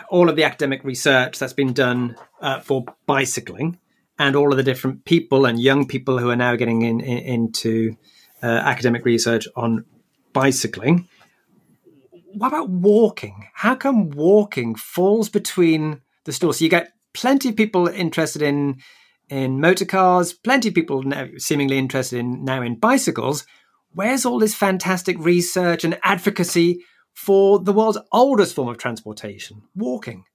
all 0.09 0.29
of 0.29 0.35
the 0.35 0.45
academic 0.45 0.83
research 0.83 1.37
that's 1.37 1.53
been 1.53 1.73
done 1.73 2.15
uh, 2.41 2.59
for 2.61 2.85
bicycling, 3.05 3.77
and 4.17 4.35
all 4.35 4.51
of 4.51 4.57
the 4.57 4.63
different 4.63 5.05
people 5.05 5.45
and 5.45 5.59
young 5.59 5.87
people 5.87 6.17
who 6.17 6.29
are 6.29 6.35
now 6.35 6.55
getting 6.55 6.81
in, 6.81 7.01
in 7.01 7.19
into 7.19 7.97
uh, 8.41 8.47
academic 8.47 9.05
research 9.05 9.47
on 9.55 9.85
bicycling 10.33 11.07
what 12.33 12.47
about 12.47 12.69
walking? 12.69 13.47
How 13.53 13.75
come 13.75 14.09
walking 14.09 14.75
falls 14.75 15.29
between 15.29 16.01
the 16.25 16.33
stools? 16.33 16.59
So 16.59 16.65
you 16.65 16.69
get 16.69 16.93
plenty 17.13 17.49
of 17.49 17.55
people 17.55 17.87
interested 17.87 18.41
in 18.41 18.79
in 19.29 19.61
motor 19.61 19.85
cars, 19.85 20.33
plenty 20.33 20.69
of 20.69 20.75
people 20.75 21.03
now 21.03 21.27
seemingly 21.37 21.77
interested 21.77 22.19
in 22.19 22.43
now 22.43 22.61
in 22.61 22.75
bicycles. 22.75 23.45
Where's 23.93 24.25
all 24.25 24.39
this 24.39 24.55
fantastic 24.55 25.17
research 25.19 25.83
and 25.83 25.97
advocacy 26.03 26.83
for 27.13 27.59
the 27.59 27.73
world's 27.73 27.97
oldest 28.11 28.55
form 28.55 28.69
of 28.69 28.77
transportation, 28.77 29.63
walking? 29.75 30.25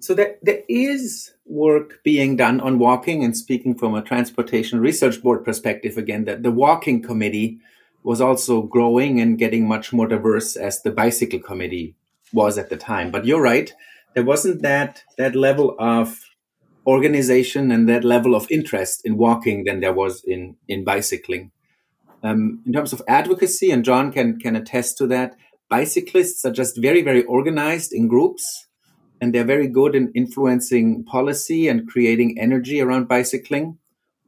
So 0.00 0.12
there, 0.12 0.36
there 0.42 0.60
is 0.68 1.32
work 1.46 2.02
being 2.04 2.36
done 2.36 2.60
on 2.60 2.78
walking, 2.78 3.24
and 3.24 3.34
speaking 3.34 3.74
from 3.74 3.94
a 3.94 4.02
transportation 4.02 4.80
research 4.80 5.22
board 5.22 5.44
perspective, 5.44 5.96
again, 5.96 6.26
that 6.26 6.42
the 6.42 6.50
walking 6.50 7.00
committee 7.00 7.58
was 8.04 8.20
also 8.20 8.62
growing 8.62 9.20
and 9.20 9.38
getting 9.38 9.66
much 9.66 9.92
more 9.92 10.06
diverse 10.06 10.54
as 10.54 10.82
the 10.82 10.90
bicycle 10.92 11.40
committee 11.40 11.96
was 12.32 12.58
at 12.58 12.68
the 12.68 12.76
time. 12.76 13.10
But 13.10 13.24
you're 13.24 13.40
right, 13.40 13.72
there 14.14 14.24
wasn't 14.24 14.62
that 14.62 15.02
that 15.18 15.34
level 15.34 15.74
of 15.78 16.20
organization 16.86 17.72
and 17.72 17.88
that 17.88 18.04
level 18.04 18.34
of 18.34 18.46
interest 18.50 19.00
in 19.04 19.16
walking 19.16 19.64
than 19.64 19.80
there 19.80 19.92
was 19.92 20.22
in 20.24 20.56
in 20.68 20.84
bicycling. 20.84 21.50
Um, 22.22 22.62
in 22.66 22.72
terms 22.72 22.92
of 22.92 23.02
advocacy, 23.08 23.70
and 23.70 23.84
John 23.84 24.12
can 24.12 24.38
can 24.38 24.54
attest 24.54 24.98
to 24.98 25.06
that, 25.08 25.36
bicyclists 25.68 26.44
are 26.44 26.52
just 26.52 26.80
very 26.80 27.02
very 27.02 27.24
organized 27.24 27.92
in 27.92 28.06
groups, 28.06 28.66
and 29.20 29.34
they're 29.34 29.44
very 29.44 29.68
good 29.68 29.94
in 29.94 30.12
influencing 30.14 31.04
policy 31.04 31.68
and 31.68 31.88
creating 31.88 32.38
energy 32.38 32.80
around 32.80 33.08
bicycling. 33.08 33.78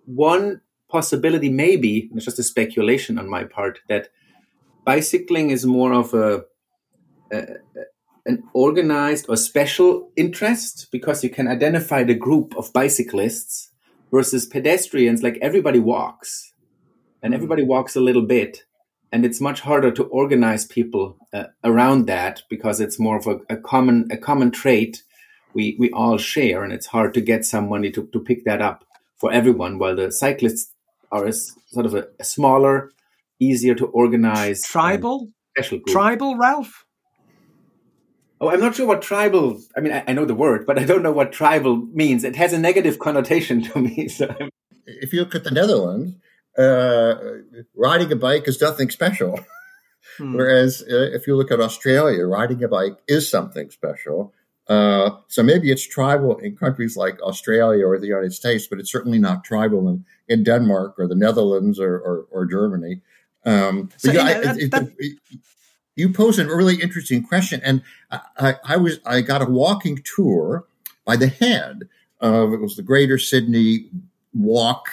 One 0.07 0.63
possibility 0.89 1.49
maybe 1.49 2.09
it's 2.15 2.25
just 2.25 2.39
a 2.39 2.43
speculation 2.43 3.19
on 3.19 3.29
my 3.29 3.45
part 3.45 3.81
that 3.89 4.09
bicycling 4.85 5.51
is 5.51 5.67
more 5.67 5.93
of 5.93 6.15
a, 6.15 6.45
a, 7.33 7.43
an 8.25 8.43
organized 8.55 9.27
or 9.29 9.37
special 9.37 10.11
interest 10.17 10.89
because 10.93 11.23
you 11.25 11.31
can 11.31 11.49
identify 11.49 12.03
the 12.03 12.15
group 12.15 12.57
of 12.57 12.73
bicyclists 12.73 13.71
versus 14.13 14.47
pedestrians 14.47 15.23
like 15.23 15.39
everybody 15.43 15.79
walks 15.79 16.53
and 17.23 17.31
mm-hmm. 17.31 17.35
everybody 17.35 17.63
walks 17.63 17.97
a 17.97 18.01
little 18.01 18.23
bit 18.23 18.65
and 19.13 19.25
it's 19.25 19.41
much 19.41 19.61
harder 19.61 19.91
to 19.91 20.05
organize 20.05 20.65
people 20.65 21.17
uh, 21.33 21.45
around 21.65 22.07
that 22.07 22.43
because 22.51 22.81
it's 22.81 22.99
more 22.99 23.17
of 23.17 23.27
a, 23.27 23.39
a, 23.49 23.57
common 23.57 24.09
a 24.11 24.17
common 24.17 24.51
trait 24.51 25.03
we 25.55 25.77
we 25.79 25.91
all 25.91 26.19
share 26.19 26.63
and 26.63 26.73
it's 26.73 26.87
hard 26.87 27.15
to 27.15 27.21
get 27.21 27.45
somebody 27.45 27.91
to, 27.91 28.07
to 28.13 28.21
pick 28.21 28.45
that 28.45 28.63
up 28.63 28.85
for 29.17 29.33
everyone 29.33 29.79
while 29.79 29.97
the 29.97 30.13
cyclists 30.13 30.73
are 31.13 31.27
a 31.27 31.33
sort 31.33 31.87
of 31.87 31.95
a, 31.95 32.09
a 32.19 32.25
smaller, 32.25 32.91
easier 33.41 33.75
to 33.75 33.87
organize 33.87 34.63
tribal 34.63 35.31
special 35.57 35.79
group. 35.79 35.93
Tribal, 35.93 36.37
Ralph. 36.37 36.85
Oh, 38.41 38.51
I'm 38.51 38.61
not 38.61 38.75
sure 38.75 38.87
what 38.87 39.01
tribal. 39.01 39.61
I 39.77 39.81
mean, 39.81 39.93
I, 39.93 40.05
I, 40.09 40.13
know 40.13 40.27
the 40.27 40.35
word, 40.35 40.67
but 40.67 40.79
I 40.79 40.85
don't 40.85 41.03
know 41.03 41.13
what 41.13 41.33
tribal 41.33 41.77
means. 41.77 42.23
It 42.23 42.37
has 42.37 42.53
a 42.53 42.59
negative 42.59 42.99
connotation 42.99 43.63
to 43.73 43.79
me. 43.79 44.09
So 44.09 44.35
if 44.87 45.13
you 45.13 45.21
look 45.21 45.35
at 45.35 45.45
the 45.45 45.51
Netherlands, 45.51 46.17
uh, 46.59 47.15
riding 47.75 48.13
a 48.13 48.17
bike 48.17 48.47
is 48.47 48.61
nothing 48.61 48.91
special. 48.91 49.41
Hmm. 50.19 50.35
Whereas 50.35 50.83
uh, 50.83 51.11
if 51.13 51.27
you 51.27 51.37
look 51.37 51.51
at 51.51 51.61
Australia, 51.61 52.25
riding 52.25 52.65
a 52.65 52.69
bike 52.69 52.97
is 53.07 53.29
something 53.29 53.71
special. 53.71 54.33
Uh, 54.67 55.11
so 55.29 55.43
maybe 55.43 55.71
it's 55.71 55.87
tribal 55.87 56.39
in 56.39 56.57
countries 56.57 56.97
like 56.97 57.21
Australia 57.21 57.87
or 57.87 57.99
the 57.99 58.07
United 58.07 58.33
States, 58.33 58.67
but 58.67 58.79
it's 58.79 58.91
certainly 58.91 59.19
not 59.19 59.45
tribal 59.45 59.89
in, 59.89 60.07
in 60.29 60.43
Denmark 60.43 60.95
or 60.99 61.07
the 61.07 61.15
Netherlands 61.15 61.79
or, 61.79 61.99
or, 61.99 62.27
or 62.31 62.47
Germany. 62.47 63.01
Um, 63.45 63.91
so, 63.97 64.11
yeah, 64.11 64.25
I, 64.25 64.35
that, 64.35 64.71
that, 64.73 64.93
it, 64.99 65.19
you 65.95 66.13
pose 66.13 66.39
a 66.39 66.47
really 66.47 66.81
interesting 66.83 67.23
question, 67.23 67.61
and 67.65 67.83
I, 68.11 68.57
I, 68.65 68.77
was 68.77 68.99
I 69.07 69.23
got 69.23 69.41
a 69.41 69.47
walking 69.47 70.03
tour 70.05 70.67
by 71.05 71.17
the 71.17 71.29
head 71.29 71.89
of 72.21 72.53
it 72.53 72.61
was 72.61 72.77
the 72.77 72.83
Greater 72.83 73.19
Sydney 73.19 73.89
Walk 74.35 74.89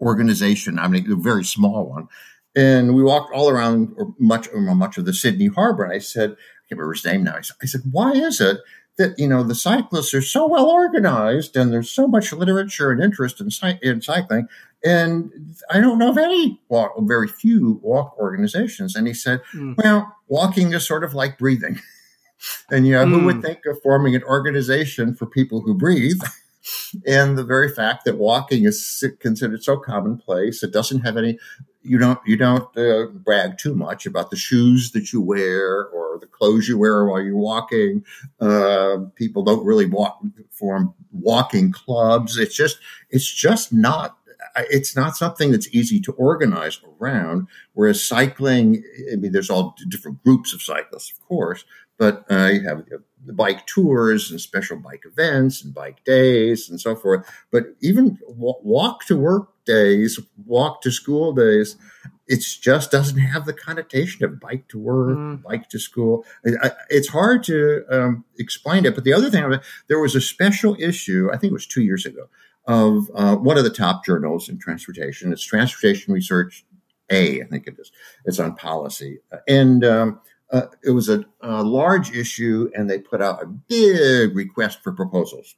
organization. 0.00 0.78
I 0.78 0.88
mean, 0.88 1.10
a 1.10 1.16
very 1.16 1.44
small 1.44 1.86
one, 1.86 2.08
and 2.56 2.94
we 2.94 3.02
walked 3.02 3.32
all 3.34 3.50
around 3.50 3.94
much 4.18 4.48
much 4.54 4.96
of 4.96 5.04
the 5.04 5.12
Sydney 5.12 5.48
Harbour. 5.48 5.84
And 5.84 5.92
I 5.92 5.98
said, 5.98 6.30
I 6.30 6.34
can't 6.68 6.78
remember 6.78 6.94
his 6.94 7.04
name 7.04 7.24
now. 7.24 7.36
I 7.36 7.66
said, 7.66 7.82
why 7.90 8.12
is 8.12 8.40
it 8.40 8.58
that 8.96 9.18
you 9.18 9.28
know 9.28 9.42
the 9.42 9.54
cyclists 9.54 10.12
are 10.12 10.22
so 10.22 10.46
well 10.46 10.66
organized 10.66 11.56
and 11.56 11.72
there's 11.72 11.90
so 11.90 12.06
much 12.06 12.32
literature 12.32 12.90
and 12.90 13.02
interest 13.02 13.40
in, 13.40 13.50
in 13.82 14.02
cycling 14.02 14.48
and 14.84 15.30
i 15.70 15.80
don't 15.80 15.98
know 15.98 16.10
of 16.10 16.18
any 16.18 16.60
walk 16.68 16.92
very 17.00 17.28
few 17.28 17.80
walk 17.82 18.16
organizations 18.18 18.94
and 18.94 19.06
he 19.06 19.14
said 19.14 19.40
mm. 19.52 19.74
well 19.82 20.16
walking 20.28 20.72
is 20.72 20.86
sort 20.86 21.02
of 21.04 21.14
like 21.14 21.38
breathing 21.38 21.80
and 22.70 22.86
you 22.86 22.92
know 22.92 23.04
mm. 23.04 23.10
who 23.10 23.24
would 23.24 23.36
hmm. 23.36 23.42
think 23.42 23.60
of 23.66 23.80
forming 23.82 24.14
an 24.14 24.22
organization 24.24 25.14
for 25.14 25.26
people 25.26 25.60
who 25.60 25.74
breathe 25.74 26.20
and 27.06 27.36
the 27.36 27.44
very 27.44 27.68
fact 27.68 28.04
that 28.04 28.18
walking 28.18 28.64
is 28.64 29.02
considered 29.20 29.62
so 29.62 29.76
commonplace 29.76 30.62
it 30.62 30.72
doesn't 30.72 31.00
have 31.00 31.16
any 31.16 31.38
you 31.82 31.98
don't 31.98 32.20
you 32.26 32.36
don't 32.36 32.76
uh, 32.76 33.06
brag 33.06 33.58
too 33.58 33.74
much 33.74 34.06
about 34.06 34.30
the 34.30 34.36
shoes 34.36 34.92
that 34.92 35.12
you 35.12 35.20
wear 35.20 35.86
or 35.86 36.18
the 36.20 36.26
clothes 36.26 36.68
you 36.68 36.78
wear 36.78 37.04
while 37.04 37.22
you're 37.22 37.36
walking 37.36 38.04
uh, 38.40 38.98
people 39.14 39.42
don't 39.42 39.64
really 39.64 39.86
walk 39.86 40.20
form 40.50 40.94
walking 41.12 41.72
clubs 41.72 42.36
it's 42.36 42.54
just 42.54 42.78
it's 43.10 43.32
just 43.32 43.72
not 43.72 44.17
it's 44.70 44.94
not 44.94 45.16
something 45.16 45.50
that's 45.50 45.68
easy 45.74 46.00
to 46.00 46.12
organize 46.12 46.80
around 47.00 47.46
whereas 47.72 48.06
cycling 48.06 48.82
i 49.12 49.16
mean 49.16 49.32
there's 49.32 49.50
all 49.50 49.74
different 49.88 50.22
groups 50.22 50.52
of 50.52 50.62
cyclists 50.62 51.12
of 51.12 51.26
course 51.26 51.64
but 51.98 52.24
uh, 52.30 52.46
you 52.46 52.62
have 52.62 52.84
the 53.26 53.32
bike 53.32 53.66
tours 53.66 54.30
and 54.30 54.40
special 54.40 54.76
bike 54.76 55.02
events 55.04 55.62
and 55.62 55.74
bike 55.74 56.02
days 56.04 56.70
and 56.70 56.80
so 56.80 56.94
forth. 56.94 57.28
But 57.50 57.74
even 57.80 58.18
walk 58.28 59.04
to 59.06 59.16
work 59.16 59.48
days, 59.66 60.18
walk 60.46 60.80
to 60.82 60.92
school 60.92 61.32
days, 61.32 61.76
it 62.28 62.44
just 62.60 62.90
doesn't 62.90 63.18
have 63.18 63.46
the 63.46 63.52
connotation 63.52 64.24
of 64.24 64.38
bike 64.38 64.68
to 64.68 64.78
work, 64.78 65.16
mm. 65.16 65.42
bike 65.42 65.68
to 65.70 65.78
school. 65.78 66.24
it's 66.44 67.08
hard 67.08 67.42
to 67.44 67.84
um, 67.90 68.24
explain 68.38 68.84
it. 68.84 68.94
But 68.94 69.04
the 69.04 69.12
other 69.12 69.30
thing, 69.30 69.58
there 69.88 69.98
was 69.98 70.14
a 70.14 70.20
special 70.20 70.76
issue, 70.78 71.28
I 71.32 71.36
think 71.36 71.50
it 71.50 71.54
was 71.54 71.66
two 71.66 71.82
years 71.82 72.06
ago, 72.06 72.28
of 72.68 73.10
uh, 73.14 73.34
one 73.34 73.56
of 73.56 73.64
the 73.64 73.70
top 73.70 74.04
journals 74.04 74.48
in 74.48 74.58
transportation. 74.58 75.32
It's 75.32 75.42
Transportation 75.42 76.12
Research 76.12 76.64
A, 77.10 77.40
I 77.40 77.46
think 77.46 77.66
it 77.66 77.76
is. 77.78 77.90
It's 78.26 78.38
on 78.38 78.54
policy. 78.54 79.18
And 79.48 79.84
um, 79.84 80.20
uh, 80.52 80.66
it 80.84 80.90
was 80.90 81.08
a, 81.08 81.24
a, 81.40 81.62
large 81.64 82.14
issue, 82.14 82.70
and 82.74 82.88
they 82.88 82.98
put 82.98 83.22
out 83.22 83.42
a 83.42 83.46
big 83.46 84.36
request 84.36 84.82
for 84.82 84.92
proposals. 84.92 85.56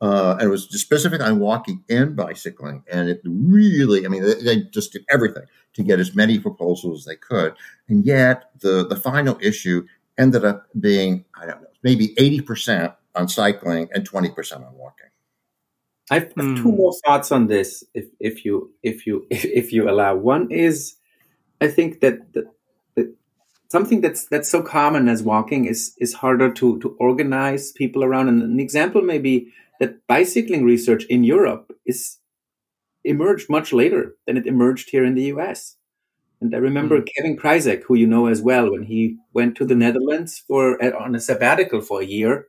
Uh, 0.00 0.36
and 0.38 0.42
it 0.42 0.50
was 0.50 0.68
specific 0.80 1.20
on 1.20 1.40
walking 1.40 1.84
and 1.90 2.16
bicycling. 2.16 2.84
And 2.90 3.08
it 3.08 3.20
really, 3.24 4.06
I 4.06 4.08
mean, 4.08 4.22
they, 4.22 4.34
they, 4.34 4.62
just 4.62 4.92
did 4.92 5.04
everything 5.10 5.44
to 5.74 5.82
get 5.82 6.00
as 6.00 6.14
many 6.14 6.38
proposals 6.38 7.00
as 7.00 7.04
they 7.06 7.16
could. 7.16 7.54
And 7.88 8.04
yet, 8.04 8.50
the, 8.60 8.86
the 8.86 8.96
final 8.96 9.38
issue 9.40 9.86
ended 10.18 10.44
up 10.44 10.66
being, 10.78 11.24
I 11.40 11.46
don't 11.46 11.62
know, 11.62 11.68
maybe 11.82 12.14
80% 12.16 12.94
on 13.14 13.28
cycling 13.28 13.88
and 13.92 14.08
20% 14.08 14.56
on 14.56 14.74
walking. 14.76 15.06
I 16.12 16.18
have 16.18 16.34
mm. 16.34 16.58
two 16.58 16.70
more 16.70 16.92
thoughts 17.06 17.32
on 17.32 17.46
this, 17.46 17.82
if, 17.94 18.04
if 18.20 18.44
you 18.44 18.70
if 18.82 19.06
you 19.06 19.26
if 19.30 19.72
you 19.72 19.88
allow. 19.88 20.14
One 20.14 20.50
is, 20.50 20.96
I 21.62 21.68
think 21.68 22.00
that, 22.00 22.34
that 22.34 22.44
something 23.70 24.02
that's 24.02 24.26
that's 24.26 24.50
so 24.50 24.62
common 24.62 25.08
as 25.08 25.22
walking 25.22 25.64
is 25.64 25.94
is 25.96 26.12
harder 26.12 26.52
to 26.52 26.78
to 26.80 26.88
organize 27.00 27.72
people 27.72 28.04
around. 28.04 28.28
And 28.28 28.42
an 28.42 28.60
example 28.60 29.00
may 29.00 29.18
be 29.18 29.48
that 29.80 30.06
bicycling 30.06 30.64
research 30.64 31.04
in 31.06 31.24
Europe 31.24 31.74
is 31.86 32.18
emerged 33.04 33.48
much 33.48 33.72
later 33.72 34.14
than 34.26 34.36
it 34.36 34.46
emerged 34.46 34.90
here 34.90 35.06
in 35.06 35.14
the 35.14 35.28
US. 35.34 35.76
And 36.42 36.54
I 36.54 36.58
remember 36.58 37.00
mm. 37.00 37.08
Kevin 37.16 37.38
Krizek, 37.38 37.84
who 37.84 37.94
you 37.94 38.06
know 38.06 38.26
as 38.26 38.42
well, 38.42 38.70
when 38.70 38.82
he 38.82 39.16
went 39.32 39.56
to 39.56 39.64
the 39.64 39.80
Netherlands 39.84 40.44
for 40.46 40.62
on 40.94 41.14
a 41.14 41.20
sabbatical 41.20 41.80
for 41.80 42.02
a 42.02 42.12
year. 42.18 42.48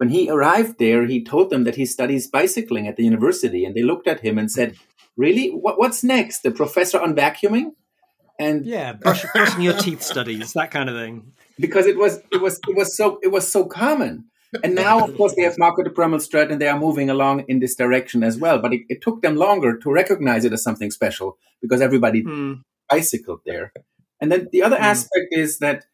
When 0.00 0.08
he 0.08 0.30
arrived 0.30 0.78
there, 0.78 1.06
he 1.06 1.22
told 1.22 1.50
them 1.50 1.64
that 1.64 1.76
he 1.76 1.84
studies 1.84 2.26
bicycling 2.26 2.88
at 2.88 2.96
the 2.96 3.04
university, 3.04 3.66
and 3.66 3.74
they 3.74 3.82
looked 3.82 4.08
at 4.08 4.20
him 4.20 4.38
and 4.38 4.50
said, 4.50 4.76
"Really? 5.14 5.50
What, 5.50 5.78
what's 5.78 6.02
next? 6.02 6.40
The 6.42 6.50
professor 6.50 6.98
on 6.98 7.14
vacuuming?" 7.14 7.72
and 8.40 8.64
yeah, 8.64 8.94
brush, 8.94 9.24
brushing 9.34 9.60
your 9.60 9.74
teeth 9.74 10.02
studies, 10.02 10.54
that 10.54 10.70
kind 10.70 10.88
of 10.88 10.96
thing. 10.96 11.32
Because 11.60 11.86
it 11.86 11.98
was 11.98 12.20
it 12.32 12.40
was 12.40 12.58
it 12.66 12.74
was 12.74 12.96
so 12.96 13.18
it 13.22 13.28
was 13.28 13.52
so 13.52 13.66
common. 13.66 14.24
And 14.64 14.74
now, 14.74 15.04
of 15.04 15.16
course, 15.16 15.34
they 15.36 15.42
have 15.42 15.54
Marco 15.58 15.84
te 15.84 15.90
Brömmelstroet 15.90 16.50
and 16.50 16.60
they 16.60 16.66
are 16.66 16.78
moving 16.78 17.08
along 17.08 17.44
in 17.46 17.60
this 17.60 17.76
direction 17.76 18.24
as 18.24 18.36
well. 18.36 18.58
But 18.58 18.72
it, 18.72 18.80
it 18.88 19.00
took 19.00 19.22
them 19.22 19.36
longer 19.36 19.76
to 19.76 19.92
recognize 19.92 20.44
it 20.44 20.52
as 20.52 20.62
something 20.64 20.90
special 20.90 21.38
because 21.62 21.80
everybody 21.80 22.24
mm. 22.24 22.60
bicycled 22.88 23.42
there. 23.46 23.72
And 24.20 24.32
then 24.32 24.48
the 24.50 24.64
other 24.64 24.76
mm. 24.76 24.80
aspect 24.80 25.28
is 25.30 25.58
that 25.58 25.84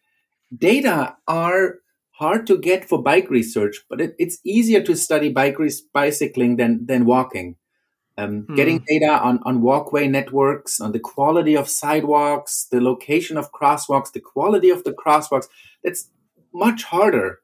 data 0.57 1.17
are 1.29 1.81
hard 2.19 2.47
to 2.47 2.59
get 2.59 2.89
for 2.89 3.03
bike 3.03 3.31
research, 3.31 3.85
but 3.89 4.01
it, 4.01 4.15
it's 4.19 4.39
easier 4.45 4.83
to 4.83 4.97
study 4.97 5.31
bike 5.31 5.57
bicycling 5.93 6.57
than 6.57 6.87
than 6.87 7.05
walking. 7.05 7.57
Um, 8.19 8.43
hmm. 8.49 8.55
Getting 8.55 8.83
data 8.89 9.21
on, 9.23 9.41
on 9.45 9.61
walkway 9.61 10.09
networks, 10.09 10.81
on 10.81 10.93
the 10.93 10.99
quality 10.99 11.55
of 11.55 11.69
sidewalks, 11.69 12.67
the 12.71 12.81
location 12.81 13.37
of 13.37 13.53
crosswalks, 13.53 14.13
the 14.13 14.21
quality 14.21 14.71
of 14.71 14.85
the 14.85 14.93
crosswalks, 14.93 15.49
that's 15.85 16.11
much 16.55 16.85
harder 16.85 17.41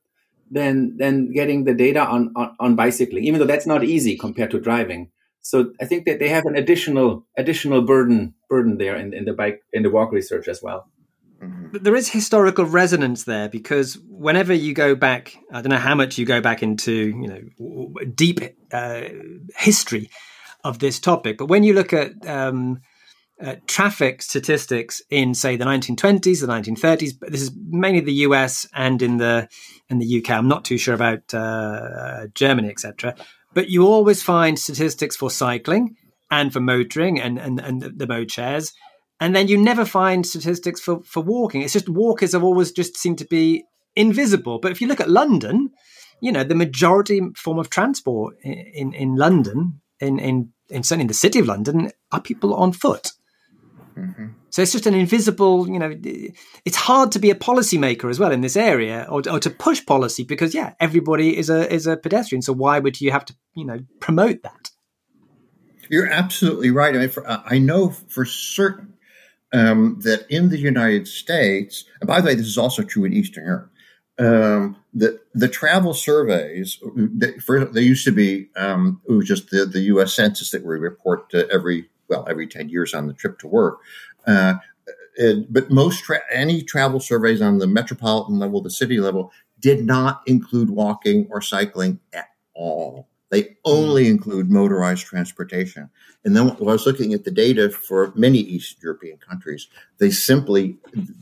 than 0.50 0.96
than 0.96 1.32
getting 1.32 1.64
the 1.64 1.74
data 1.74 2.00
on, 2.00 2.32
on, 2.36 2.56
on 2.58 2.76
bicycling, 2.76 3.24
even 3.24 3.38
though 3.38 3.46
that's 3.46 3.66
not 3.66 3.84
easy 3.84 4.16
compared 4.16 4.50
to 4.52 4.60
driving. 4.60 5.10
So 5.42 5.72
I 5.80 5.84
think 5.84 6.06
that 6.06 6.20
they 6.20 6.28
have 6.28 6.46
an 6.46 6.56
additional 6.56 7.26
additional 7.36 7.82
burden 7.82 8.34
burden 8.48 8.78
there 8.78 8.96
in, 8.96 9.12
in 9.12 9.24
the 9.24 9.34
bike 9.34 9.62
in 9.72 9.82
the 9.82 9.90
walk 9.90 10.12
research 10.12 10.48
as 10.48 10.62
well. 10.62 10.88
Mm-hmm. 11.42 11.78
There 11.82 11.96
is 11.96 12.08
historical 12.08 12.64
resonance 12.64 13.24
there 13.24 13.48
because 13.48 13.98
whenever 14.08 14.52
you 14.52 14.74
go 14.74 14.94
back, 14.94 15.36
I 15.52 15.60
don't 15.60 15.70
know 15.70 15.76
how 15.76 15.94
much 15.94 16.18
you 16.18 16.24
go 16.24 16.40
back 16.40 16.62
into 16.62 16.92
you 16.92 17.28
know 17.58 17.94
deep 18.14 18.40
uh, 18.72 19.02
history 19.56 20.10
of 20.64 20.78
this 20.78 21.00
topic. 21.00 21.38
But 21.38 21.46
when 21.46 21.64
you 21.64 21.74
look 21.74 21.92
at 21.92 22.24
um, 22.26 22.80
uh, 23.42 23.56
traffic 23.66 24.22
statistics 24.22 25.02
in, 25.10 25.34
say, 25.34 25.56
the 25.56 25.64
1920s, 25.64 26.40
the 26.40 26.46
1930s, 26.46 27.18
but 27.18 27.32
this 27.32 27.42
is 27.42 27.50
mainly 27.56 28.00
the 28.00 28.12
US 28.26 28.68
and 28.72 29.02
in 29.02 29.16
the 29.16 29.48
in 29.88 29.98
the 29.98 30.18
UK. 30.18 30.30
I'm 30.30 30.48
not 30.48 30.64
too 30.64 30.78
sure 30.78 30.94
about 30.94 31.34
uh, 31.34 32.28
Germany, 32.34 32.68
etc. 32.68 33.16
But 33.52 33.68
you 33.68 33.86
always 33.86 34.22
find 34.22 34.58
statistics 34.58 35.16
for 35.16 35.30
cycling 35.30 35.96
and 36.30 36.52
for 36.52 36.60
motoring 36.60 37.20
and 37.20 37.38
and, 37.38 37.58
and 37.58 37.82
the, 37.82 37.90
the 37.90 38.06
mode. 38.06 38.30
And 39.22 39.36
then 39.36 39.46
you 39.46 39.56
never 39.56 39.84
find 39.84 40.26
statistics 40.26 40.80
for, 40.80 41.00
for 41.04 41.22
walking. 41.22 41.62
It's 41.62 41.74
just 41.74 41.88
walkers 41.88 42.32
have 42.32 42.42
always 42.42 42.72
just 42.72 42.96
seemed 42.96 43.18
to 43.18 43.24
be 43.24 43.62
invisible. 43.94 44.58
But 44.58 44.72
if 44.72 44.80
you 44.80 44.88
look 44.88 44.98
at 44.98 45.08
London, 45.08 45.70
you 46.20 46.32
know, 46.32 46.42
the 46.42 46.56
majority 46.56 47.20
form 47.36 47.60
of 47.60 47.70
transport 47.70 48.36
in, 48.42 48.52
in, 48.52 48.94
in 48.94 49.14
London 49.14 49.80
in, 50.00 50.18
in, 50.18 50.52
in 50.70 50.82
certainly 50.82 51.02
in 51.02 51.06
the 51.06 51.14
city 51.14 51.38
of 51.38 51.46
London 51.46 51.92
are 52.10 52.20
people 52.20 52.52
on 52.52 52.72
foot. 52.72 53.12
Mm-hmm. 53.96 54.26
So 54.50 54.62
it's 54.62 54.72
just 54.72 54.86
an 54.86 54.94
invisible, 54.94 55.68
you 55.68 55.78
know, 55.78 55.94
it's 56.64 56.76
hard 56.76 57.12
to 57.12 57.20
be 57.20 57.30
a 57.30 57.36
policymaker 57.36 58.10
as 58.10 58.18
well 58.18 58.32
in 58.32 58.40
this 58.40 58.56
area 58.56 59.06
or, 59.08 59.22
or 59.30 59.38
to 59.38 59.50
push 59.50 59.86
policy 59.86 60.24
because 60.24 60.52
yeah, 60.52 60.74
everybody 60.80 61.38
is 61.38 61.48
a 61.48 61.72
is 61.72 61.86
a 61.86 61.96
pedestrian. 61.96 62.42
So 62.42 62.52
why 62.52 62.80
would 62.80 63.00
you 63.00 63.12
have 63.12 63.24
to, 63.26 63.36
you 63.54 63.66
know, 63.66 63.84
promote 64.00 64.42
that? 64.42 64.70
You're 65.88 66.10
absolutely 66.10 66.70
right. 66.70 66.96
I, 66.96 66.98
mean, 66.98 67.08
for, 67.10 67.24
I 67.28 67.58
know 67.58 67.90
for 67.90 68.24
certain 68.24 68.91
um, 69.52 69.98
that 70.00 70.26
in 70.30 70.48
the 70.48 70.58
United 70.58 71.06
States, 71.06 71.84
and 72.00 72.08
by 72.08 72.20
the 72.20 72.26
way, 72.26 72.34
this 72.34 72.46
is 72.46 72.58
also 72.58 72.82
true 72.82 73.04
in 73.04 73.12
Eastern 73.12 73.44
Europe, 73.44 73.70
um, 74.18 74.76
the 74.94 75.18
the 75.34 75.48
travel 75.48 75.94
surveys 75.94 76.78
they, 76.96 77.32
they 77.72 77.80
used 77.80 78.04
to 78.04 78.12
be 78.12 78.48
um, 78.56 79.00
it 79.08 79.12
was 79.12 79.26
just 79.26 79.50
the, 79.50 79.64
the 79.64 79.80
U.S. 79.80 80.14
Census 80.14 80.50
that 80.50 80.64
we 80.64 80.76
report 80.76 81.32
every 81.34 81.88
well 82.08 82.26
every 82.28 82.46
ten 82.46 82.68
years 82.68 82.94
on 82.94 83.06
the 83.06 83.14
trip 83.14 83.38
to 83.40 83.48
work. 83.48 83.78
Uh, 84.26 84.54
but 85.50 85.70
most 85.70 86.04
tra- 86.04 86.22
any 86.30 86.62
travel 86.62 87.00
surveys 87.00 87.42
on 87.42 87.58
the 87.58 87.66
metropolitan 87.66 88.38
level, 88.38 88.60
the 88.62 88.70
city 88.70 88.98
level, 88.98 89.32
did 89.60 89.84
not 89.84 90.22
include 90.26 90.70
walking 90.70 91.26
or 91.30 91.40
cycling 91.40 92.00
at 92.12 92.28
all. 92.54 93.08
They 93.32 93.42
hmm. 93.42 93.48
only 93.64 94.08
include 94.08 94.50
motorized 94.50 95.06
transportation. 95.06 95.90
And 96.24 96.36
then 96.36 96.50
when 96.50 96.68
I 96.68 96.72
was 96.72 96.86
looking 96.86 97.12
at 97.12 97.24
the 97.24 97.32
data 97.32 97.70
for 97.70 98.12
many 98.14 98.38
East 98.38 98.80
European 98.80 99.18
countries, 99.18 99.66
they 99.98 100.10
simply, 100.10 100.76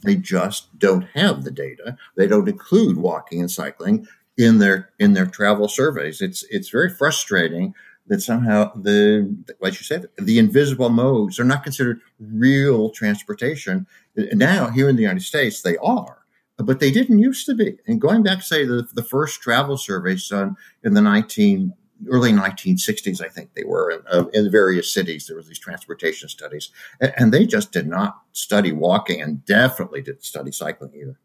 they 0.04 0.16
just 0.16 0.78
don't 0.78 1.06
have 1.14 1.44
the 1.44 1.50
data. 1.50 1.96
They 2.16 2.26
don't 2.26 2.48
include 2.48 2.98
walking 2.98 3.40
and 3.40 3.50
cycling 3.50 4.06
in 4.36 4.58
their 4.58 4.90
in 4.98 5.14
their 5.14 5.26
travel 5.26 5.68
surveys. 5.68 6.20
It's 6.20 6.44
it's 6.50 6.68
very 6.68 6.90
frustrating 6.90 7.74
that 8.06 8.22
somehow 8.22 8.72
the 8.74 9.36
like 9.60 9.74
you 9.74 9.84
said 9.84 10.06
the 10.16 10.38
invisible 10.38 10.88
modes 10.88 11.38
are 11.38 11.44
not 11.44 11.62
considered 11.62 12.00
real 12.18 12.90
transportation. 12.90 13.86
Now 14.16 14.70
here 14.70 14.88
in 14.88 14.96
the 14.96 15.02
United 15.02 15.22
States 15.22 15.62
they 15.62 15.76
are, 15.78 16.18
but 16.56 16.80
they 16.80 16.90
didn't 16.90 17.18
used 17.18 17.44
to 17.46 17.54
be. 17.54 17.78
And 17.86 18.00
going 18.00 18.22
back 18.22 18.38
to 18.38 18.44
say 18.44 18.64
the, 18.64 18.88
the 18.94 19.02
first 19.02 19.42
travel 19.42 19.76
surveys 19.76 20.28
done 20.28 20.56
in 20.82 20.94
the 20.94 21.02
19 21.02 21.74
early 22.08 22.32
1960s, 22.32 23.22
I 23.22 23.28
think 23.28 23.54
they 23.54 23.64
were 23.64 23.90
in, 23.90 24.00
uh, 24.10 24.26
in 24.32 24.50
various 24.50 24.92
cities. 24.92 25.26
There 25.26 25.36
was 25.36 25.48
these 25.48 25.58
transportation 25.58 26.28
studies, 26.28 26.70
and, 27.00 27.12
and, 27.16 27.32
they 27.32 27.46
just 27.46 27.72
did 27.72 27.86
not 27.86 28.22
study 28.32 28.72
walking, 28.72 29.20
and 29.20 29.44
definitely 29.44 30.02
didn't 30.02 30.24
study 30.24 30.52
cycling 30.52 30.92
either. 30.94 31.18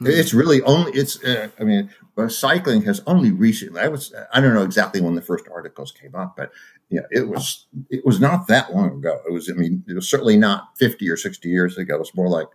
Mm-hmm. 0.00 0.06
It's 0.06 0.32
really 0.32 0.62
only 0.62 0.92
it's. 0.92 1.22
Uh, 1.22 1.48
I 1.58 1.64
mean, 1.64 1.90
cycling 2.28 2.82
has 2.82 3.02
only 3.06 3.32
recently. 3.32 3.80
I 3.80 3.88
was 3.88 4.14
I 4.32 4.40
don't 4.40 4.54
know 4.54 4.62
exactly 4.62 5.00
when 5.02 5.14
the 5.14 5.22
first 5.22 5.44
articles 5.52 5.92
came 5.92 6.14
up, 6.14 6.36
but 6.36 6.52
yeah, 6.88 7.02
it 7.10 7.28
was 7.28 7.66
it 7.90 8.04
was 8.06 8.18
not 8.18 8.46
that 8.48 8.74
long 8.74 8.92
ago. 8.92 9.20
It 9.28 9.32
was. 9.32 9.50
I 9.50 9.52
mean, 9.52 9.84
it 9.86 9.94
was 9.94 10.08
certainly 10.08 10.38
not 10.38 10.70
50 10.78 11.08
or 11.10 11.18
60 11.18 11.48
years 11.50 11.76
ago. 11.76 11.96
It 11.96 12.00
was 12.00 12.14
more 12.14 12.28
like 12.28 12.48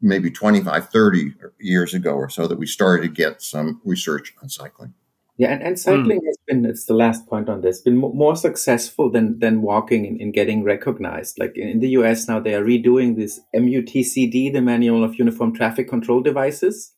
maybe 0.00 0.30
25, 0.30 0.90
30 0.90 1.34
years 1.60 1.94
ago 1.94 2.14
or 2.14 2.28
so 2.28 2.46
that 2.46 2.58
we 2.58 2.66
started 2.66 3.02
to 3.02 3.08
get 3.08 3.42
some 3.42 3.80
research 3.84 4.34
on 4.42 4.48
cycling. 4.48 4.94
Yeah, 5.38 5.48
and, 5.52 5.62
and 5.62 5.78
cycling 5.78 6.20
mm. 6.20 6.26
has 6.26 6.36
been, 6.46 6.66
it's 6.66 6.84
the 6.84 6.94
last 6.94 7.26
point 7.26 7.48
on 7.48 7.62
this, 7.62 7.80
been 7.80 7.96
more 7.96 8.36
successful 8.36 9.10
than, 9.10 9.38
than 9.38 9.62
walking 9.62 10.04
in, 10.04 10.20
in 10.20 10.30
getting 10.30 10.62
recognized. 10.62 11.38
Like 11.38 11.56
in, 11.56 11.68
in 11.68 11.80
the 11.80 11.88
US 11.90 12.28
now, 12.28 12.38
they 12.38 12.54
are 12.54 12.64
redoing 12.64 13.16
this 13.16 13.40
MUTCD, 13.54 14.52
the 14.52 14.60
Manual 14.60 15.02
of 15.02 15.18
Uniform 15.18 15.54
Traffic 15.54 15.88
Control 15.88 16.20
Devices. 16.20 16.92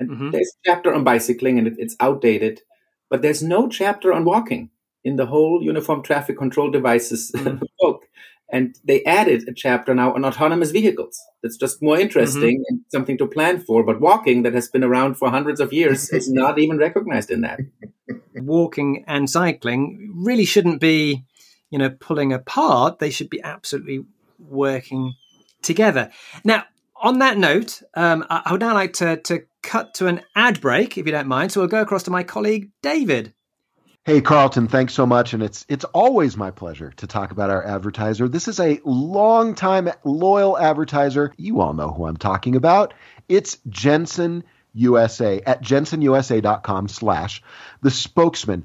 And 0.00 0.10
mm-hmm. 0.10 0.30
there's 0.30 0.48
a 0.48 0.70
chapter 0.70 0.92
on 0.92 1.04
bicycling 1.04 1.58
and 1.58 1.68
it, 1.68 1.74
it's 1.78 1.96
outdated, 2.00 2.62
but 3.08 3.22
there's 3.22 3.42
no 3.42 3.68
chapter 3.68 4.12
on 4.12 4.24
walking 4.24 4.70
in 5.04 5.16
the 5.16 5.26
whole 5.26 5.62
Uniform 5.62 6.02
Traffic 6.02 6.36
Control 6.36 6.70
Devices 6.70 7.30
mm. 7.34 7.60
book. 7.80 8.06
And 8.50 8.76
they 8.82 9.04
added 9.04 9.46
a 9.46 9.52
chapter 9.52 9.94
now 9.94 10.14
on 10.14 10.24
autonomous 10.24 10.70
vehicles. 10.70 11.20
That's 11.42 11.58
just 11.58 11.82
more 11.82 11.98
interesting 11.98 12.60
mm-hmm. 12.60 12.74
and 12.74 12.80
something 12.90 13.18
to 13.18 13.26
plan 13.26 13.60
for. 13.60 13.84
But 13.84 14.00
walking, 14.00 14.42
that 14.44 14.54
has 14.54 14.68
been 14.68 14.82
around 14.82 15.16
for 15.16 15.30
hundreds 15.30 15.60
of 15.60 15.72
years, 15.72 16.10
is 16.10 16.28
not 16.32 16.58
even 16.58 16.78
recognized 16.78 17.30
in 17.30 17.42
that. 17.42 17.60
Walking 18.34 19.04
and 19.06 19.28
cycling 19.28 20.14
really 20.16 20.46
shouldn't 20.46 20.80
be 20.80 21.26
you 21.70 21.78
know, 21.78 21.90
pulling 21.90 22.32
apart. 22.32 22.98
They 22.98 23.10
should 23.10 23.30
be 23.30 23.42
absolutely 23.42 24.04
working 24.38 25.14
together. 25.62 26.10
Now, 26.44 26.64
on 26.96 27.18
that 27.20 27.38
note, 27.38 27.82
um, 27.94 28.24
I 28.28 28.50
would 28.52 28.60
now 28.60 28.74
like 28.74 28.94
to, 28.94 29.16
to 29.16 29.42
cut 29.62 29.94
to 29.94 30.06
an 30.06 30.22
ad 30.34 30.60
break, 30.60 30.98
if 30.98 31.06
you 31.06 31.12
don't 31.12 31.28
mind. 31.28 31.52
So 31.52 31.60
we'll 31.60 31.68
go 31.68 31.82
across 31.82 32.04
to 32.04 32.10
my 32.10 32.22
colleague, 32.22 32.70
David. 32.82 33.34
Hey 34.08 34.22
Carlton, 34.22 34.68
thanks 34.68 34.94
so 34.94 35.04
much, 35.04 35.34
and 35.34 35.42
it's 35.42 35.66
it's 35.68 35.84
always 35.84 36.34
my 36.34 36.50
pleasure 36.50 36.94
to 36.96 37.06
talk 37.06 37.30
about 37.30 37.50
our 37.50 37.62
advertiser. 37.62 38.26
This 38.26 38.48
is 38.48 38.58
a 38.58 38.80
long-time 38.82 39.90
loyal 40.02 40.56
advertiser. 40.56 41.34
You 41.36 41.60
all 41.60 41.74
know 41.74 41.90
who 41.90 42.06
I'm 42.06 42.16
talking 42.16 42.56
about. 42.56 42.94
It's 43.28 43.58
Jensen 43.68 44.44
USA 44.72 45.42
at 45.44 45.62
jensenusa.com 45.62 46.88
slash 46.88 47.42
the 47.82 47.90
spokesman. 47.90 48.64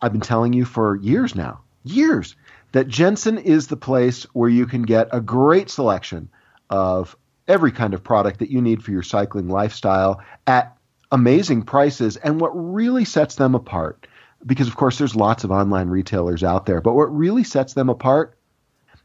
I've 0.00 0.12
been 0.12 0.20
telling 0.20 0.52
you 0.52 0.64
for 0.64 0.94
years 0.94 1.34
now, 1.34 1.62
years, 1.82 2.36
that 2.70 2.86
Jensen 2.86 3.38
is 3.38 3.66
the 3.66 3.76
place 3.76 4.22
where 4.32 4.48
you 4.48 4.64
can 4.64 4.82
get 4.82 5.08
a 5.10 5.20
great 5.20 5.70
selection 5.70 6.28
of 6.70 7.16
every 7.48 7.72
kind 7.72 7.94
of 7.94 8.04
product 8.04 8.38
that 8.38 8.52
you 8.52 8.62
need 8.62 8.84
for 8.84 8.92
your 8.92 9.02
cycling 9.02 9.48
lifestyle 9.48 10.22
at 10.46 10.78
amazing 11.10 11.62
prices. 11.62 12.16
And 12.16 12.40
what 12.40 12.50
really 12.50 13.04
sets 13.04 13.34
them 13.34 13.56
apart 13.56 14.06
because 14.44 14.68
of 14.68 14.76
course 14.76 14.98
there's 14.98 15.16
lots 15.16 15.44
of 15.44 15.50
online 15.50 15.88
retailers 15.88 16.44
out 16.44 16.66
there, 16.66 16.80
but 16.80 16.94
what 16.94 17.16
really 17.16 17.44
sets 17.44 17.74
them 17.74 17.88
apart 17.88 18.38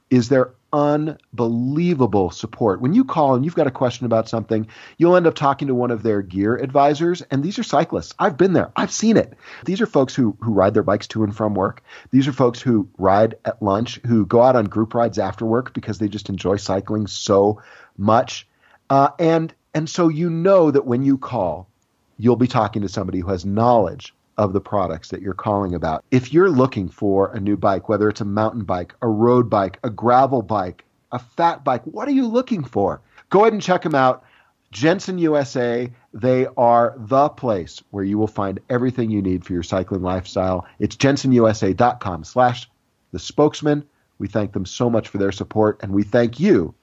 is 0.09 0.29
their 0.29 0.53
unbelievable 0.71 2.31
support. 2.31 2.81
When 2.81 2.93
you 2.93 3.03
call 3.03 3.35
and 3.35 3.45
you've 3.45 3.55
got 3.55 3.67
a 3.67 3.71
question 3.71 4.05
about 4.05 4.27
something, 4.27 4.67
you'll 4.97 5.15
end 5.15 5.27
up 5.27 5.35
talking 5.35 5.67
to 5.67 5.75
one 5.75 5.91
of 5.91 6.03
their 6.03 6.21
gear 6.21 6.55
advisors, 6.55 7.21
and 7.21 7.43
these 7.43 7.59
are 7.59 7.63
cyclists. 7.63 8.13
I've 8.17 8.37
been 8.37 8.53
there. 8.53 8.71
I've 8.75 8.91
seen 8.91 9.17
it. 9.17 9.33
These 9.65 9.81
are 9.81 9.85
folks 9.85 10.15
who 10.15 10.35
who 10.41 10.51
ride 10.51 10.73
their 10.73 10.83
bikes 10.83 11.07
to 11.09 11.23
and 11.23 11.35
from 11.35 11.53
work. 11.53 11.83
These 12.11 12.27
are 12.27 12.33
folks 12.33 12.59
who 12.59 12.89
ride 12.97 13.35
at 13.45 13.61
lunch, 13.61 13.99
who 14.05 14.25
go 14.25 14.41
out 14.41 14.55
on 14.55 14.65
group 14.65 14.93
rides 14.93 15.19
after 15.19 15.45
work 15.45 15.73
because 15.73 15.99
they 15.99 16.07
just 16.07 16.29
enjoy 16.29 16.57
cycling 16.57 17.07
so 17.07 17.61
much. 17.97 18.47
Uh, 18.89 19.09
and 19.19 19.53
and 19.73 19.89
so 19.89 20.09
you 20.09 20.29
know 20.29 20.71
that 20.71 20.85
when 20.85 21.03
you 21.03 21.17
call, 21.17 21.69
you'll 22.17 22.35
be 22.35 22.47
talking 22.47 22.81
to 22.81 22.89
somebody 22.89 23.19
who 23.19 23.29
has 23.29 23.45
knowledge 23.45 24.13
of 24.37 24.53
the 24.53 24.61
products 24.61 25.09
that 25.09 25.21
you're 25.21 25.33
calling 25.33 25.75
about. 25.75 26.03
If 26.11 26.33
you're 26.33 26.49
looking 26.49 26.89
for 26.89 27.31
a 27.31 27.39
new 27.39 27.57
bike, 27.57 27.89
whether 27.89 28.09
it's 28.09 28.21
a 28.21 28.25
mountain 28.25 28.63
bike, 28.63 28.93
a 29.01 29.07
road 29.07 29.49
bike, 29.49 29.79
a 29.83 29.89
gravel 29.89 30.41
bike, 30.41 30.85
a 31.11 31.19
fat 31.19 31.63
bike, 31.63 31.83
what 31.85 32.07
are 32.07 32.11
you 32.11 32.27
looking 32.27 32.63
for? 32.63 33.01
Go 33.29 33.41
ahead 33.41 33.53
and 33.53 33.61
check 33.61 33.83
them 33.83 33.95
out. 33.95 34.23
Jensen 34.71 35.19
USA, 35.19 35.91
they 36.13 36.47
are 36.57 36.95
the 36.97 37.29
place 37.29 37.83
where 37.91 38.03
you 38.03 38.17
will 38.17 38.27
find 38.27 38.59
everything 38.69 39.11
you 39.11 39.21
need 39.21 39.45
for 39.45 39.53
your 39.53 39.61
cycling 39.61 40.01
lifestyle. 40.01 40.67
It's 40.79 40.95
jensenusa.com 40.95 42.23
slash 42.23 42.67
the 43.11 43.19
spokesman. 43.19 43.85
We 44.17 44.27
thank 44.27 44.53
them 44.53 44.65
so 44.65 44.89
much 44.89 45.09
for 45.09 45.19
their 45.19 45.31
support, 45.31 45.79
and 45.83 45.91
we 45.91 46.03
thank 46.03 46.39
you 46.39 46.73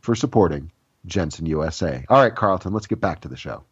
for 0.00 0.14
supporting 0.14 0.70
Jensen 1.06 1.46
USA. 1.46 2.04
All 2.08 2.22
right, 2.22 2.34
Carlton, 2.34 2.72
let's 2.72 2.86
get 2.86 3.00
back 3.00 3.22
to 3.22 3.28
the 3.28 3.36
show. 3.36 3.64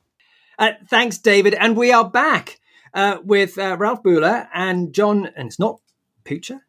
Uh, 0.58 0.72
thanks, 0.88 1.18
David. 1.18 1.52
And 1.52 1.76
we 1.76 1.92
are 1.92 2.08
back 2.08 2.58
uh, 2.96 3.18
with 3.22 3.58
uh, 3.58 3.76
Ralph 3.78 4.02
Buehler 4.02 4.48
and 4.52 4.92
John, 4.92 5.26
and 5.36 5.46
it's 5.46 5.58
not 5.58 5.80
Poocher, 6.24 6.60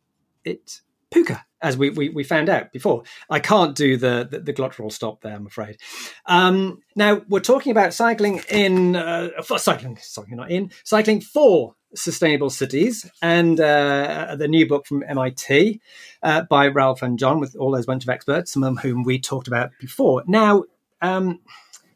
it's 0.44 0.82
Puka, 1.10 1.46
as 1.62 1.78
we, 1.78 1.90
we, 1.90 2.10
we, 2.10 2.24
found 2.26 2.50
out 2.50 2.74
before. 2.74 3.04
I 3.30 3.40
can't 3.40 3.74
do 3.76 3.96
the, 3.96 4.28
the, 4.30 4.40
the 4.40 4.54
glottal 4.54 4.92
stop 4.92 5.22
there, 5.22 5.34
I'm 5.34 5.48
afraid. 5.48 5.78
Um, 6.26 6.82
now, 6.98 7.22
we're 7.30 7.40
talking 7.40 7.72
about 7.72 7.94
cycling 7.94 8.42
in, 8.50 8.98
uh, 8.98 9.30
for 9.42 9.58
cycling, 9.58 9.98
sorry, 10.02 10.28
not 10.32 10.52
in, 10.52 10.72
cycling 10.84 11.22
for 11.22 11.76
sustainable 11.96 12.50
cities 12.50 13.10
and 13.22 13.58
uh, 13.62 14.36
the 14.38 14.50
new 14.50 14.68
book 14.68 14.86
from 14.86 15.06
MIT 15.08 15.80
uh, 16.22 16.42
by 16.44 16.68
Ralph 16.68 17.02
and 17.02 17.18
John 17.18 17.40
with 17.40 17.56
all 17.56 17.72
those 17.72 17.86
bunch 17.86 18.04
of 18.04 18.10
experts, 18.10 18.52
some 18.52 18.64
of 18.64 18.80
whom 18.80 19.04
we 19.04 19.18
talked 19.18 19.48
about 19.48 19.72
before. 19.80 20.24
Now, 20.28 20.66
um, 21.02 21.40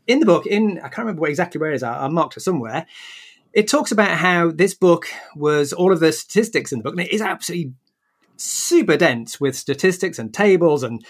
in 0.07 0.21
the 0.21 0.25
book, 0.25 0.47
in 0.47 0.77
I 0.77 0.87
can't 0.87 0.99
remember 0.99 1.27
exactly 1.27 1.59
where 1.59 1.71
it 1.71 1.75
is, 1.75 1.83
I, 1.83 2.05
I 2.05 2.07
marked 2.07 2.37
it 2.37 2.39
somewhere 2.39 2.87
it 3.53 3.67
talks 3.67 3.91
about 3.91 4.17
how 4.17 4.51
this 4.51 4.73
book 4.73 5.07
was 5.35 5.73
all 5.73 5.91
of 5.91 5.99
the 5.99 6.11
statistics 6.11 6.71
in 6.71 6.79
the 6.79 6.83
book, 6.83 6.93
and 6.93 7.01
it 7.01 7.11
is 7.11 7.21
absolutely 7.21 7.73
super 8.37 8.97
dense 8.97 9.39
with 9.39 9.55
statistics 9.55 10.17
and 10.17 10.33
tables 10.33 10.83
and 10.83 11.05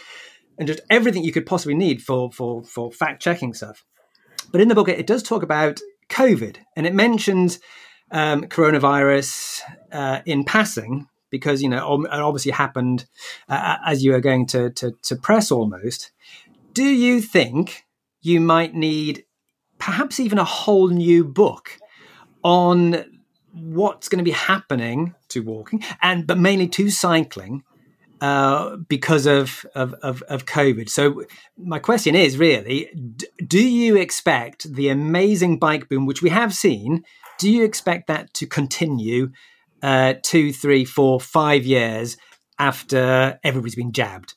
and 0.57 0.67
just 0.67 0.81
everything 0.89 1.23
you 1.23 1.31
could 1.31 1.45
possibly 1.45 1.75
need 1.75 2.01
for 2.01 2.31
for 2.31 2.63
for 2.63 2.91
fact 2.91 3.21
checking 3.21 3.53
stuff. 3.53 3.83
But 4.51 4.61
in 4.61 4.67
the 4.67 4.75
book, 4.75 4.89
it, 4.89 4.99
it, 4.99 5.07
does 5.07 5.23
talk 5.23 5.43
about 5.43 5.79
COVID, 6.09 6.57
and 6.75 6.85
it 6.85 6.93
mentions 6.93 7.59
um, 8.11 8.43
coronavirus 8.43 9.61
uh, 9.91 10.19
in 10.25 10.43
passing 10.43 11.07
because 11.29 11.61
you 11.61 11.69
know 11.69 12.03
it 12.03 12.09
obviously 12.11 12.51
happened 12.51 13.05
uh, 13.47 13.77
as 13.85 14.03
you 14.03 14.13
are 14.13 14.19
going 14.19 14.45
to, 14.47 14.69
to 14.71 14.91
to 15.03 15.15
press 15.15 15.51
almost. 15.51 16.11
Do 16.73 16.83
you 16.83 17.21
think 17.21 17.85
you 18.21 18.39
might 18.39 18.73
need 18.73 19.25
perhaps 19.77 20.19
even 20.19 20.37
a 20.37 20.43
whole 20.43 20.89
new 20.89 21.23
book 21.23 21.79
on 22.43 23.05
what's 23.53 24.07
going 24.07 24.17
to 24.17 24.23
be 24.23 24.31
happening 24.31 25.13
to 25.29 25.41
walking 25.41 25.83
and 26.01 26.25
but 26.25 26.37
mainly 26.37 26.67
to 26.67 26.89
cycling 26.89 27.63
uh, 28.21 28.75
because 28.87 29.25
of, 29.25 29.65
of, 29.73 29.93
of, 29.95 30.21
of, 30.23 30.45
COVID. 30.45 30.87
So 30.89 31.23
my 31.57 31.79
question 31.79 32.13
is 32.13 32.37
really, 32.37 32.87
do 33.47 33.67
you 33.67 33.97
expect 33.97 34.71
the 34.71 34.89
amazing 34.89 35.57
bike 35.57 35.89
boom, 35.89 36.05
which 36.05 36.21
we 36.21 36.29
have 36.29 36.53
seen, 36.53 37.03
do 37.39 37.49
you 37.49 37.63
expect 37.63 38.05
that 38.07 38.31
to 38.35 38.45
continue 38.45 39.31
uh, 39.81 40.13
two, 40.21 40.53
three, 40.53 40.85
four, 40.85 41.19
five 41.19 41.65
years 41.65 42.15
after 42.59 43.39
everybody's 43.43 43.73
been 43.73 43.91
jabbed? 43.91 44.35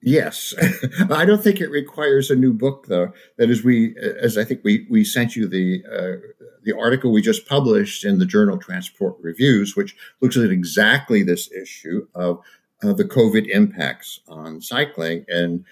Yes, 0.00 0.54
I 1.10 1.24
don't 1.24 1.42
think 1.42 1.60
it 1.60 1.70
requires 1.70 2.30
a 2.30 2.36
new 2.36 2.52
book, 2.52 2.86
though. 2.86 3.12
That 3.36 3.50
is, 3.50 3.64
we, 3.64 3.96
as 3.96 4.38
I 4.38 4.44
think 4.44 4.60
we 4.62 4.86
we 4.88 5.04
sent 5.04 5.34
you 5.34 5.48
the 5.48 5.82
uh, 5.90 6.44
the 6.62 6.76
article 6.78 7.10
we 7.10 7.20
just 7.20 7.48
published 7.48 8.04
in 8.04 8.18
the 8.18 8.26
journal 8.26 8.58
Transport 8.58 9.16
Reviews, 9.20 9.74
which 9.74 9.96
looks 10.20 10.36
at 10.36 10.50
exactly 10.50 11.22
this 11.24 11.50
issue 11.50 12.06
of 12.14 12.40
uh, 12.82 12.92
the 12.92 13.04
COVID 13.04 13.48
impacts 13.48 14.20
on 14.28 14.60
cycling. 14.60 15.24
And 15.28 15.64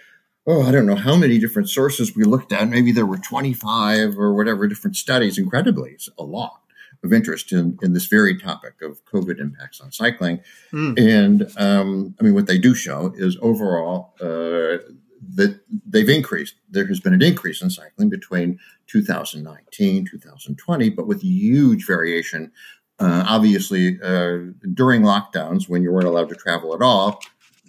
oh, 0.44 0.62
I 0.62 0.72
don't 0.72 0.86
know 0.86 0.96
how 0.96 1.14
many 1.14 1.38
different 1.38 1.70
sources 1.70 2.16
we 2.16 2.24
looked 2.24 2.52
at. 2.52 2.68
Maybe 2.68 2.90
there 2.90 3.06
were 3.06 3.18
twenty 3.18 3.52
five 3.52 4.18
or 4.18 4.34
whatever 4.34 4.66
different 4.66 4.96
studies. 4.96 5.38
Incredibly, 5.38 5.92
it's 5.92 6.08
a 6.18 6.24
lot 6.24 6.65
of 7.06 7.12
interest 7.12 7.52
in, 7.52 7.78
in 7.82 7.92
this 7.94 8.06
very 8.06 8.38
topic 8.38 8.74
of 8.82 9.02
COVID 9.06 9.40
impacts 9.40 9.80
on 9.80 9.92
cycling. 9.92 10.40
Mm. 10.72 11.00
And 11.00 11.52
um, 11.56 12.14
I 12.20 12.24
mean, 12.24 12.34
what 12.34 12.46
they 12.46 12.58
do 12.58 12.74
show 12.74 13.14
is 13.16 13.38
overall 13.40 14.14
uh, 14.20 14.82
that 15.34 15.60
they've 15.86 16.08
increased. 16.08 16.56
There 16.70 16.86
has 16.86 17.00
been 17.00 17.14
an 17.14 17.22
increase 17.22 17.62
in 17.62 17.70
cycling 17.70 18.10
between 18.10 18.58
2019, 18.88 20.06
2020, 20.06 20.90
but 20.90 21.06
with 21.06 21.22
huge 21.22 21.86
variation. 21.86 22.52
Uh, 22.98 23.24
obviously, 23.26 24.00
uh, 24.02 24.38
during 24.74 25.02
lockdowns, 25.02 25.68
when 25.68 25.82
you 25.82 25.92
weren't 25.92 26.06
allowed 26.06 26.28
to 26.30 26.34
travel 26.34 26.74
at 26.74 26.82
all, 26.82 27.20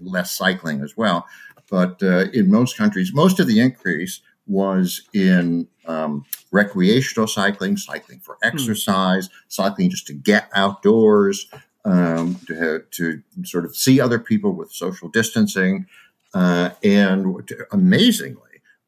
less 0.01 0.31
cycling 0.31 0.81
as 0.81 0.95
well. 0.95 1.25
But 1.69 2.01
uh, 2.01 2.29
in 2.33 2.49
most 2.49 2.77
countries, 2.77 3.13
most 3.13 3.39
of 3.39 3.47
the 3.47 3.59
increase 3.59 4.21
was 4.47 5.01
in 5.13 5.67
um, 5.85 6.25
recreational 6.51 7.27
cycling, 7.27 7.77
cycling 7.77 8.19
for 8.19 8.37
hmm. 8.41 8.47
exercise, 8.47 9.27
mm. 9.27 9.31
cycling 9.47 9.89
just 9.89 10.07
to 10.07 10.13
get 10.13 10.49
outdoors, 10.53 11.47
um, 11.85 12.35
to, 12.47 12.55
have, 12.55 12.89
to 12.91 13.21
sort 13.43 13.65
of 13.65 13.75
see 13.75 13.99
other 13.99 14.19
people 14.19 14.51
with 14.53 14.71
social 14.71 15.09
distancing. 15.09 15.85
Uh, 16.33 16.71
and 16.83 17.49
amazingly, 17.71 18.41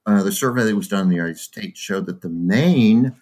uh, 0.06 0.24
the 0.24 0.32
survey 0.32 0.64
that 0.64 0.76
was 0.76 0.88
done 0.88 1.04
in 1.04 1.10
the 1.10 1.16
United 1.16 1.40
States 1.40 1.80
showed 1.80 2.06
that 2.06 2.22
the 2.22 2.30
main 2.30 3.16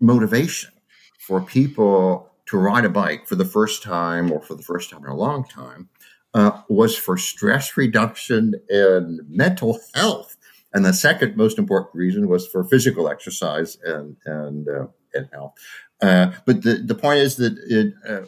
motivation 0.00 0.70
for 1.18 1.40
people 1.40 2.30
to 2.46 2.56
ride 2.56 2.84
a 2.84 2.88
bike 2.88 3.26
for 3.26 3.34
the 3.34 3.44
first 3.44 3.82
time 3.82 4.32
or 4.32 4.40
for 4.40 4.54
the 4.54 4.62
first 4.62 4.90
time 4.90 5.04
in 5.04 5.10
a 5.10 5.16
long 5.16 5.44
time 5.44 5.88
uh, 6.34 6.62
was 6.68 6.96
for 6.96 7.16
stress 7.16 7.76
reduction 7.76 8.54
and 8.70 9.20
mental 9.28 9.78
health. 9.94 10.36
And 10.72 10.84
the 10.84 10.92
second 10.92 11.36
most 11.36 11.58
important 11.58 11.94
reason 11.94 12.28
was 12.28 12.46
for 12.46 12.64
physical 12.64 13.08
exercise 13.08 13.78
and 13.84 14.16
and 14.26 14.68
uh, 14.68 14.86
and 15.14 15.28
health. 15.32 15.54
Uh, 16.02 16.32
but 16.46 16.62
the 16.62 16.74
the 16.74 16.94
point 16.94 17.20
is 17.20 17.36
that 17.36 17.56
it, 17.66 17.94
uh, 18.06 18.26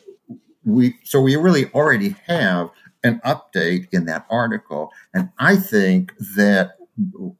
we 0.64 0.96
so 1.04 1.20
we 1.20 1.36
really 1.36 1.66
already 1.72 2.16
have 2.26 2.70
an 3.02 3.20
update 3.24 3.88
in 3.92 4.06
that 4.06 4.26
article, 4.30 4.90
and 5.14 5.30
I 5.38 5.56
think 5.56 6.12
that 6.36 6.72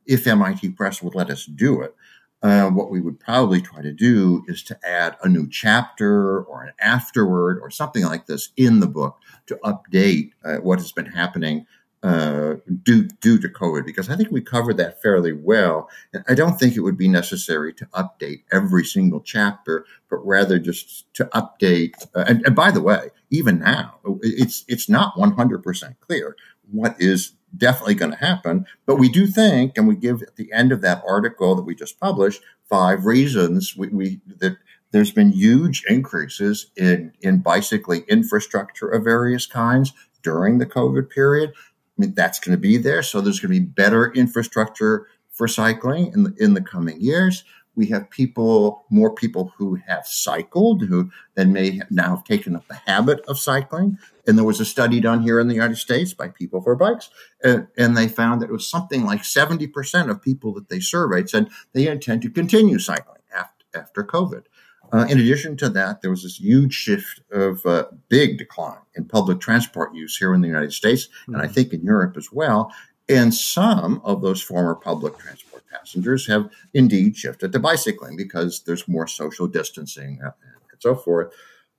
if 0.07 0.27
MIT 0.27 0.71
Press 0.71 1.03
would 1.03 1.15
let 1.15 1.31
us 1.31 1.45
do 1.45 1.83
it, 1.83 1.95
uh, 2.43 2.71
what 2.71 2.91
we 2.91 3.01
would 3.01 3.21
probably 3.21 3.61
try 3.61 3.83
to 3.83 3.93
do 3.93 4.43
is 4.49 4.63
to 4.65 4.79
add 4.87 5.17
a 5.23 5.29
new 5.29 5.49
chapter 5.49 6.43
or 6.43 6.65
an 6.65 6.73
afterword 6.81 7.59
or 7.61 7.71
something 7.71 8.05
like 8.05 8.27
this 8.27 8.51
in 8.57 8.81
the 8.81 8.87
book 8.87 9.19
to 9.47 9.59
update 9.65 10.31
uh, 10.45 10.57
what 10.57 10.79
has 10.79 10.93
been 10.93 11.07
happening 11.07 11.67
uh, 12.03 12.55
due 12.83 13.09
due 13.21 13.39
to 13.39 13.49
COVID 13.49 13.85
because 13.85 14.09
I 14.09 14.17
think 14.17 14.31
we 14.31 14.41
covered 14.41 14.79
that 14.79 15.03
fairly 15.03 15.33
well. 15.33 15.89
And 16.15 16.25
I 16.29 16.35
don't 16.35 16.59
think 16.59 16.77
it 16.77 16.81
would 16.81 16.97
be 16.97 17.09
necessary 17.09 17.75
to 17.75 17.87
update 17.87 18.45
every 18.51 18.85
single 18.85 19.21
chapter, 19.21 19.85
but 20.09 20.25
rather 20.25 20.59
just 20.59 21.13
to 21.15 21.27
update. 21.27 21.93
Uh, 22.15 22.25
and, 22.27 22.45
and, 22.47 22.57
by 22.57 22.71
the 22.71 22.81
way, 22.81 23.11
even 23.31 23.59
now, 23.59 23.99
it's 24.23 24.65
it's 24.67 24.89
not 24.89 25.19
one 25.19 25.33
hundred 25.33 25.63
percent 25.63 26.01
clear 26.01 26.37
what 26.71 26.97
is 26.99 27.33
definitely 27.57 27.97
going 27.97 28.13
to 28.13 28.17
happen. 28.17 28.65
But 28.87 28.97
we 28.97 29.09
do 29.09 29.27
think, 29.27 29.77
and 29.77 29.87
we 29.87 29.97
give 29.97 30.23
at 30.23 30.37
the 30.37 30.53
end 30.53 30.73
of 30.73 30.81
that 30.83 31.03
article 31.07 31.55
that 31.55 31.65
we 31.65 31.75
just 31.75 32.01
published 32.01 32.43
five 32.71 33.05
reasons 33.05 33.77
we, 33.77 33.89
we 33.89 34.21
that 34.39 34.57
there's 34.93 35.11
been 35.11 35.33
huge 35.33 35.85
increases 35.89 36.71
in 36.77 37.13
in 37.21 37.39
bicycling 37.39 38.05
infrastructure 38.09 38.89
of 38.89 39.05
various 39.05 39.47
kinds 39.47 39.93
during 40.23 40.59
the 40.59 40.67
COVID 40.67 41.11
period 41.11 41.53
mean, 42.01 42.15
that's 42.15 42.41
going 42.41 42.57
to 42.57 42.61
be 42.61 42.77
there. 42.77 43.03
So 43.03 43.21
there's 43.21 43.41
going 43.41 43.55
to 43.55 43.61
be 43.61 43.67
better 43.67 44.13
infrastructure 44.13 45.07
for 45.31 45.49
cycling 45.49 46.13
in 46.13 46.25
the, 46.25 46.35
in 46.39 46.55
the 46.55 46.63
coming 46.63 47.01
years. 47.01 47.45
We 47.77 47.87
have 47.87 48.11
people, 48.11 48.85
more 48.91 49.15
people 49.15 49.55
who 49.57 49.77
have 49.87 50.07
cycled, 50.07 50.83
who 50.83 51.11
then 51.35 51.53
may 51.53 51.79
have 51.79 51.91
now 51.91 52.17
have 52.17 52.25
taken 52.25 52.57
up 52.57 52.67
the 52.69 52.81
habit 52.87 53.21
of 53.29 53.39
cycling. 53.39 53.97
And 54.27 54.37
there 54.37 54.45
was 54.45 54.61
a 54.61 54.65
study 54.65 55.01
done 55.01 55.23
here 55.23 55.41
in 55.41 55.49
the 55.49 55.55
United 55.55 55.77
States 55.77 56.13
by 56.13 56.29
People 56.29 56.61
for 56.61 56.77
Bikes, 56.77 57.11
and, 57.43 57.69
and 57.79 57.97
they 57.97 58.09
found 58.09 58.43
that 58.43 58.51
it 58.51 58.53
was 58.53 58.69
something 58.69 59.05
like 59.05 59.23
70% 59.23 60.11
of 60.11 60.21
people 60.21 60.53
that 60.55 60.69
they 60.69 60.81
surveyed 60.81 61.31
said 61.31 61.49
they 61.73 61.89
intend 61.89 62.23
to 62.23 62.31
continue 62.31 62.79
cycling 62.79 63.23
after, 63.35 63.65
after 63.75 64.05
COVID. 64.05 64.45
Uh, 64.93 65.07
in 65.09 65.19
addition 65.19 65.57
to 65.57 65.69
that, 65.69 66.03
there 66.03 66.11
was 66.11 66.23
this 66.23 66.41
huge 66.41 66.75
shift 66.75 67.21
of 67.31 67.65
uh, 67.65 67.85
big 68.09 68.39
decline 68.39 68.79
in 68.95 69.05
public 69.05 69.41
transport 69.41 69.95
use 69.95 70.17
here 70.17 70.35
in 70.35 70.41
the 70.41 70.49
United 70.49 70.73
States, 70.73 71.07
mm-hmm. 71.07 71.35
and 71.35 71.43
I 71.43 71.47
hmm. 71.47 71.53
think 71.53 71.73
in 71.73 71.83
Europe 71.83 72.17
as 72.17 72.33
well. 72.33 72.73
And 73.09 73.35
some 73.35 74.01
of 74.05 74.23
those 74.23 74.41
former 74.41 74.75
public 74.75 75.19
transport 75.19 75.65
passengers 75.71 76.27
have 76.27 76.49
indeed 76.75 77.17
shifted 77.17 77.53
to 77.53 77.59
bicycling 77.59 78.17
because 78.17 78.63
there's 78.63 78.87
more 78.87 79.07
social 79.07 79.47
distancing 79.47 80.21
uh, 80.23 80.31
and 80.71 80.81
so 80.81 80.95
forth. 80.95 81.33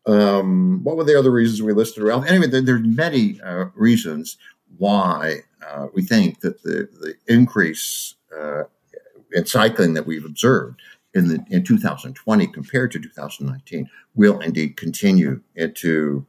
Um, 0.05 0.83
what 0.83 0.97
were 0.97 1.03
the 1.03 1.17
other 1.17 1.31
reasons 1.31 1.61
we 1.61 1.73
listed 1.73 2.03
around? 2.03 2.27
Anyway, 2.27 2.47
there, 2.47 2.61
there's 2.61 2.85
many 2.85 3.39
uh, 3.41 3.65
reasons 3.75 4.37
why 4.77 5.41
uh, 5.65 5.87
we 5.93 6.01
think 6.01 6.39
that 6.41 6.63
the, 6.63 6.89
the 6.99 7.15
increase 7.27 8.15
uh, 8.37 8.63
in 9.31 9.45
cycling 9.45 9.93
that 9.93 10.07
we've 10.07 10.25
observed 10.25 10.81
in 11.13 11.27
the 11.27 11.43
in 11.49 11.63
2020 11.63 12.47
compared 12.47 12.91
to 12.91 12.99
2019 12.99 13.89
will 14.15 14.39
indeed 14.39 14.77
continue 14.77 15.41
into 15.55 16.25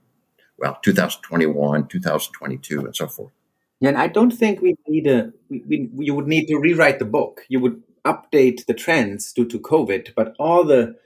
well 0.59 0.79
2021 0.83 1.87
2022 1.89 2.81
and 2.81 2.97
so 2.97 3.07
forth. 3.07 3.33
Yeah 3.81 3.89
and 3.91 3.99
i 3.99 4.07
don't 4.07 4.33
think 4.33 4.61
we 4.61 4.77
need 4.87 5.07
a 5.07 5.33
we, 5.49 5.89
we, 5.93 6.07
you 6.07 6.15
would 6.15 6.27
need 6.27 6.47
to 6.47 6.59
rewrite 6.59 6.99
the 6.99 7.05
book. 7.05 7.43
You 7.49 7.61
would 7.61 7.83
update 8.05 8.67
the 8.67 8.75
trends 8.75 9.33
due 9.33 9.47
to 9.47 9.59
covid 9.59 10.13
but 10.17 10.35
all 10.39 10.65
the 10.65 10.97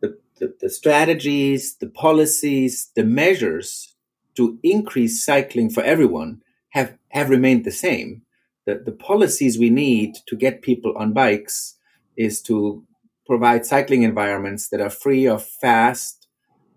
the, 0.00 0.16
the, 0.38 0.54
the 0.60 0.70
strategies 0.70 1.76
the 1.76 1.88
policies 1.88 2.90
the 2.94 3.04
measures 3.04 3.94
to 4.34 4.58
increase 4.62 5.24
cycling 5.24 5.70
for 5.70 5.82
everyone 5.82 6.42
have 6.70 6.96
have 7.10 7.30
remained 7.30 7.64
the 7.64 7.72
same. 7.72 8.22
The, 8.66 8.82
the 8.84 8.92
policies 8.92 9.58
we 9.58 9.70
need 9.70 10.16
to 10.26 10.36
get 10.36 10.62
people 10.62 10.94
on 10.96 11.12
bikes 11.12 11.76
is 12.16 12.42
to 12.42 12.84
provide 13.26 13.66
cycling 13.66 14.02
environments 14.02 14.68
that 14.68 14.80
are 14.80 14.90
free 14.90 15.26
of 15.26 15.44
fast, 15.44 16.28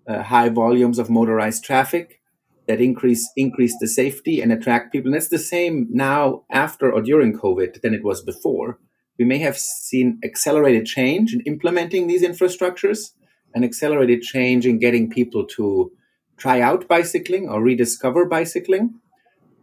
uh, 0.07 0.23
high 0.23 0.49
volumes 0.49 0.99
of 0.99 1.09
motorized 1.09 1.63
traffic 1.63 2.21
that 2.67 2.81
increase 2.81 3.29
increase 3.35 3.75
the 3.79 3.87
safety 3.87 4.41
and 4.41 4.51
attract 4.51 4.91
people. 4.91 5.09
And 5.09 5.15
it's 5.15 5.29
the 5.29 5.39
same 5.39 5.87
now 5.89 6.43
after 6.51 6.91
or 6.91 7.01
during 7.01 7.37
COVID 7.37 7.81
than 7.81 7.93
it 7.93 8.03
was 8.03 8.21
before. 8.21 8.79
We 9.17 9.25
may 9.25 9.39
have 9.39 9.57
seen 9.57 10.19
accelerated 10.23 10.85
change 10.85 11.33
in 11.33 11.41
implementing 11.41 12.07
these 12.07 12.23
infrastructures 12.23 13.11
and 13.55 13.65
accelerated 13.65 14.21
change 14.21 14.65
in 14.65 14.79
getting 14.79 15.09
people 15.09 15.45
to 15.45 15.91
try 16.37 16.61
out 16.61 16.87
bicycling 16.87 17.49
or 17.49 17.63
rediscover 17.63 18.25
bicycling. 18.25 18.95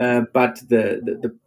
Uh, 0.01 0.23
but 0.33 0.57
the, 0.69 1.01
the, 1.05 1.19
the, 1.23 1.39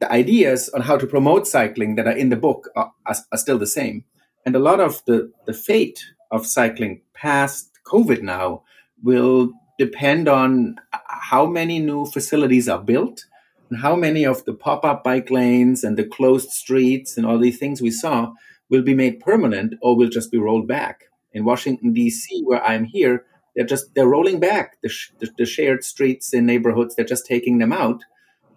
the, 0.00 0.10
ideas 0.10 0.68
on 0.70 0.80
how 0.82 0.96
to 0.96 1.06
promote 1.06 1.46
cycling 1.46 1.94
that 1.94 2.08
are 2.08 2.16
in 2.16 2.30
the 2.30 2.36
book 2.36 2.68
are, 2.74 2.92
are, 3.06 3.14
are 3.30 3.38
still 3.38 3.58
the 3.58 3.66
same. 3.66 4.04
And 4.44 4.56
a 4.56 4.60
lot 4.60 4.80
of 4.80 5.04
the, 5.06 5.32
the 5.46 5.52
fate 5.52 6.04
of 6.30 6.46
cycling 6.46 7.02
past 7.14 7.70
COVID 7.86 8.22
now 8.22 8.62
will 9.02 9.52
depend 9.78 10.28
on 10.28 10.76
how 11.06 11.46
many 11.46 11.78
new 11.78 12.06
facilities 12.06 12.68
are 12.68 12.82
built 12.82 13.26
and 13.70 13.80
how 13.80 13.96
many 13.96 14.24
of 14.24 14.44
the 14.44 14.54
pop 14.54 14.84
up 14.84 15.02
bike 15.04 15.30
lanes 15.30 15.84
and 15.84 15.96
the 15.96 16.04
closed 16.04 16.50
streets 16.50 17.16
and 17.16 17.24
all 17.24 17.38
these 17.38 17.58
things 17.58 17.80
we 17.80 17.90
saw 17.90 18.32
will 18.70 18.82
be 18.82 18.94
made 18.94 19.20
permanent 19.20 19.74
or 19.82 19.96
will 19.96 20.08
just 20.08 20.30
be 20.30 20.38
rolled 20.38 20.68
back. 20.68 21.04
In 21.32 21.44
Washington, 21.44 21.92
D.C., 21.92 22.42
where 22.44 22.62
I'm 22.62 22.84
here, 22.84 23.24
they're 23.54 23.66
just 23.66 23.94
they're 23.94 24.08
rolling 24.08 24.40
back 24.40 24.78
the, 24.82 24.88
sh- 24.88 25.12
the, 25.36 25.46
shared 25.46 25.84
streets 25.84 26.32
and 26.32 26.46
neighborhoods 26.46 26.94
they're 26.94 27.04
just 27.04 27.26
taking 27.26 27.58
them 27.58 27.72
out 27.72 28.02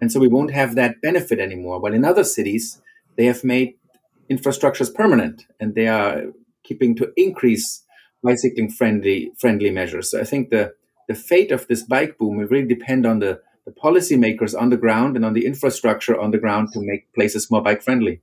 and 0.01 0.11
so 0.11 0.19
we 0.19 0.27
won't 0.27 0.51
have 0.51 0.75
that 0.75 1.01
benefit 1.01 1.39
anymore 1.39 1.79
while 1.79 1.93
in 1.93 2.05
other 2.05 2.23
cities 2.23 2.81
they 3.17 3.25
have 3.25 3.43
made 3.43 3.75
infrastructure 4.29 4.83
is 4.83 4.89
permanent 4.89 5.45
and 5.59 5.75
they 5.75 5.87
are 5.87 6.23
keeping 6.63 6.95
to 6.95 7.11
increase 7.15 7.83
bicycling 8.23 8.69
friendly 8.69 9.31
friendly 9.37 9.71
measures. 9.71 10.11
So 10.11 10.19
I 10.19 10.23
think 10.23 10.49
the 10.49 10.73
the 11.07 11.15
fate 11.15 11.51
of 11.51 11.67
this 11.67 11.83
bike 11.83 12.17
boom 12.17 12.37
will 12.37 12.47
really 12.47 12.67
depend 12.67 13.05
on 13.05 13.19
the, 13.19 13.39
the 13.65 13.71
policymakers 13.71 14.59
on 14.59 14.69
the 14.69 14.77
ground 14.77 15.15
and 15.15 15.23
on 15.23 15.33
the 15.33 15.45
infrastructure 15.45 16.19
on 16.19 16.31
the 16.31 16.39
ground 16.39 16.69
to 16.73 16.79
make 16.81 17.13
places 17.13 17.51
more 17.51 17.61
bike 17.61 17.83
friendly. 17.83 18.21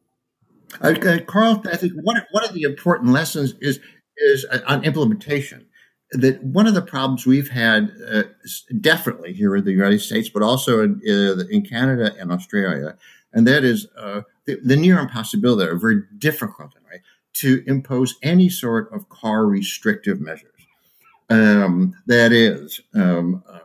Uh, 0.81 0.95
Carl, 1.27 1.63
I 1.71 1.77
think 1.77 1.93
one, 2.03 2.21
one 2.33 2.45
of 2.45 2.55
the 2.55 2.63
important 2.63 3.13
lessons 3.13 3.55
is 3.61 3.79
is 4.17 4.45
uh, 4.51 4.61
on 4.67 4.85
implementation. 4.85 5.67
That 6.13 6.43
one 6.45 6.67
of 6.67 6.75
the 6.75 6.83
problems 6.83 7.25
we've 7.25 7.49
had, 7.49 7.91
uh, 8.07 8.25
definitely 8.81 9.33
here 9.33 9.57
in 9.57 9.65
the 9.65 9.73
United 9.73 10.01
States, 10.01 10.29
but 10.29 10.43
also 10.43 10.83
in, 10.83 11.01
uh, 11.09 11.45
in 11.51 11.63
Canada 11.63 12.15
and 12.19 12.31
Australia, 12.31 12.99
and 13.33 13.47
that 13.47 13.65
is 13.65 13.87
uh, 13.97 14.23
the, 14.47 14.77
near 14.77 14.99
impossibility 14.99 15.71
are 15.71 15.77
very 15.77 16.03
difficult 16.19 16.75
right, 16.91 17.01
to 17.35 17.63
impose 17.67 18.17
any 18.23 18.49
sort 18.49 18.93
of 18.93 19.09
car 19.09 19.47
restrictive 19.47 20.21
measures. 20.21 20.49
Um, 21.31 21.95
that 22.07 22.33
is, 22.33 22.81
um, 22.95 23.43
uh, 23.49 23.61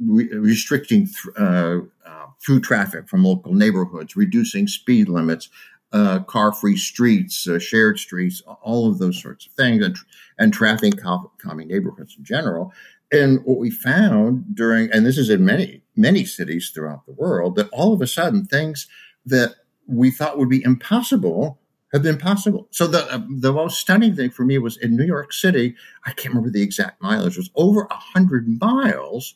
re- 0.00 0.32
restricting 0.32 1.06
th- 1.06 1.36
uh, 1.38 1.80
uh, 2.06 2.26
through 2.44 2.60
traffic 2.60 3.08
from 3.08 3.24
local 3.24 3.52
neighborhoods, 3.54 4.16
reducing 4.16 4.66
speed 4.66 5.08
limits, 5.08 5.48
uh, 5.92 6.20
car-free 6.20 6.76
streets, 6.76 7.46
uh, 7.46 7.58
shared 7.58 7.98
streets, 7.98 8.42
all 8.62 8.88
of 8.88 8.98
those 8.98 9.20
sorts 9.20 9.46
of 9.46 9.52
things, 9.52 9.84
and, 9.84 9.96
and 10.38 10.52
traffic 10.52 10.94
calming 10.96 11.68
neighborhoods 11.68 12.16
in 12.16 12.24
general. 12.24 12.72
And 13.12 13.44
what 13.44 13.58
we 13.58 13.70
found 13.70 14.54
during, 14.54 14.90
and 14.90 15.04
this 15.04 15.18
is 15.18 15.28
in 15.28 15.44
many, 15.44 15.82
many 15.94 16.24
cities 16.24 16.70
throughout 16.70 17.04
the 17.04 17.12
world, 17.12 17.56
that 17.56 17.68
all 17.70 17.92
of 17.92 18.00
a 18.00 18.06
sudden 18.06 18.46
things 18.46 18.86
that 19.26 19.56
we 19.86 20.10
thought 20.10 20.38
would 20.38 20.48
be 20.48 20.64
impossible 20.64 21.58
have 21.92 22.02
been 22.02 22.18
possible. 22.18 22.68
So 22.70 22.86
the 22.86 23.04
uh, 23.12 23.20
the 23.28 23.52
most 23.52 23.78
stunning 23.78 24.16
thing 24.16 24.30
for 24.30 24.44
me 24.44 24.58
was 24.58 24.76
in 24.78 24.96
New 24.96 25.04
York 25.04 25.32
City. 25.32 25.74
I 26.06 26.12
can't 26.12 26.34
remember 26.34 26.50
the 26.50 26.62
exact 26.62 27.02
mileage. 27.02 27.34
It 27.34 27.40
was 27.40 27.50
over 27.54 27.86
a 27.90 27.94
hundred 27.94 28.48
miles 28.60 29.34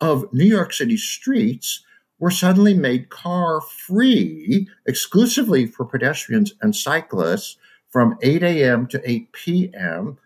of 0.00 0.32
New 0.32 0.44
York 0.44 0.72
City 0.72 0.96
streets 0.96 1.82
were 2.18 2.30
suddenly 2.30 2.74
made 2.74 3.10
car 3.10 3.60
free 3.60 4.68
exclusively 4.86 5.66
for 5.66 5.84
pedestrians 5.84 6.54
and 6.62 6.74
cyclists 6.74 7.56
from 7.90 8.16
8 8.22 8.42
a.m. 8.42 8.86
to 8.88 9.10
8 9.10 9.32
p.m. 9.32 10.18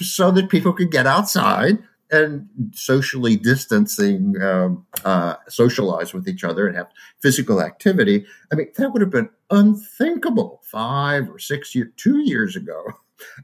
so 0.00 0.30
that 0.30 0.48
people 0.48 0.72
could 0.72 0.90
get 0.90 1.06
outside 1.06 1.78
and 2.10 2.48
socially 2.72 3.36
distancing, 3.36 4.40
um, 4.42 4.86
uh, 5.04 5.34
socialize 5.48 6.14
with 6.14 6.28
each 6.28 6.44
other 6.44 6.66
and 6.66 6.76
have 6.76 6.88
physical 7.20 7.60
activity. 7.60 8.24
I 8.50 8.54
mean, 8.54 8.68
that 8.76 8.90
would 8.90 9.02
have 9.02 9.10
been 9.10 9.30
unthinkable 9.50 10.62
five 10.64 11.28
or 11.30 11.38
six 11.38 11.74
two 11.96 12.18
years 12.18 12.56
ago. 12.56 12.84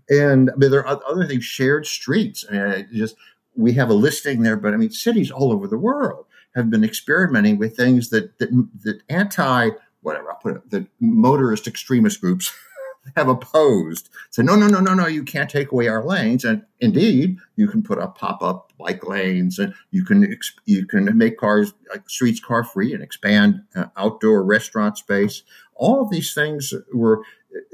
And 0.08 0.50
I 0.50 0.56
mean, 0.56 0.70
there 0.70 0.86
are 0.86 1.00
other 1.06 1.26
things, 1.26 1.44
shared 1.44 1.86
streets. 1.86 2.44
I 2.48 2.52
mean, 2.52 2.88
just 2.92 3.16
we 3.56 3.72
have 3.72 3.90
a 3.90 3.94
listing 3.94 4.42
there, 4.42 4.56
but 4.56 4.72
I 4.72 4.76
mean, 4.76 4.90
cities 4.90 5.30
all 5.30 5.52
over 5.52 5.66
the 5.66 5.78
world 5.78 6.26
have 6.54 6.70
been 6.70 6.84
experimenting 6.84 7.58
with 7.58 7.76
things 7.76 8.10
that 8.10 8.38
that, 8.38 8.50
that 8.84 9.02
anti 9.08 9.70
whatever 10.02 10.30
I'll 10.30 10.38
put 10.38 10.56
it, 10.56 10.70
the 10.70 10.86
motorist 11.00 11.66
extremist 11.66 12.20
groups 12.20 12.52
have 13.16 13.28
opposed. 13.28 14.08
Say, 14.30 14.42
no, 14.42 14.56
no, 14.56 14.66
no, 14.66 14.80
no, 14.80 14.94
no, 14.94 15.06
you 15.06 15.22
can't 15.22 15.50
take 15.50 15.72
away 15.72 15.88
our 15.88 16.04
lanes. 16.04 16.44
And 16.44 16.64
indeed, 16.80 17.38
you 17.56 17.68
can 17.68 17.82
put 17.82 17.98
up 17.98 18.18
pop-up 18.18 18.72
bike 18.78 19.06
lanes, 19.06 19.58
and 19.58 19.74
you 19.90 20.04
can 20.04 20.36
you 20.64 20.86
can 20.86 21.16
make 21.16 21.38
cars 21.38 21.74
uh, 21.94 21.98
streets 22.06 22.40
car 22.40 22.64
free 22.64 22.92
and 22.92 23.02
expand 23.02 23.62
uh, 23.74 23.86
outdoor 23.96 24.42
restaurant 24.42 24.98
space. 24.98 25.42
All 25.74 26.02
of 26.02 26.10
these 26.10 26.34
things 26.34 26.72
were, 26.92 27.22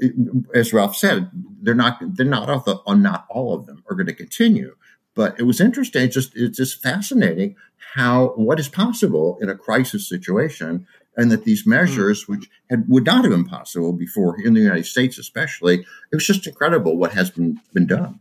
uh, 0.03 0.07
uh, 0.07 0.57
as 0.57 0.73
Ralph 0.73 0.95
said, 0.95 1.29
they're 1.61 1.75
not 1.75 1.99
they're 2.01 2.25
not 2.25 2.47
not 2.87 3.25
all 3.29 3.53
of 3.53 3.65
them 3.65 3.83
are 3.89 3.95
going 3.95 4.07
to 4.07 4.13
continue. 4.13 4.75
But 5.13 5.37
it 5.39 5.43
was 5.43 5.59
interesting. 5.59 6.09
Just 6.09 6.35
it's 6.35 6.57
just 6.57 6.81
fascinating 6.81 7.55
how 7.95 8.27
what 8.35 8.59
is 8.59 8.69
possible 8.69 9.37
in 9.41 9.49
a 9.49 9.55
crisis 9.55 10.07
situation 10.07 10.87
and 11.17 11.31
that 11.31 11.43
these 11.43 11.67
measures, 11.67 12.27
which 12.27 12.49
had, 12.69 12.85
would 12.87 13.05
not 13.05 13.23
have 13.23 13.31
been 13.31 13.45
possible 13.45 13.93
before 13.93 14.39
in 14.41 14.53
the 14.53 14.61
United 14.61 14.85
States, 14.85 15.17
especially, 15.17 15.79
it 15.79 16.15
was 16.15 16.25
just 16.25 16.47
incredible 16.47 16.97
what 16.97 17.13
has 17.13 17.29
been 17.29 17.59
been 17.73 17.87
done. 17.87 18.19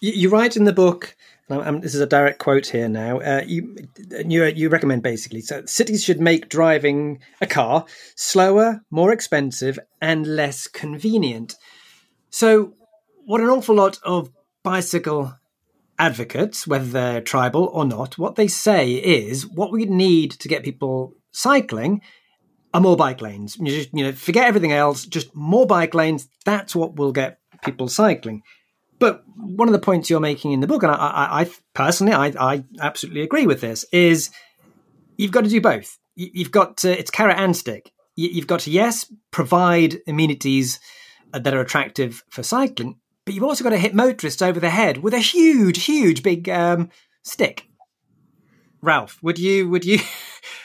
You, 0.00 0.12
you 0.12 0.28
write 0.28 0.56
in 0.56 0.64
the 0.64 0.72
book. 0.72 1.16
Um, 1.50 1.80
this 1.80 1.94
is 1.94 2.02
a 2.02 2.06
direct 2.06 2.38
quote 2.38 2.66
here 2.66 2.90
now. 2.90 3.20
Uh, 3.20 3.42
you, 3.46 3.74
you 4.26 4.44
you 4.44 4.68
recommend 4.68 5.02
basically 5.02 5.40
so 5.40 5.64
cities 5.64 6.04
should 6.04 6.20
make 6.20 6.50
driving 6.50 7.20
a 7.40 7.46
car 7.46 7.86
slower, 8.16 8.82
more 8.90 9.12
expensive, 9.12 9.78
and 10.00 10.26
less 10.26 10.66
convenient. 10.66 11.56
So, 12.28 12.74
what 13.24 13.40
an 13.40 13.48
awful 13.48 13.76
lot 13.76 13.98
of 14.02 14.30
bicycle 14.62 15.38
advocates, 15.98 16.66
whether 16.66 16.84
they're 16.84 17.20
tribal 17.20 17.64
or 17.72 17.84
not, 17.84 18.18
what 18.18 18.36
they 18.36 18.46
say 18.46 18.92
is 18.92 19.46
what 19.46 19.72
we 19.72 19.84
need 19.84 20.30
to 20.32 20.48
get 20.48 20.62
people 20.62 21.14
cycling 21.38 22.02
are 22.74 22.80
more 22.80 22.96
bike 22.96 23.20
lanes. 23.20 23.56
You, 23.58 23.66
just, 23.66 23.90
you 23.94 24.04
know, 24.04 24.12
forget 24.12 24.46
everything 24.46 24.72
else, 24.72 25.06
just 25.06 25.34
more 25.34 25.66
bike 25.66 25.94
lanes. 25.94 26.28
That's 26.44 26.74
what 26.74 26.96
will 26.96 27.12
get 27.12 27.38
people 27.64 27.88
cycling. 27.88 28.42
But 28.98 29.22
one 29.36 29.68
of 29.68 29.72
the 29.72 29.78
points 29.78 30.10
you're 30.10 30.20
making 30.20 30.52
in 30.52 30.60
the 30.60 30.66
book, 30.66 30.82
and 30.82 30.92
I, 30.92 30.96
I, 30.96 31.40
I 31.42 31.50
personally, 31.72 32.12
I, 32.12 32.26
I, 32.38 32.64
absolutely 32.80 33.22
agree 33.22 33.46
with 33.46 33.60
this, 33.60 33.84
is 33.92 34.30
you've 35.16 35.30
got 35.30 35.44
to 35.44 35.50
do 35.50 35.60
both. 35.60 35.98
You've 36.16 36.50
got 36.50 36.78
to, 36.78 36.98
it's 36.98 37.12
carrot 37.12 37.38
and 37.38 37.56
stick. 37.56 37.92
You've 38.16 38.48
got 38.48 38.60
to, 38.60 38.72
yes, 38.72 39.12
provide 39.30 40.00
amenities 40.08 40.80
that 41.32 41.54
are 41.54 41.60
attractive 41.60 42.24
for 42.28 42.42
cycling, 42.42 42.98
but 43.24 43.34
you've 43.34 43.44
also 43.44 43.62
got 43.62 43.70
to 43.70 43.78
hit 43.78 43.94
motorists 43.94 44.42
over 44.42 44.58
the 44.58 44.70
head 44.70 44.98
with 44.98 45.14
a 45.14 45.20
huge, 45.20 45.84
huge, 45.84 46.24
big 46.24 46.48
um, 46.48 46.90
stick. 47.22 47.68
Ralph, 48.82 49.18
would 49.22 49.38
you, 49.38 49.68
would 49.68 49.84
you, 49.84 50.00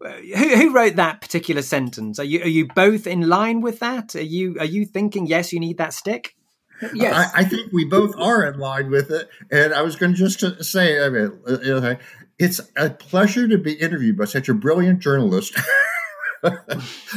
who, 0.00 0.56
who 0.56 0.74
wrote 0.74 0.96
that 0.96 1.20
particular 1.20 1.62
sentence? 1.62 2.18
Are 2.18 2.24
you, 2.24 2.42
are 2.42 2.48
you 2.48 2.66
both 2.66 3.06
in 3.06 3.28
line 3.28 3.60
with 3.60 3.80
that? 3.80 4.14
Are 4.14 4.22
you, 4.22 4.56
are 4.58 4.64
you 4.64 4.86
thinking, 4.86 5.26
yes, 5.26 5.52
you 5.52 5.60
need 5.60 5.78
that 5.78 5.92
stick? 5.92 6.36
Yes, 6.94 7.32
I, 7.34 7.40
I, 7.40 7.44
think 7.44 7.72
we 7.72 7.84
both 7.84 8.16
are 8.16 8.46
in 8.46 8.58
line 8.58 8.90
with 8.90 9.10
it. 9.10 9.28
And 9.50 9.74
I 9.74 9.82
was 9.82 9.96
going 9.96 10.14
to 10.14 10.26
just 10.26 10.64
say, 10.64 11.04
I 11.04 11.10
mean, 11.10 11.38
uh, 11.46 11.96
it's 12.38 12.60
a 12.76 12.88
pleasure 12.88 13.46
to 13.48 13.58
be 13.58 13.74
interviewed 13.74 14.16
by 14.16 14.24
such 14.24 14.48
a 14.48 14.54
brilliant 14.54 15.00
journalist. 15.00 15.58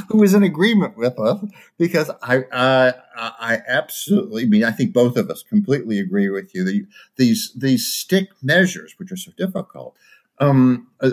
who 0.09 0.21
is 0.21 0.33
in 0.33 0.43
agreement 0.43 0.97
with 0.97 1.17
us 1.17 1.43
because 1.77 2.11
I, 2.21 2.39
uh, 2.39 2.91
I 3.15 3.59
absolutely 3.67 4.43
I 4.43 4.45
mean 4.47 4.63
I 4.65 4.71
think 4.71 4.93
both 4.93 5.15
of 5.15 5.29
us 5.29 5.43
completely 5.43 5.99
agree 5.99 6.29
with 6.29 6.53
you. 6.53 6.65
The, 6.65 6.85
these 7.15 7.53
these 7.55 7.87
stick 7.87 8.29
measures, 8.41 8.95
which 8.97 9.11
are 9.11 9.17
so 9.17 9.31
difficult, 9.37 9.95
um, 10.39 10.87
uh, 10.99 11.11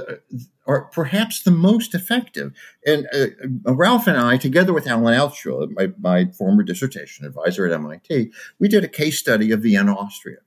are 0.67 0.83
perhaps 0.83 1.43
the 1.43 1.51
most 1.51 1.95
effective. 1.95 2.53
And 2.87 3.07
uh, 3.13 3.27
uh, 3.67 3.75
Ralph 3.75 4.07
and 4.07 4.17
I, 4.17 4.37
together 4.37 4.73
with 4.73 4.87
Alan 4.87 5.19
Altshuler, 5.19 5.71
my, 5.73 5.93
my 5.99 6.31
former 6.33 6.63
dissertation 6.63 7.27
advisor 7.27 7.67
at 7.67 7.73
MIT, 7.73 8.33
we 8.59 8.69
did 8.69 8.85
a 8.85 8.89
case 8.89 9.19
study 9.19 9.51
of 9.53 9.63
Vienna, 9.63 9.95
Austria. 9.95 10.39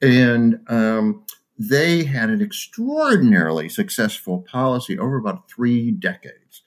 And 0.00 0.60
um, 0.68 1.24
they 1.58 2.04
had 2.04 2.30
an 2.30 2.40
extraordinarily 2.40 3.68
successful 3.68 4.40
policy 4.40 4.98
over 4.98 5.18
about 5.18 5.50
three 5.50 5.90
decades. 5.90 6.62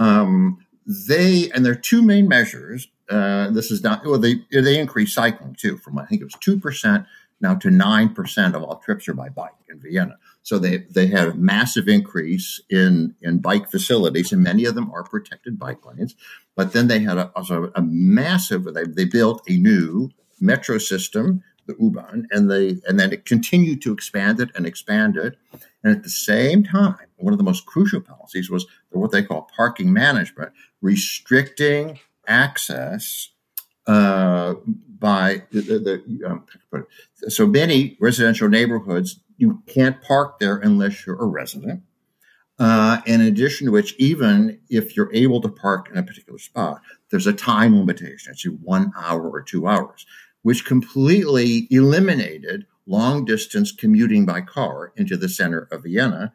Um, 0.00 0.66
they 0.84 1.48
and 1.54 1.64
their 1.64 1.76
two 1.76 2.02
main 2.02 2.26
measures. 2.26 2.88
Uh, 3.08 3.50
this 3.50 3.70
is 3.70 3.84
not 3.84 4.04
well. 4.04 4.18
They 4.18 4.40
they 4.50 4.80
increased 4.80 5.14
cycling 5.14 5.54
too 5.54 5.76
from 5.76 5.96
I 5.96 6.06
think 6.06 6.22
it 6.22 6.24
was 6.24 6.34
two 6.40 6.58
percent 6.58 7.06
now 7.40 7.54
to 7.54 7.70
nine 7.70 8.14
percent 8.14 8.56
of 8.56 8.64
all 8.64 8.76
trips 8.78 9.06
are 9.06 9.14
by 9.14 9.28
bike 9.28 9.52
in 9.68 9.80
Vienna. 9.80 10.18
So 10.42 10.58
they, 10.58 10.78
they 10.78 11.06
had 11.06 11.28
a 11.28 11.34
massive 11.34 11.88
increase 11.88 12.60
in, 12.68 13.14
in 13.22 13.38
bike 13.38 13.70
facilities, 13.70 14.32
and 14.32 14.42
many 14.42 14.64
of 14.64 14.74
them 14.74 14.90
are 14.92 15.04
protected 15.04 15.58
bike 15.58 15.84
lanes. 15.86 16.16
But 16.56 16.72
then 16.72 16.88
they 16.88 17.00
had 17.00 17.16
a, 17.16 17.30
also 17.36 17.70
a 17.74 17.82
massive, 17.82 18.64
they, 18.64 18.84
they 18.84 19.04
built 19.04 19.42
a 19.48 19.56
new 19.56 20.10
metro 20.40 20.78
system, 20.78 21.42
the 21.66 21.76
U-Bahn, 21.78 22.26
and 22.32 22.50
they 22.50 22.80
and 22.88 22.98
then 22.98 23.12
it 23.12 23.24
continued 23.24 23.80
to 23.82 23.92
expand 23.92 24.40
it 24.40 24.50
and 24.56 24.66
expand 24.66 25.16
it. 25.16 25.38
And 25.84 25.96
at 25.96 26.02
the 26.02 26.10
same 26.10 26.64
time, 26.64 27.06
one 27.16 27.32
of 27.32 27.38
the 27.38 27.44
most 27.44 27.66
crucial 27.66 28.00
policies 28.00 28.50
was 28.50 28.66
what 28.90 29.12
they 29.12 29.22
call 29.22 29.48
parking 29.56 29.92
management, 29.92 30.52
restricting 30.80 32.00
access 32.26 33.28
uh, 33.86 34.54
by 34.98 35.42
the, 35.50 35.60
the, 35.60 35.78
the 35.78 36.28
um, 36.28 36.46
so 37.28 37.46
many 37.46 37.96
residential 38.00 38.48
neighborhoods 38.48 39.20
you 39.42 39.60
can't 39.66 40.00
park 40.02 40.38
there 40.38 40.58
unless 40.58 41.04
you're 41.04 41.20
a 41.20 41.26
resident. 41.26 41.82
Uh, 42.60 43.00
in 43.06 43.20
addition 43.20 43.66
to 43.66 43.72
which, 43.72 43.92
even 43.98 44.60
if 44.70 44.96
you're 44.96 45.12
able 45.12 45.40
to 45.40 45.48
park 45.48 45.88
in 45.90 45.98
a 45.98 46.02
particular 46.04 46.38
spot, 46.38 46.80
there's 47.10 47.26
a 47.26 47.32
time 47.32 47.76
limitation. 47.76 48.32
It's 48.32 48.44
one 48.44 48.92
hour 48.96 49.28
or 49.28 49.42
two 49.42 49.66
hours, 49.66 50.06
which 50.42 50.64
completely 50.64 51.66
eliminated 51.72 52.66
long 52.86 53.24
distance 53.24 53.72
commuting 53.72 54.24
by 54.24 54.42
car 54.42 54.92
into 54.94 55.16
the 55.16 55.28
center 55.28 55.66
of 55.72 55.82
Vienna. 55.82 56.32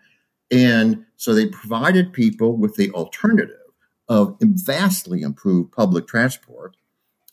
And 0.51 1.05
so 1.15 1.33
they 1.33 1.45
provided 1.45 2.11
people 2.11 2.57
with 2.57 2.75
the 2.75 2.91
alternative 2.91 3.55
of 4.09 4.35
vastly 4.41 5.21
improved 5.21 5.71
public 5.71 6.07
transport 6.07 6.75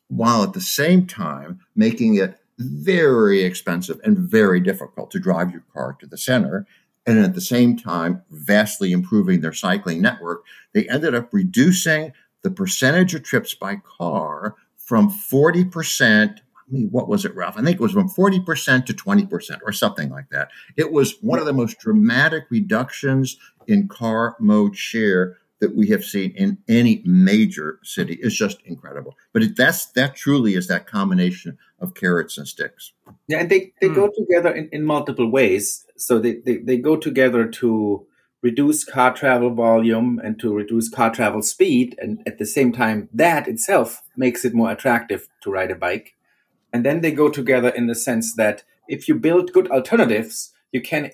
while 0.07 0.45
at 0.45 0.53
the 0.53 0.61
same 0.61 1.09
time 1.09 1.59
making 1.75 2.15
it 2.15 2.39
very 2.59 3.43
expensive 3.43 4.01
and 4.05 4.19
very 4.19 4.61
difficult 4.61 5.11
to 5.11 5.19
drive 5.19 5.51
your 5.51 5.65
car 5.73 5.97
to 6.01 6.07
the 6.07 6.19
center. 6.19 6.67
And 7.07 7.19
at 7.19 7.35
the 7.35 7.41
same 7.41 7.77
time, 7.77 8.23
vastly 8.31 8.93
improving 8.93 9.41
their 9.41 9.53
cycling 9.53 10.01
network. 10.01 10.45
They 10.73 10.89
ended 10.89 11.15
up 11.15 11.29
reducing 11.33 12.13
the 12.43 12.51
percentage 12.51 13.15
of 13.15 13.23
trips 13.23 13.55
by 13.55 13.77
car 13.99 14.55
from 14.77 15.11
40%. 15.11 16.39
I 16.39 16.41
mean, 16.71 16.89
what 16.91 17.09
was 17.09 17.25
it, 17.25 17.35
Ralph? 17.35 17.59
I 17.59 17.63
think 17.63 17.77
it 17.77 17.81
was 17.81 17.93
from 17.93 18.09
40% 18.09 18.87
to 18.87 18.95
20% 18.95 19.59
or 19.65 19.73
something 19.73 20.11
like 20.11 20.31
that. 20.31 20.51
It 20.77 20.93
was 20.93 21.17
one 21.21 21.39
of 21.39 21.47
the 21.47 21.53
most 21.53 21.79
dramatic 21.79 22.45
reductions 22.51 23.37
in 23.67 23.89
car 23.89 24.37
mode 24.39 24.77
share 24.77 25.37
that 25.61 25.75
we 25.75 25.89
have 25.89 26.05
seen 26.05 26.33
in 26.33 26.59
any 26.69 27.03
major 27.07 27.79
city 27.83 28.19
It's 28.21 28.35
just 28.35 28.61
incredible. 28.67 29.17
But 29.33 29.43
it, 29.43 29.57
that's 29.57 29.87
that 29.93 30.15
truly 30.15 30.55
is 30.55 30.69
that 30.69 30.87
combination 30.87 31.57
of 31.85 31.95
carrots 31.95 32.37
and 32.37 32.49
sticks. 32.49 32.93
Yeah, 33.29 33.39
and 33.39 33.51
they, 33.51 33.73
they 33.81 33.89
mm. 33.89 33.95
go 33.95 34.11
together 34.17 34.53
in, 34.53 34.69
in 34.73 34.85
multiple 34.85 35.31
ways. 35.31 35.87
So 35.97 36.19
they, 36.19 36.37
they, 36.45 36.57
they 36.57 36.77
go 36.77 36.97
together 36.97 37.47
to 37.47 38.07
reduce 38.43 38.85
car 38.85 39.15
travel 39.15 39.51
volume 39.51 40.21
and 40.23 40.39
to 40.39 40.53
reduce 40.53 40.89
car 40.89 41.11
travel 41.11 41.41
speed. 41.43 41.97
And 41.99 42.23
at 42.27 42.39
the 42.39 42.47
same 42.47 42.73
time, 42.73 43.09
that 43.13 43.49
itself 43.49 44.03
makes 44.17 44.45
it 44.45 44.55
more 44.55 44.71
attractive 44.71 45.29
to 45.43 45.51
ride 45.51 45.71
a 45.71 45.75
bike. 45.75 46.15
And 46.73 46.85
then 46.85 47.01
they 47.01 47.13
go 47.13 47.29
together 47.31 47.69
in 47.69 47.87
the 47.87 47.95
sense 47.95 48.35
that 48.35 48.65
if 48.89 49.09
you 49.09 49.15
build 49.15 49.53
good 49.53 49.71
alternatives, 49.71 50.53
you 50.73 50.83
can 50.83 51.13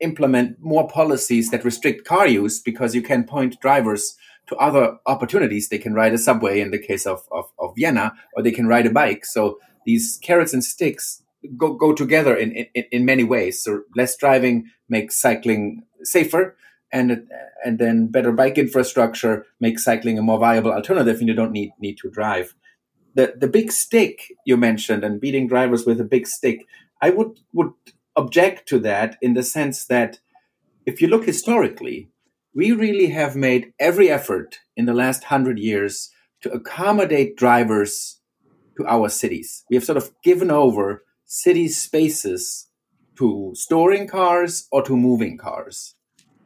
implement 0.00 0.60
more 0.60 0.86
policies 0.86 1.50
that 1.50 1.64
restrict 1.64 2.06
car 2.06 2.28
use 2.28 2.60
because 2.60 2.94
you 2.94 3.02
can 3.02 3.24
point 3.24 3.60
drivers 3.60 4.16
to 4.46 4.56
other 4.56 4.98
opportunities. 5.06 5.68
They 5.68 5.78
can 5.78 5.94
ride 5.94 6.14
a 6.14 6.18
subway 6.18 6.60
in 6.60 6.70
the 6.70 6.78
case 6.78 7.06
of, 7.06 7.22
of, 7.32 7.46
of 7.58 7.74
Vienna, 7.76 8.12
or 8.34 8.42
they 8.42 8.52
can 8.52 8.66
ride 8.66 8.86
a 8.86 8.90
bike. 8.90 9.24
So 9.24 9.58
these 9.88 10.18
carrots 10.22 10.52
and 10.52 10.62
sticks 10.62 11.22
go, 11.56 11.72
go 11.72 11.94
together 11.94 12.36
in, 12.36 12.52
in, 12.52 12.84
in 12.92 13.04
many 13.06 13.24
ways. 13.24 13.64
So 13.64 13.84
less 13.96 14.14
driving 14.18 14.70
makes 14.86 15.18
cycling 15.18 15.82
safer. 16.02 16.58
And, 16.92 17.26
and 17.64 17.78
then 17.78 18.08
better 18.08 18.32
bike 18.32 18.58
infrastructure 18.58 19.46
makes 19.60 19.84
cycling 19.84 20.18
a 20.18 20.22
more 20.22 20.38
viable 20.38 20.72
alternative 20.72 21.20
and 21.20 21.28
you 21.28 21.34
don't 21.34 21.52
need, 21.52 21.70
need 21.80 21.96
to 22.02 22.10
drive. 22.10 22.54
The, 23.14 23.32
the 23.34 23.48
big 23.48 23.72
stick 23.72 24.30
you 24.44 24.58
mentioned 24.58 25.04
and 25.04 25.22
beating 25.22 25.48
drivers 25.48 25.86
with 25.86 26.02
a 26.02 26.04
big 26.04 26.26
stick, 26.26 26.66
I 27.00 27.08
would, 27.08 27.40
would 27.54 27.72
object 28.14 28.68
to 28.68 28.78
that 28.80 29.16
in 29.22 29.32
the 29.32 29.42
sense 29.42 29.86
that 29.86 30.20
if 30.84 31.00
you 31.00 31.08
look 31.08 31.24
historically, 31.24 32.10
we 32.54 32.72
really 32.72 33.06
have 33.06 33.36
made 33.36 33.72
every 33.80 34.10
effort 34.10 34.58
in 34.76 34.84
the 34.84 34.92
last 34.92 35.24
hundred 35.24 35.58
years 35.58 36.10
to 36.42 36.52
accommodate 36.52 37.36
drivers 37.36 38.17
to 38.78 38.86
our 38.86 39.08
cities. 39.08 39.64
We 39.68 39.76
have 39.76 39.84
sort 39.84 39.98
of 39.98 40.10
given 40.22 40.50
over 40.50 41.04
city 41.26 41.68
spaces 41.68 42.68
to 43.18 43.52
storing 43.54 44.06
cars 44.06 44.66
or 44.72 44.82
to 44.84 44.96
moving 44.96 45.36
cars. 45.36 45.94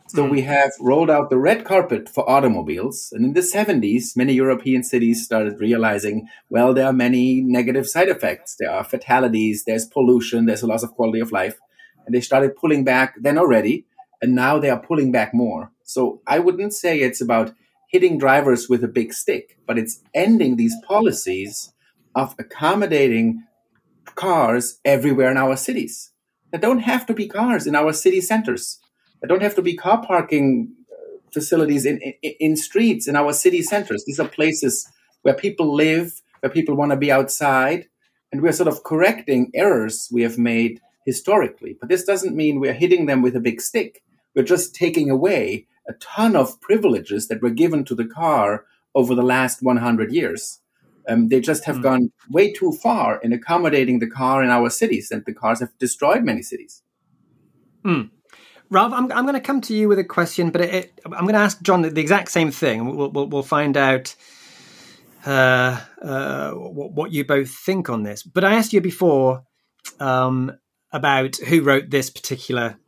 So 0.09 0.25
we 0.25 0.41
mm-hmm. 0.41 0.51
have 0.51 0.73
rolled 0.81 1.11
out 1.11 1.31
the 1.31 1.39
red 1.39 1.65
carpet 1.65 2.09
for 2.09 2.29
automobiles. 2.29 3.11
And 3.13 3.25
in 3.25 3.33
the 3.33 3.41
70s, 3.41 4.17
many 4.17 4.35
European 4.35 4.83
cities 4.83 5.25
started 5.25 5.61
realizing, 5.61 6.29
well, 6.51 6.75
there 6.75 6.87
are 6.87 6.93
many 6.93 7.41
negative 7.41 7.89
side 7.89 8.09
effects. 8.09 8.57
There 8.59 8.71
are 8.71 8.85
fatalities, 8.85 9.65
there's 9.65 9.87
pollution, 9.87 10.45
there's 10.45 10.63
a 10.63 10.67
loss 10.67 10.83
of 10.83 10.93
quality 10.93 11.21
of 11.21 11.33
life. 11.33 11.59
And 12.05 12.15
they 12.15 12.21
started 12.21 12.57
pulling 12.57 12.85
back 12.85 13.15
then 13.21 13.39
already. 13.39 13.87
And 14.21 14.35
now 14.35 14.59
they 14.59 14.69
are 14.71 14.81
pulling 14.81 15.13
back 15.13 15.33
more. 15.33 15.71
So 15.83 16.21
I 16.27 16.41
wouldn't 16.41 16.75
say 16.75 17.01
it's 17.01 17.21
about 17.21 17.55
hitting 17.89 18.19
drivers 18.19 18.69
with 18.69 18.83
a 18.85 18.89
big 18.89 19.13
stick, 19.13 19.59
but 19.67 19.79
it's 19.79 20.01
ending 20.15 20.57
these 20.57 20.75
policies 20.87 21.73
of 22.15 22.35
accommodating 22.39 23.45
cars 24.15 24.79
everywhere 24.85 25.31
in 25.31 25.37
our 25.37 25.57
cities. 25.57 26.11
There 26.51 26.61
don't 26.61 26.81
have 26.81 27.07
to 27.07 27.15
be 27.15 27.29
cars 27.29 27.67
in 27.67 27.75
our 27.75 27.93
city 27.93 28.21
centers. 28.21 28.79
There 29.21 29.29
don't 29.29 29.43
have 29.43 29.55
to 29.55 29.63
be 29.63 29.77
car 29.77 30.05
parking 30.05 30.75
uh, 30.93 31.19
facilities 31.33 31.87
in, 31.87 31.99
in, 32.01 32.35
in 32.41 32.57
streets 32.57 33.09
in 33.09 33.17
our 33.17 33.33
city 33.33 33.63
centers. 33.63 34.05
These 34.05 34.21
are 34.21 34.29
places 34.29 34.87
where 35.23 35.35
people 35.35 35.75
live, 35.75 36.21
where 36.41 36.51
people 36.51 36.75
want 36.75 36.91
to 36.91 36.97
be 36.97 37.11
outside, 37.11 37.89
and 38.31 38.43
we're 38.43 38.53
sort 38.53 38.69
of 38.69 38.83
correcting 38.83 39.51
errors 39.55 40.09
we 40.13 40.23
have 40.23 40.39
made 40.39 40.81
historically. 41.07 41.77
But 41.79 41.89
this 41.89 42.05
doesn't 42.05 42.37
mean 42.37 42.61
we're 42.61 42.73
hitting 42.73 43.07
them 43.07 43.23
with 43.23 43.37
a 43.37 43.41
big 43.41 43.61
stick. 43.61 44.03
We're 44.35 44.43
just 44.43 44.75
taking 44.75 45.11
away 45.11 45.67
a 45.89 45.93
ton 45.95 46.37
of 46.37 46.61
privileges 46.61 47.29
that 47.29 47.43
were 47.43 47.51
given 47.51 47.85
to 47.85 47.95
the 47.95 48.07
car 48.07 48.65
over 48.95 49.15
the 49.15 49.23
last 49.23 49.63
100 49.63 50.13
years. 50.13 50.61
Um, 51.09 51.29
they 51.29 51.41
just 51.41 51.65
have 51.65 51.77
mm. 51.77 51.83
gone 51.83 52.13
way 52.31 52.53
too 52.53 52.73
far 52.73 53.21
in 53.21 53.33
accommodating 53.33 53.99
the 53.99 54.09
car 54.09 54.43
in 54.43 54.51
our 54.51 54.71
cities, 54.71 55.11
and 55.11 55.25
the 55.25 55.35
cars 55.35 55.61
have 55.61 55.77
destroyed 55.79 56.23
many 56.23 56.43
cities. 56.43 56.83
Mm. 57.85 58.11
Ralph, 58.71 58.93
I'm, 58.93 59.13
I'm 59.13 59.25
going 59.25 59.35
to 59.35 59.41
come 59.41 59.61
to 59.63 59.75
you 59.75 59.89
with 59.89 59.99
a 59.99 60.05
question, 60.05 60.51
but 60.51 60.63
it, 60.63 60.75
it, 60.75 61.01
I'm 61.05 61.25
going 61.25 61.35
to 61.35 61.41
ask 61.41 61.61
John 61.63 61.83
the, 61.83 61.91
the 61.91 62.01
exact 62.01 62.31
same 62.31 62.51
thing. 62.51 62.97
We'll, 62.97 63.11
we'll, 63.11 63.27
we'll 63.27 63.43
find 63.43 63.77
out 63.77 64.15
uh, 65.27 65.81
uh, 66.01 66.53
what, 66.53 66.93
what, 66.93 67.13
you 67.13 67.25
both 67.25 67.51
think 67.51 67.91
on 67.91 68.03
this. 68.03 68.23
But 68.23 68.45
I 68.45 68.55
asked 68.55 68.73
you 68.73 68.81
before 68.81 69.45
um, 70.01 70.53
about 70.91 71.37
who 71.37 71.63
wrote 71.63 71.91
this 71.91 72.09
particular 72.09 72.79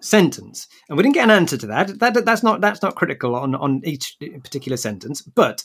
sentence, 0.00 0.68
and 0.88 0.96
we 0.96 1.02
didn't 1.02 1.14
get 1.14 1.24
an 1.24 1.30
answer 1.30 1.58
to 1.58 1.66
that. 1.66 1.98
that 1.98 2.24
that's 2.24 2.42
not 2.42 2.60
that's 2.60 2.82
not 2.82 2.94
critical 2.94 3.34
on 3.34 3.54
on 3.54 3.82
each 3.84 4.16
particular 4.42 4.76
sentence. 4.76 5.20
But 5.20 5.64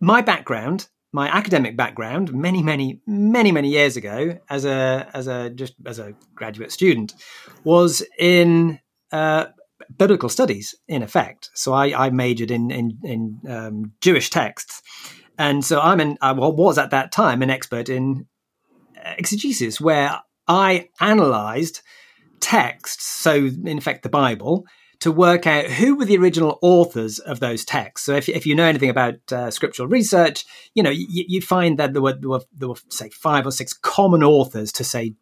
my 0.00 0.20
background 0.22 0.88
my 1.12 1.28
academic 1.28 1.76
background 1.76 2.32
many 2.32 2.62
many 2.62 3.00
many 3.06 3.52
many 3.52 3.68
years 3.68 3.96
ago 3.96 4.38
as 4.48 4.64
a 4.64 5.08
as 5.12 5.26
a 5.26 5.50
just 5.50 5.74
as 5.86 5.98
a 5.98 6.14
graduate 6.34 6.70
student 6.70 7.14
was 7.64 8.02
in 8.18 8.78
uh, 9.12 9.46
biblical 9.96 10.28
studies 10.28 10.74
in 10.86 11.02
effect. 11.02 11.50
So 11.54 11.72
i, 11.72 12.06
I 12.06 12.10
majored 12.10 12.50
in 12.50 12.70
in, 12.70 12.98
in 13.02 13.40
um, 13.48 13.92
jewish 14.00 14.30
texts. 14.30 14.82
And 15.38 15.64
so 15.64 15.80
i'm 15.80 16.00
an 16.00 16.16
i 16.20 16.32
was 16.32 16.78
at 16.78 16.90
that 16.90 17.12
time 17.12 17.42
an 17.42 17.50
expert 17.50 17.88
in 17.88 18.26
exegesis 19.18 19.80
where 19.80 20.20
i 20.46 20.88
analyzed 21.00 21.80
texts. 22.38 23.04
So 23.04 23.34
in 23.34 23.78
effect 23.78 24.02
the 24.02 24.08
bible 24.08 24.64
to 25.00 25.10
work 25.10 25.46
out 25.46 25.64
who 25.64 25.96
were 25.96 26.04
the 26.04 26.16
original 26.18 26.58
authors 26.62 27.18
of 27.18 27.40
those 27.40 27.64
texts. 27.64 28.06
So 28.06 28.14
if, 28.14 28.28
if 28.28 28.46
you 28.46 28.54
know 28.54 28.64
anything 28.64 28.90
about 28.90 29.14
uh, 29.32 29.50
scriptural 29.50 29.88
research, 29.88 30.44
you 30.74 30.82
know, 30.82 30.90
you, 30.90 31.24
you 31.26 31.40
find 31.40 31.78
that 31.78 31.92
there 31.94 32.02
were, 32.02 32.12
there 32.12 32.30
were, 32.30 32.42
there 32.56 32.68
were, 32.68 32.76
say, 32.90 33.08
five 33.08 33.46
or 33.46 33.50
six 33.50 33.72
common 33.72 34.22
authors 34.22 34.72
to 34.72 34.84
say, 34.84 35.14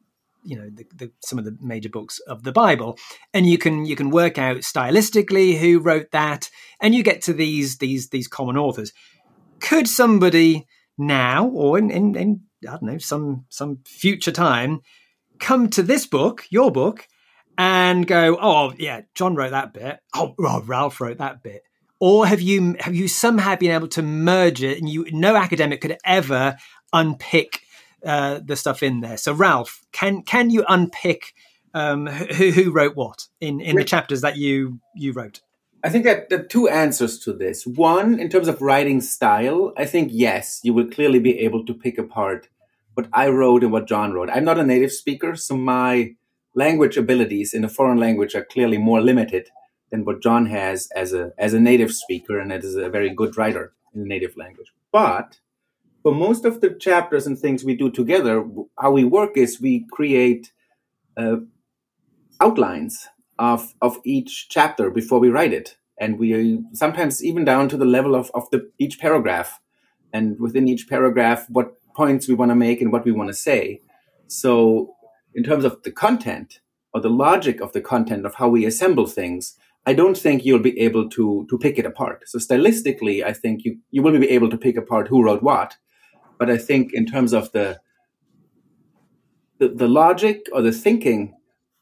you 0.43 0.57
know, 0.57 0.69
the, 0.71 0.87
the, 0.97 1.13
some 1.21 1.39
of 1.39 1.45
the 1.45 1.57
major 1.61 1.89
books 1.89 2.21
of 2.21 2.43
the 2.43 2.53
Bible, 2.53 2.97
and 3.35 3.47
you 3.47 3.59
can 3.59 3.85
you 3.85 3.97
can 3.97 4.09
work 4.09 4.39
out 4.39 4.59
stylistically 4.59 5.59
who 5.59 5.81
wrote 5.81 6.13
that, 6.13 6.49
and 6.81 6.95
you 6.95 7.03
get 7.03 7.23
to 7.23 7.33
these 7.33 7.79
these 7.79 8.09
these 8.09 8.29
common 8.29 8.57
authors. 8.57 8.93
Could 9.61 9.89
somebody 9.89 10.67
now, 10.97 11.49
or 11.49 11.77
in, 11.77 11.91
in, 11.91 12.15
in 12.15 12.41
I 12.67 12.71
don't 12.71 12.83
know, 12.85 12.99
some 12.99 13.47
some 13.49 13.81
future 13.85 14.31
time, 14.33 14.81
come 15.39 15.69
to 15.71 15.83
this 15.83 16.07
book, 16.07 16.47
your 16.51 16.71
book, 16.71 17.07
and 17.59 18.07
go, 18.07 18.39
oh 18.41 18.73
yeah, 18.79 19.03
John 19.15 19.35
wrote 19.35 19.51
that 19.51 19.75
bit. 19.75 19.99
Oh, 20.15 20.35
oh, 20.39 20.63
Ralph 20.65 21.01
wrote 21.01 21.19
that 21.19 21.43
bit. 21.43 21.65
Or 22.01 22.25
have 22.25 22.41
you 22.41 22.77
have 22.79 22.95
you 22.95 23.09
somehow 23.09 23.57
been 23.57 23.73
able 23.73 23.89
to 23.89 24.03
merge 24.03 24.63
it, 24.63 24.79
and 24.79 24.89
you 24.89 25.07
no 25.11 25.35
academic 25.35 25.81
could 25.81 25.99
ever 26.05 26.57
unpick 26.93 27.63
uh, 28.07 28.39
the 28.45 28.55
stuff 28.55 28.85
in 28.85 29.01
there? 29.01 29.17
So 29.17 29.33
Ralph, 29.33 29.85
can 29.91 30.23
can 30.23 30.51
you 30.51 30.65
unpick 30.69 31.35
um, 31.75 32.07
who 32.07 32.53
who 32.53 32.71
wrote 32.71 32.95
what 32.95 33.27
in 33.41 33.61
in 33.61 33.75
the 33.75 33.85
chapters 33.85 34.21
that 34.21 34.37
you 34.37 34.79
you 34.95 35.13
wrote? 35.13 35.41
I 35.83 35.91
think 35.91 36.05
that 36.05 36.29
there 36.29 36.41
are 36.41 36.45
two 36.45 36.69
answers 36.69 37.19
to 37.21 37.33
this. 37.33 37.67
One, 37.67 38.19
in 38.19 38.29
terms 38.29 38.49
of 38.49 38.63
writing 38.63 39.01
style, 39.01 39.73
I 39.77 39.85
think 39.85 40.11
yes, 40.13 40.61
you 40.63 40.75
will 40.75 40.89
clearly 40.89 41.19
be 41.19 41.39
able 41.41 41.65
to 41.67 41.75
pick 41.75 41.99
apart 41.99 42.49
what 42.95 43.09
I 43.13 43.29
wrote 43.29 43.63
and 43.63 43.73
what 43.73 43.87
John 43.87 44.13
wrote. 44.13 44.29
I'm 44.31 44.45
not 44.45 44.59
a 44.59 44.65
native 44.65 44.91
speaker, 44.93 45.37
so 45.37 45.57
my 45.57 46.17
language 46.55 46.97
abilities 46.97 47.55
in 47.55 47.65
a 47.65 47.69
foreign 47.69 47.99
language 47.99 48.35
are 48.35 48.45
clearly 48.45 48.79
more 48.79 49.01
limited 49.01 49.49
than 49.91 50.05
what 50.05 50.23
John 50.23 50.47
has 50.47 50.89
as 50.95 51.13
a 51.13 51.33
as 51.39 51.55
a 51.55 51.61
native 51.61 51.93
speaker 51.93 52.39
and 52.39 52.53
as 52.53 52.75
a 52.75 52.89
very 52.89 53.11
good 53.11 53.37
writer 53.37 53.73
in 53.95 54.03
the 54.03 54.09
native 54.09 54.37
language. 54.37 54.73
But 54.93 55.39
for 56.03 56.15
most 56.15 56.45
of 56.45 56.61
the 56.61 56.71
chapters 56.71 57.27
and 57.27 57.39
things 57.39 57.65
we 57.65 57.75
do 57.75 57.91
together, 57.91 58.45
how 58.79 58.91
we 58.93 59.05
work 59.05 59.37
is 59.37 59.61
we 59.61 59.87
create 59.91 60.53
uh, 61.17 61.37
outlines 62.41 63.09
of 63.39 63.75
of 63.81 63.99
each 64.05 64.49
chapter 64.49 64.91
before 64.91 65.21
we 65.21 65.29
write 65.29 65.53
it, 65.53 65.77
and 65.99 66.19
we 66.19 66.61
sometimes 66.73 67.25
even 67.25 67.45
down 67.45 67.69
to 67.69 67.77
the 67.77 67.85
level 67.85 68.15
of 68.15 68.31
of 68.35 68.49
the 68.51 68.71
each 68.79 68.99
paragraph, 68.99 69.61
and 70.13 70.39
within 70.39 70.69
each 70.69 70.89
paragraph, 70.89 71.47
what 71.49 71.75
points 71.95 72.29
we 72.29 72.35
want 72.35 72.51
to 72.51 72.55
make 72.55 72.81
and 72.81 72.93
what 72.93 73.05
we 73.05 73.13
want 73.13 73.29
to 73.29 73.35
say. 73.35 73.81
So 74.29 74.95
in 75.35 75.45
terms 75.45 75.65
of 75.65 75.83
the 75.83 75.93
content 75.93 76.61
or 76.93 77.01
the 77.01 77.11
logic 77.11 77.61
of 77.61 77.73
the 77.73 77.81
content 77.81 78.27
of 78.27 78.37
how 78.37 78.49
we 78.49 78.65
assemble 78.65 79.07
things, 79.07 79.57
I 79.87 79.95
don't 79.95 80.17
think 80.17 80.45
you'll 80.45 80.59
be 80.59 80.79
able 80.81 81.09
to 81.11 81.47
to 81.49 81.59
pick 81.59 81.79
it 81.79 81.87
apart. 81.87 82.25
So 82.27 82.39
stylistically, 82.39 83.25
I 83.25 83.33
think 83.33 83.65
you 83.65 83.79
you 83.91 84.03
will 84.03 84.19
be 84.19 84.31
able 84.31 84.51
to 84.51 84.59
pick 84.59 84.77
apart 84.77 85.09
who 85.09 85.23
wrote 85.23 85.43
what, 85.43 85.77
but 86.39 86.51
I 86.51 86.59
think 86.59 86.93
in 86.93 87.07
terms 87.07 87.33
of 87.33 87.53
the 87.53 87.81
the, 89.59 89.69
the 89.69 89.89
logic 89.89 90.47
or 90.53 90.63
the 90.63 90.73
thinking 90.73 91.35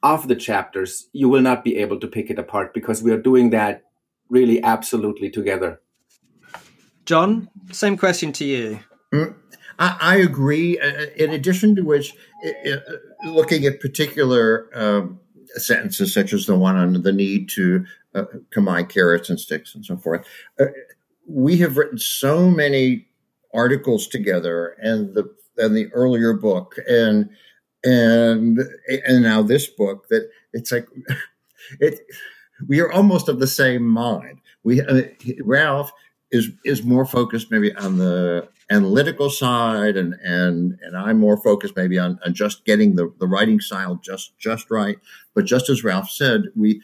of 0.03 0.29
the 0.29 0.37
chapters, 0.37 1.09
you 1.13 1.29
will 1.29 1.43
not 1.43 1.65
be 1.65 1.77
able 1.77 1.99
to 2.01 2.07
pick 2.07 2.31
it 2.31 2.39
apart 2.39 2.73
because 2.73 3.03
we 3.03 3.13
are 3.13 3.21
doing 3.21 3.51
that 3.51 3.83
really 4.29 4.63
absolutely 4.63 5.31
together. 5.31 5.81
John, 7.05 7.49
same 7.73 7.97
question 7.97 8.33
to 8.33 8.45
you. 8.45 8.81
Mm, 9.13 9.35
I, 9.79 9.97
I 10.01 10.17
agree. 10.17 10.79
Uh, 10.79 10.87
uh, 10.87 11.07
in 11.17 11.31
addition 11.31 11.77
to 11.77 11.83
which, 11.83 12.15
uh, 12.45 12.77
looking 13.27 13.65
at 13.65 13.81
particular 13.81 14.71
um, 14.75 15.21
sentences 15.57 16.13
such 16.13 16.33
as 16.33 16.47
the 16.47 16.57
one 16.57 16.77
on 16.77 17.03
the 17.03 17.13
need 17.13 17.49
to 17.51 17.85
uh, 18.15 18.25
combine 18.51 18.87
carrots 18.87 19.31
and 19.31 19.39
sticks 19.39 19.75
and 19.75 19.85
so 19.85 19.97
forth, 19.97 20.27
uh, 20.61 20.67
we 21.29 21.59
have 21.59 21.77
written 21.77 21.99
so 21.99 22.51
many 22.51 23.07
articles 23.53 24.07
together, 24.07 24.77
and 24.81 25.15
the 25.15 25.35
and 25.59 25.77
the 25.77 25.89
earlier 25.93 26.33
book, 26.33 26.77
and 26.89 27.31
and 27.85 28.61
and 28.89 29.23
now 29.23 29.43
this 29.43 29.67
book 29.67 30.09
that 30.09 30.29
it's 30.53 30.73
like 30.73 30.87
it. 31.81 32.01
We 32.69 32.81
are 32.81 32.91
almost 32.91 33.29
of 33.29 33.39
the 33.39 33.47
same 33.47 33.87
mind. 33.87 34.41
We 34.63 34.81
uh, 34.81 35.03
Ralph 35.43 35.93
is 36.31 36.51
is 36.65 36.83
more 36.83 37.05
focused 37.05 37.51
maybe 37.51 37.75
on 37.77 37.99
the 37.99 38.49
analytical 38.71 39.31
side 39.31 39.97
and 39.97 40.15
and 40.25 40.79
and 40.83 40.97
I'm 40.97 41.19
more 41.19 41.37
focused 41.37 41.77
maybe 41.77 41.99
on, 41.99 42.19
on 42.27 42.35
just 42.35 42.65
getting 42.65 42.97
the, 42.97 43.13
the 43.21 43.27
writing 43.27 43.61
style 43.61 43.97
just 43.97 44.37
just 44.39 44.71
right. 44.71 44.99
But 45.35 45.45
just 45.45 45.69
as 45.69 45.85
Ralph 45.85 46.11
said, 46.11 46.43
we 46.57 46.83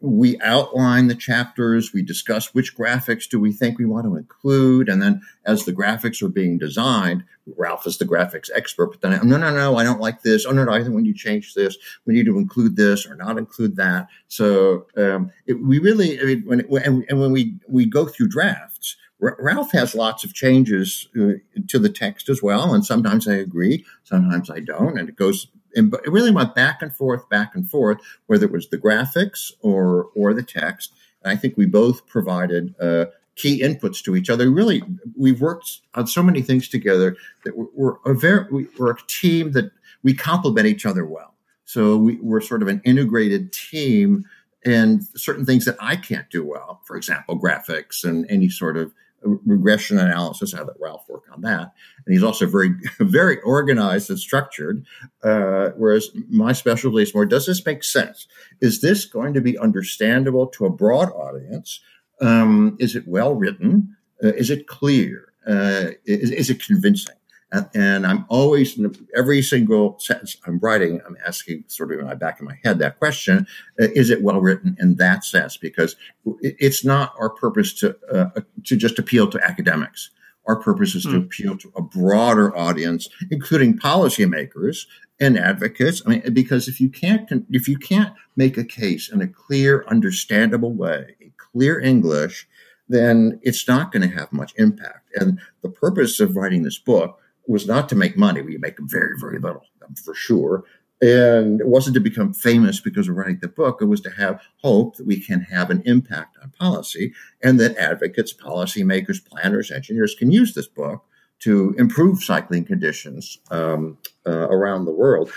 we 0.00 0.38
outline 0.40 1.08
the 1.08 1.14
chapters, 1.14 1.92
we 1.92 2.02
discuss 2.02 2.54
which 2.54 2.76
graphics 2.76 3.28
do 3.28 3.38
we 3.40 3.52
think 3.52 3.78
we 3.78 3.84
want 3.84 4.06
to 4.06 4.16
include, 4.16 4.88
and 4.88 5.00
then 5.02 5.22
as 5.44 5.64
the 5.64 5.72
graphics 5.72 6.22
are 6.22 6.28
being 6.28 6.58
designed, 6.58 7.24
Ralph 7.56 7.86
is 7.86 7.98
the 7.98 8.04
graphics 8.04 8.50
expert. 8.54 8.90
But 8.90 9.00
then, 9.00 9.14
I, 9.14 9.22
no, 9.24 9.36
no, 9.36 9.50
no, 9.54 9.76
I 9.76 9.84
don't 9.84 10.00
like 10.00 10.22
this. 10.22 10.44
Oh 10.44 10.52
no, 10.52 10.64
no, 10.64 10.72
I 10.72 10.82
think 10.82 10.94
when 10.94 11.04
you 11.04 11.14
change 11.14 11.54
this, 11.54 11.76
we 12.06 12.14
need 12.14 12.26
to 12.26 12.38
include 12.38 12.76
this 12.76 13.06
or 13.06 13.14
not 13.14 13.38
include 13.38 13.76
that. 13.76 14.08
So 14.28 14.86
um, 14.96 15.30
it, 15.46 15.54
we 15.54 15.78
really, 15.78 16.20
I 16.20 16.24
mean, 16.24 16.42
when 16.46 16.60
it, 16.60 16.66
and, 16.70 17.04
and 17.08 17.20
when 17.20 17.32
we 17.32 17.54
we 17.68 17.86
go 17.86 18.06
through 18.06 18.28
drafts, 18.28 18.96
Ralph 19.20 19.72
has 19.72 19.94
lots 19.94 20.24
of 20.24 20.34
changes 20.34 21.08
uh, 21.18 21.34
to 21.68 21.78
the 21.78 21.88
text 21.88 22.28
as 22.28 22.42
well, 22.42 22.74
and 22.74 22.84
sometimes 22.84 23.26
I 23.26 23.34
agree, 23.34 23.84
sometimes 24.04 24.50
I 24.50 24.60
don't, 24.60 24.98
and 24.98 25.08
it 25.08 25.16
goes. 25.16 25.48
And 25.74 25.92
it 25.94 26.10
really 26.10 26.30
went 26.30 26.54
back 26.54 26.82
and 26.82 26.94
forth, 26.94 27.28
back 27.28 27.54
and 27.54 27.68
forth, 27.68 27.98
whether 28.26 28.46
it 28.46 28.52
was 28.52 28.68
the 28.68 28.78
graphics 28.78 29.52
or 29.60 30.08
or 30.14 30.34
the 30.34 30.42
text. 30.42 30.92
And 31.22 31.32
I 31.32 31.36
think 31.36 31.56
we 31.56 31.66
both 31.66 32.06
provided 32.06 32.74
uh, 32.80 33.06
key 33.36 33.62
inputs 33.62 34.02
to 34.04 34.16
each 34.16 34.30
other. 34.30 34.50
Really, 34.50 34.82
we've 35.16 35.40
worked 35.40 35.80
on 35.94 36.06
so 36.06 36.22
many 36.22 36.42
things 36.42 36.68
together 36.68 37.16
that 37.44 37.56
we're, 37.56 37.66
we're 37.74 37.96
a 38.04 38.14
very 38.14 38.66
we're 38.78 38.92
a 38.92 38.98
team 39.06 39.52
that 39.52 39.70
we 40.02 40.14
complement 40.14 40.66
each 40.66 40.86
other 40.86 41.04
well. 41.04 41.34
So 41.64 41.96
we, 41.96 42.16
we're 42.16 42.40
sort 42.40 42.62
of 42.62 42.68
an 42.68 42.80
integrated 42.84 43.52
team 43.52 44.24
and 44.64 45.06
certain 45.14 45.44
things 45.44 45.64
that 45.66 45.76
I 45.80 45.96
can't 45.96 46.28
do 46.30 46.44
well, 46.44 46.80
for 46.84 46.96
example, 46.96 47.38
graphics 47.38 48.04
and 48.04 48.28
any 48.30 48.48
sort 48.48 48.76
of 48.76 48.92
regression 49.22 49.98
analysis. 49.98 50.54
I 50.54 50.62
let 50.62 50.76
Ralph 50.80 51.08
work 51.08 51.24
on 51.32 51.42
that, 51.42 51.72
and 52.06 52.12
he's 52.12 52.22
also 52.22 52.46
very, 52.46 52.70
very 53.00 53.40
organized 53.42 54.10
and 54.10 54.18
structured. 54.18 54.84
Uh, 55.22 55.70
whereas 55.76 56.10
my 56.28 56.52
specialty 56.52 57.02
is 57.02 57.14
more: 57.14 57.26
Does 57.26 57.46
this 57.46 57.64
make 57.64 57.84
sense? 57.84 58.26
Is 58.60 58.80
this 58.80 59.04
going 59.04 59.34
to 59.34 59.40
be 59.40 59.58
understandable 59.58 60.46
to 60.48 60.66
a 60.66 60.70
broad 60.70 61.10
audience? 61.12 61.80
Um, 62.20 62.76
is 62.80 62.96
it 62.96 63.06
well 63.06 63.34
written? 63.34 63.96
Uh, 64.22 64.28
is 64.28 64.50
it 64.50 64.66
clear? 64.66 65.32
Uh, 65.46 65.92
is, 66.04 66.30
is, 66.30 66.50
it 66.50 66.62
convincing? 66.62 67.14
And, 67.50 67.68
and 67.74 68.06
I'm 68.06 68.26
always, 68.28 68.78
in 68.78 68.94
every 69.16 69.42
single 69.42 69.98
sentence 69.98 70.36
I'm 70.46 70.58
writing, 70.58 71.00
I'm 71.06 71.16
asking 71.26 71.64
sort 71.68 71.92
of 71.92 72.00
in 72.00 72.06
my 72.06 72.14
back 72.14 72.40
of 72.40 72.46
my 72.46 72.58
head 72.62 72.78
that 72.78 72.98
question 72.98 73.46
uh, 73.80 73.88
is 73.94 74.10
it 74.10 74.22
well 74.22 74.40
written 74.40 74.76
in 74.78 74.96
that 74.96 75.24
sense? 75.24 75.56
Because 75.56 75.96
it's 76.42 76.84
not 76.84 77.14
our 77.18 77.30
purpose 77.30 77.72
to, 77.80 77.96
uh, 78.12 78.40
to 78.64 78.76
just 78.76 78.98
appeal 78.98 79.28
to 79.30 79.44
academics. 79.44 80.10
Our 80.46 80.56
purpose 80.56 80.94
is 80.94 81.06
mm. 81.06 81.10
to 81.10 81.16
hmm. 81.18 81.24
appeal 81.24 81.58
to 81.58 81.72
a 81.76 81.82
broader 81.82 82.56
audience, 82.56 83.08
including 83.30 83.78
policymakers 83.78 84.86
and 85.20 85.38
advocates. 85.38 86.02
I 86.06 86.10
mean, 86.10 86.32
because 86.32 86.68
if 86.68 86.80
you 86.80 86.88
can't 86.88 87.44
if 87.50 87.68
you 87.68 87.76
can't 87.76 88.14
make 88.34 88.56
a 88.56 88.64
case 88.64 89.10
in 89.12 89.20
a 89.20 89.28
clear, 89.28 89.84
understandable 89.88 90.72
way, 90.72 91.16
in 91.20 91.32
clear 91.36 91.78
English, 91.78 92.48
then 92.88 93.38
it's 93.42 93.68
not 93.68 93.92
going 93.92 94.08
to 94.08 94.16
have 94.16 94.32
much 94.32 94.54
impact. 94.56 95.10
And 95.16 95.38
the 95.62 95.68
purpose 95.68 96.18
of 96.18 96.34
writing 96.34 96.62
this 96.62 96.78
book 96.78 97.20
was 97.48 97.66
not 97.66 97.88
to 97.88 97.96
make 97.96 98.16
money. 98.16 98.42
We 98.42 98.58
make 98.58 98.76
very, 98.78 99.14
very 99.18 99.38
little, 99.38 99.64
for 100.04 100.14
sure. 100.14 100.64
And 101.00 101.60
it 101.60 101.68
wasn't 101.68 101.94
to 101.94 102.00
become 102.00 102.34
famous 102.34 102.80
because 102.80 103.08
of 103.08 103.16
writing 103.16 103.38
the 103.40 103.48
book. 103.48 103.78
It 103.80 103.86
was 103.86 104.00
to 104.02 104.10
have 104.10 104.42
hope 104.62 104.96
that 104.96 105.06
we 105.06 105.20
can 105.20 105.42
have 105.42 105.70
an 105.70 105.82
impact 105.86 106.36
on 106.42 106.50
policy 106.58 107.14
and 107.42 107.58
that 107.60 107.76
advocates, 107.76 108.34
policymakers, 108.34 109.24
planners, 109.24 109.70
engineers 109.70 110.16
can 110.18 110.30
use 110.30 110.54
this 110.54 110.66
book 110.66 111.04
to 111.40 111.74
improve 111.78 112.22
cycling 112.22 112.64
conditions 112.64 113.38
um, 113.50 113.96
uh, 114.26 114.48
around 114.48 114.86
the 114.86 114.92
world. 114.92 115.30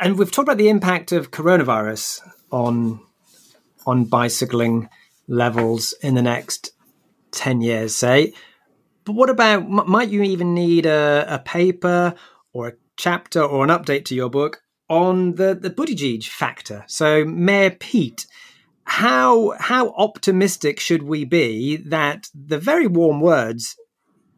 And 0.00 0.18
we've 0.18 0.30
talked 0.30 0.48
about 0.48 0.58
the 0.58 0.70
impact 0.70 1.12
of 1.12 1.30
coronavirus 1.30 2.20
on 2.50 3.00
on 3.86 4.04
bicycling 4.04 4.88
levels 5.28 5.94
in 6.02 6.14
the 6.14 6.22
next 6.22 6.72
10 7.30 7.62
years, 7.62 7.94
say. 7.94 8.34
But 9.08 9.16
what 9.16 9.30
about, 9.30 9.66
might 9.66 10.10
you 10.10 10.22
even 10.22 10.52
need 10.52 10.84
a, 10.84 11.24
a 11.26 11.38
paper 11.38 12.14
or 12.52 12.68
a 12.68 12.72
chapter 12.98 13.42
or 13.42 13.64
an 13.64 13.70
update 13.70 14.04
to 14.04 14.14
your 14.14 14.28
book 14.28 14.60
on 14.90 15.36
the, 15.36 15.54
the 15.54 15.70
Buttigieg 15.70 16.24
factor? 16.24 16.84
So, 16.88 17.24
Mayor 17.24 17.70
Pete, 17.70 18.26
how, 18.84 19.54
how 19.60 19.94
optimistic 19.96 20.78
should 20.78 21.04
we 21.04 21.24
be 21.24 21.76
that 21.76 22.28
the 22.34 22.58
very 22.58 22.86
warm 22.86 23.22
words, 23.22 23.76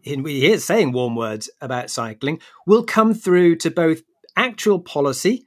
he 0.02 0.46
is 0.46 0.64
saying 0.64 0.92
warm 0.92 1.16
words 1.16 1.50
about 1.60 1.90
cycling, 1.90 2.38
will 2.64 2.84
come 2.84 3.12
through 3.12 3.56
to 3.56 3.72
both 3.72 4.02
actual 4.36 4.78
policy 4.78 5.46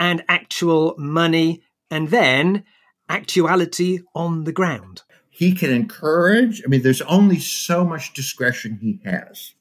and 0.00 0.24
actual 0.26 0.94
money 0.96 1.64
and 1.90 2.08
then 2.08 2.64
actuality 3.10 3.98
on 4.14 4.44
the 4.44 4.52
ground. 4.52 5.02
He 5.38 5.52
can 5.52 5.70
encourage, 5.70 6.64
I 6.64 6.66
mean, 6.66 6.82
there's 6.82 7.02
only 7.02 7.38
so 7.38 7.84
much 7.84 8.12
discretion 8.12 8.76
he 8.82 8.98
has 9.08 9.54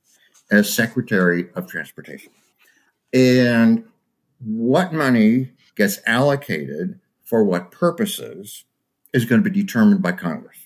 as 0.50 0.74
Secretary 0.74 1.50
of 1.54 1.68
Transportation. 1.68 2.32
And 3.14 3.84
what 4.40 4.92
money 4.92 5.52
gets 5.76 6.00
allocated 6.08 7.00
for 7.26 7.44
what 7.44 7.70
purposes 7.70 8.64
is 9.14 9.26
going 9.26 9.44
to 9.44 9.48
be 9.48 9.62
determined 9.62 10.02
by 10.02 10.14
Congress. 10.14 10.58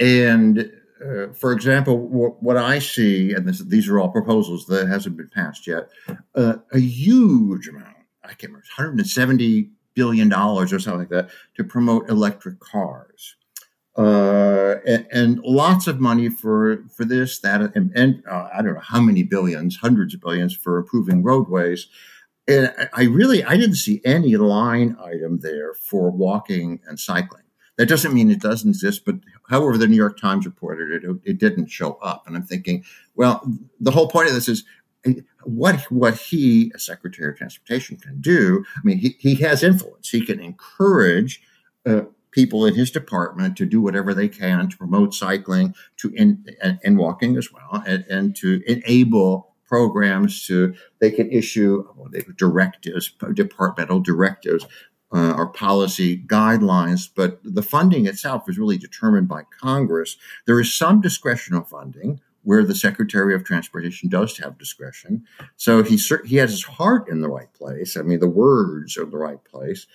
And 0.00 0.72
uh, 1.04 1.34
for 1.34 1.52
example, 1.52 1.98
what, 1.98 2.56
I 2.56 2.78
see, 2.78 3.34
and 3.34 3.46
this, 3.46 3.58
these 3.58 3.86
are 3.90 3.98
all 3.98 4.08
proposals 4.08 4.64
that 4.68 4.88
hasn't 4.88 5.18
been 5.18 5.28
passed 5.28 5.66
yet, 5.66 5.90
uh, 6.34 6.54
a 6.72 6.78
huge 6.78 7.68
amount, 7.68 7.96
I 8.22 8.28
can't 8.28 8.44
remember, 8.44 8.66
170 8.78 9.68
billion 9.92 10.30
dollars 10.30 10.72
or 10.72 10.78
something 10.78 11.00
like 11.00 11.10
that 11.10 11.28
to 11.56 11.64
promote 11.64 12.08
electric 12.08 12.60
cars. 12.60 13.36
Uh, 13.96 14.76
and, 14.84 15.06
and, 15.12 15.38
lots 15.44 15.86
of 15.86 16.00
money 16.00 16.28
for 16.28 16.82
for 16.92 17.04
this, 17.04 17.38
that, 17.38 17.60
and, 17.76 17.92
and 17.94 18.24
uh, 18.28 18.48
I 18.52 18.60
don't 18.60 18.74
know 18.74 18.80
how 18.80 19.00
many 19.00 19.22
billions, 19.22 19.76
hundreds 19.76 20.14
of 20.14 20.20
billions 20.20 20.52
for 20.52 20.78
improving 20.78 21.22
roadways. 21.22 21.86
And 22.48 22.74
I 22.92 23.04
really 23.04 23.44
I 23.44 23.56
didn't 23.56 23.76
see 23.76 24.00
any 24.04 24.36
line 24.36 24.96
item 25.00 25.38
there 25.38 25.74
for 25.74 26.10
walking 26.10 26.80
and 26.88 26.98
cycling. 26.98 27.44
That 27.76 27.88
doesn't 27.88 28.12
mean 28.12 28.30
it 28.30 28.40
doesn't 28.40 28.70
exist, 28.70 29.04
but 29.04 29.16
however 29.48 29.78
the 29.78 29.86
New 29.86 29.96
York 29.96 30.18
Times 30.18 30.44
reported 30.44 31.04
it, 31.04 31.20
it, 31.24 31.38
didn't 31.38 31.68
show 31.68 31.94
up. 32.02 32.24
And 32.26 32.36
I'm 32.36 32.44
thinking, 32.44 32.84
well, 33.14 33.48
the 33.80 33.90
whole 33.90 34.08
point 34.08 34.28
of 34.28 34.34
this 34.34 34.48
is 34.48 34.64
what 35.44 35.80
what 35.90 36.14
he, 36.14 36.72
as 36.74 36.84
Secretary 36.84 37.30
of 37.30 37.36
Transportation, 37.36 37.96
can 37.96 38.20
do. 38.20 38.64
I 38.76 38.80
mean, 38.84 38.98
he, 38.98 39.16
he 39.18 39.34
has 39.36 39.62
influence. 39.62 40.08
He 40.08 40.24
can 40.24 40.40
encourage 40.40 41.42
uh, 41.86 42.02
people 42.34 42.66
in 42.66 42.74
his 42.74 42.90
department 42.90 43.56
to 43.56 43.64
do 43.64 43.80
whatever 43.80 44.12
they 44.12 44.28
can 44.28 44.68
to 44.68 44.76
promote 44.76 45.14
cycling, 45.14 45.74
to 45.96 46.10
in, 46.10 46.44
and, 46.60 46.78
and 46.84 46.98
walking 46.98 47.36
as 47.36 47.52
well, 47.52 47.82
and, 47.86 48.04
and, 48.10 48.34
to 48.36 48.60
enable 48.66 49.54
programs 49.66 50.44
to 50.46 50.74
they 51.00 51.10
can 51.10 51.30
issue 51.30 51.86
directives, 52.36 53.12
departmental 53.32 54.00
directives. 54.00 54.66
Uh, 55.12 55.32
or 55.36 55.46
policy 55.46 56.18
guidelines, 56.26 57.08
but 57.14 57.38
the 57.44 57.62
funding 57.62 58.04
itself 58.04 58.48
is 58.48 58.58
really 58.58 58.76
determined 58.76 59.28
by 59.28 59.42
Congress. 59.60 60.16
There 60.44 60.58
is 60.58 60.74
some 60.74 61.00
discretional 61.00 61.64
funding, 61.64 62.20
where 62.44 62.64
the 62.64 62.74
Secretary 62.74 63.34
of 63.34 63.44
Transportation 63.44 64.08
does 64.08 64.36
have 64.38 64.58
discretion. 64.58 65.24
So 65.56 65.84
he 65.84 65.96
he 66.24 66.36
has 66.36 66.50
his 66.50 66.64
heart 66.64 67.08
in 67.08 67.20
the 67.20 67.28
right 67.28 67.52
place. 67.54 67.96
I 67.96 68.02
mean, 68.02 68.18
the 68.18 68.28
words 68.28 68.96
are 68.96 69.04
in 69.04 69.10
the 69.10 69.18
right 69.18 69.42
place. 69.44 69.86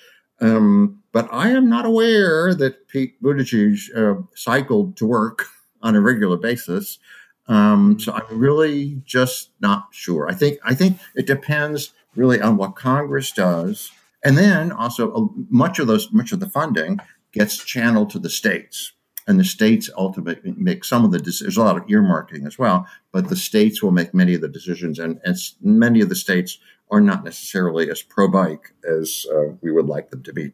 Um, 0.42 1.02
but 1.12 1.28
I 1.32 1.50
am 1.50 1.70
not 1.70 1.86
aware 1.86 2.54
that 2.54 2.88
Pete 2.88 3.22
Buttigieg 3.22 3.80
uh, 3.96 4.22
cycled 4.36 4.98
to 4.98 5.06
work 5.06 5.46
on 5.82 5.96
a 5.96 6.02
regular 6.02 6.38
basis. 6.38 7.00
Um, 7.48 8.00
so 8.00 8.14
I'm 8.14 8.40
really 8.40 9.02
just 9.06 9.52
not 9.60 9.88
sure. 9.92 10.30
I 10.30 10.34
think 10.34 10.60
I 10.64 10.76
think 10.76 11.00
it 11.16 11.26
depends 11.26 11.94
really 12.16 12.40
on 12.40 12.58
what 12.58 12.76
Congress 12.76 13.32
does, 13.32 13.92
and 14.24 14.38
then 14.38 14.72
also 14.72 15.12
uh, 15.14 15.28
much 15.50 15.80
of 15.80 15.88
those 15.88 16.12
much 16.12 16.32
of 16.32 16.40
the 16.40 16.50
funding 16.50 17.00
gets 17.32 17.58
channeled 17.58 18.12
to 18.12 18.20
the 18.20 18.30
states 18.30 18.94
and 19.30 19.40
the 19.40 19.44
states 19.44 19.92
ultimately 19.96 20.56
make 20.58 20.84
some 20.84 21.06
of 21.06 21.12
the 21.12 21.20
decisions. 21.20 21.56
There's 21.56 21.58
a 21.58 21.64
lot 21.64 21.78
of 21.78 21.86
earmarking 21.86 22.48
as 22.48 22.58
well, 22.58 22.88
but 23.12 23.30
the 23.30 23.36
states 23.36 23.84
will 23.84 23.92
make 23.92 24.12
many 24.12 24.34
of 24.34 24.42
the 24.42 24.48
decisions, 24.48 24.98
and, 24.98 25.22
and 25.24 25.38
many 25.62 26.02
of 26.02 26.10
the 26.10 26.16
states 26.16 26.58
are 26.92 27.02
not 27.02 27.24
necessarily 27.24 27.90
as 27.90 28.02
pro 28.02 28.28
bike 28.28 28.74
as 28.84 29.26
uh, 29.32 29.54
we 29.62 29.72
would 29.72 29.86
like 29.86 30.10
them 30.10 30.24
to 30.24 30.34
be. 30.34 30.54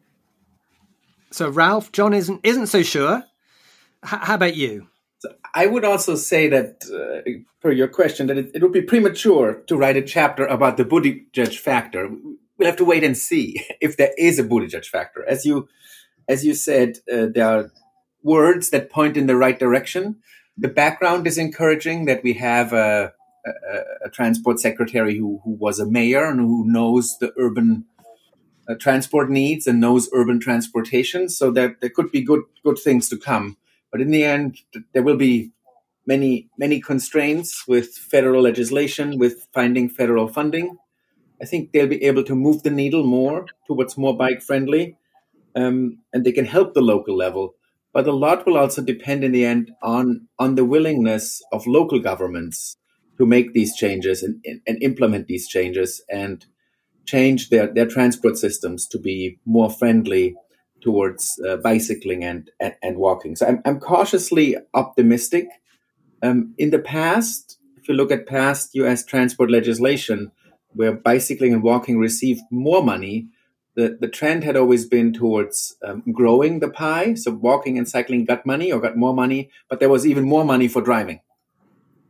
So, 1.30 1.48
Ralph, 1.48 1.92
John 1.92 2.14
isn't 2.14 2.40
isn't 2.44 2.68
so 2.68 2.82
sure. 2.82 3.24
H- 4.04 4.20
how 4.22 4.34
about 4.34 4.56
you? 4.56 4.88
So 5.18 5.30
I 5.54 5.66
would 5.66 5.84
also 5.84 6.14
say 6.14 6.48
that, 6.48 6.84
uh, 6.92 7.30
for 7.60 7.72
your 7.72 7.88
question, 7.88 8.26
that 8.26 8.36
it, 8.36 8.50
it, 8.54 8.62
would 8.62 8.72
be 8.72 8.82
premature 8.82 9.62
to 9.66 9.76
write 9.76 9.96
a 9.96 10.02
chapter 10.02 10.44
about 10.46 10.76
the 10.76 10.84
Buttigieg 10.84 11.58
factor. 11.58 12.10
We'll 12.58 12.68
have 12.68 12.76
to 12.76 12.84
wait 12.84 13.02
and 13.02 13.16
see 13.16 13.64
if 13.80 13.96
there 13.96 14.12
is 14.18 14.38
a 14.38 14.44
Buttigieg 14.44 14.84
factor. 14.84 15.26
As 15.26 15.46
you, 15.46 15.68
as 16.28 16.44
you 16.44 16.54
said, 16.54 16.98
uh, 17.10 17.26
there 17.32 17.48
are 17.48 17.72
words 18.22 18.70
that 18.70 18.90
point 18.90 19.16
in 19.16 19.26
the 19.26 19.36
right 19.36 19.58
direction. 19.58 20.16
The 20.58 20.68
background 20.68 21.26
is 21.26 21.38
encouraging 21.38 22.04
that 22.06 22.22
we 22.22 22.34
have 22.34 22.72
a, 22.72 23.12
a, 24.04 24.10
transport 24.10 24.60
secretary 24.60 25.18
who, 25.18 25.40
who 25.44 25.52
was 25.52 25.78
a 25.78 25.86
mayor 25.86 26.24
and 26.24 26.40
who 26.40 26.64
knows 26.66 27.16
the 27.20 27.32
urban 27.38 27.84
uh, 28.68 28.74
transport 28.74 29.30
needs 29.30 29.66
and 29.66 29.80
knows 29.80 30.08
urban 30.12 30.40
transportation. 30.40 31.28
So 31.28 31.50
that 31.52 31.80
there 31.80 31.90
could 31.90 32.10
be 32.10 32.22
good 32.22 32.42
good 32.64 32.78
things 32.78 33.08
to 33.10 33.16
come. 33.16 33.56
But 33.90 34.00
in 34.00 34.10
the 34.10 34.24
end, 34.24 34.58
there 34.92 35.02
will 35.02 35.16
be 35.16 35.52
many 36.06 36.48
many 36.58 36.80
constraints 36.80 37.66
with 37.66 37.94
federal 37.94 38.42
legislation, 38.42 39.18
with 39.18 39.46
finding 39.52 39.88
federal 39.88 40.28
funding. 40.28 40.76
I 41.40 41.44
think 41.44 41.72
they'll 41.72 41.86
be 41.86 42.04
able 42.04 42.24
to 42.24 42.34
move 42.34 42.62
the 42.62 42.70
needle 42.70 43.04
more 43.04 43.46
towards 43.66 43.98
more 43.98 44.16
bike 44.16 44.42
friendly, 44.42 44.96
um, 45.54 45.98
and 46.12 46.24
they 46.24 46.32
can 46.32 46.46
help 46.46 46.72
the 46.72 46.80
local 46.80 47.16
level. 47.16 47.54
But 47.92 48.06
a 48.06 48.12
lot 48.12 48.46
will 48.46 48.58
also 48.58 48.82
depend 48.82 49.24
in 49.24 49.32
the 49.32 49.44
end 49.44 49.70
on, 49.82 50.28
on 50.38 50.54
the 50.54 50.66
willingness 50.66 51.42
of 51.50 51.66
local 51.66 51.98
governments 51.98 52.76
to 53.18 53.26
make 53.26 53.52
these 53.52 53.74
changes 53.74 54.22
and, 54.22 54.42
and 54.66 54.82
implement 54.82 55.26
these 55.26 55.48
changes 55.48 56.02
and 56.10 56.46
change 57.06 57.50
their, 57.50 57.72
their 57.72 57.86
transport 57.86 58.36
systems 58.36 58.86
to 58.88 58.98
be 58.98 59.38
more 59.44 59.70
friendly 59.70 60.34
towards 60.80 61.40
uh, 61.48 61.56
bicycling 61.56 62.22
and, 62.22 62.50
and, 62.60 62.74
and, 62.82 62.98
walking. 62.98 63.34
So 63.34 63.46
I'm, 63.46 63.62
I'm 63.64 63.80
cautiously 63.80 64.56
optimistic. 64.74 65.48
Um, 66.22 66.54
in 66.58 66.70
the 66.70 66.78
past, 66.78 67.58
if 67.76 67.88
you 67.88 67.94
look 67.94 68.10
at 68.10 68.26
past 68.26 68.74
US 68.74 69.04
transport 69.04 69.50
legislation, 69.50 70.32
where 70.70 70.92
bicycling 70.92 71.54
and 71.54 71.62
walking 71.62 71.98
received 71.98 72.42
more 72.50 72.82
money, 72.82 73.28
the, 73.74 73.96
the 74.00 74.08
trend 74.08 74.44
had 74.44 74.56
always 74.56 74.84
been 74.86 75.12
towards 75.12 75.76
um, 75.82 76.02
growing 76.12 76.60
the 76.60 76.68
pie. 76.68 77.14
So 77.14 77.32
walking 77.32 77.78
and 77.78 77.88
cycling 77.88 78.24
got 78.24 78.46
money 78.46 78.70
or 78.70 78.80
got 78.80 78.96
more 78.96 79.14
money, 79.14 79.50
but 79.70 79.80
there 79.80 79.88
was 79.88 80.06
even 80.06 80.24
more 80.24 80.44
money 80.44 80.68
for 80.68 80.82
driving 80.82 81.20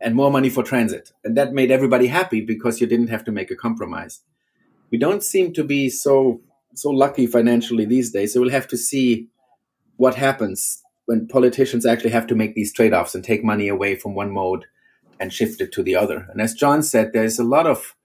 and 0.01 0.15
more 0.15 0.31
money 0.31 0.49
for 0.49 0.63
transit. 0.63 1.11
And 1.23 1.35
that 1.37 1.53
made 1.53 1.71
everybody 1.71 2.07
happy 2.07 2.41
because 2.41 2.79
you 2.79 2.87
didn't 2.87 3.07
have 3.07 3.23
to 3.25 3.31
make 3.31 3.51
a 3.51 3.55
compromise. 3.55 4.21
We 4.91 4.97
don't 4.97 5.23
seem 5.23 5.53
to 5.53 5.63
be 5.63 5.89
so 5.89 6.41
so 6.75 6.89
lucky 6.91 7.25
financially 7.25 7.85
these 7.85 8.11
days. 8.11 8.33
So 8.33 8.41
we'll 8.41 8.51
have 8.51 8.67
to 8.67 8.77
see 8.77 9.29
what 9.95 10.15
happens 10.15 10.83
when 11.05 11.27
politicians 11.27 11.85
actually 11.85 12.11
have 12.11 12.27
to 12.27 12.35
make 12.35 12.53
these 12.53 12.71
trade-offs 12.71 13.15
and 13.15 13.23
take 13.23 13.43
money 13.43 13.67
away 13.67 13.95
from 13.95 14.13
one 14.13 14.31
mode 14.31 14.65
and 15.19 15.33
shift 15.33 15.59
it 15.61 15.71
to 15.71 15.81
the 15.81 15.95
other. 15.95 16.27
And 16.29 16.39
as 16.39 16.53
John 16.53 16.83
said, 16.83 17.13
there's 17.13 17.39
a 17.39 17.43
lot 17.43 17.65
of 17.65 17.95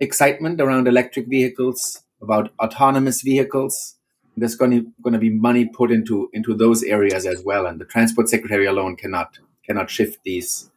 excitement 0.00 0.60
around 0.60 0.88
electric 0.88 1.28
vehicles, 1.28 2.02
about 2.20 2.50
autonomous 2.58 3.22
vehicles. 3.22 3.96
There's 4.36 4.56
going 4.56 4.70
to, 4.72 4.92
going 5.02 5.14
to 5.14 5.20
be 5.20 5.30
money 5.30 5.66
put 5.66 5.90
into 5.90 6.28
into 6.32 6.54
those 6.54 6.82
areas 6.82 7.26
as 7.26 7.42
well, 7.44 7.66
and 7.66 7.80
the 7.80 7.84
transport 7.84 8.28
secretary 8.28 8.66
alone 8.66 8.96
cannot 8.96 9.38
cannot 9.64 9.90
shift 9.90 10.18
these 10.24 10.70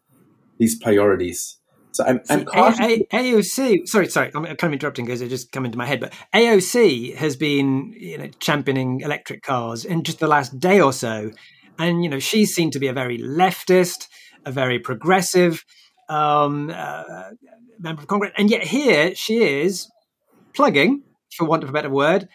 these 0.59 0.77
priorities. 0.79 1.57
So 1.91 2.05
I'm, 2.05 2.21
I'm 2.29 2.47
A- 2.53 3.07
A- 3.13 3.33
AOC. 3.33 3.87
Sorry, 3.87 4.07
sorry, 4.09 4.31
I'm 4.35 4.43
kind 4.43 4.63
of 4.63 4.73
interrupting 4.73 5.05
because 5.05 5.21
it 5.21 5.29
just 5.29 5.51
come 5.51 5.65
into 5.65 5.77
my 5.77 5.85
head. 5.85 5.99
But 5.99 6.13
AOC 6.33 7.15
has 7.15 7.35
been 7.35 7.93
you 7.97 8.17
know 8.17 8.29
championing 8.39 9.01
electric 9.01 9.41
cars 9.41 9.85
in 9.85 10.03
just 10.03 10.19
the 10.19 10.27
last 10.27 10.59
day 10.59 10.79
or 10.79 10.93
so, 10.93 11.31
and 11.79 12.03
you 12.03 12.09
know 12.09 12.19
she's 12.19 12.53
seen 12.53 12.71
to 12.71 12.79
be 12.79 12.87
a 12.87 12.93
very 12.93 13.17
leftist, 13.17 14.07
a 14.45 14.51
very 14.51 14.77
progressive 14.79 15.65
um, 16.09 16.71
uh, 16.73 17.31
member 17.79 18.01
of 18.01 18.07
Congress, 18.07 18.33
and 18.37 18.51
yet 18.51 18.63
here 18.63 19.15
she 19.15 19.43
is 19.43 19.89
plugging, 20.55 21.03
for 21.35 21.45
want 21.45 21.63
of 21.63 21.69
a 21.69 21.73
better 21.73 21.89
word, 21.89 22.27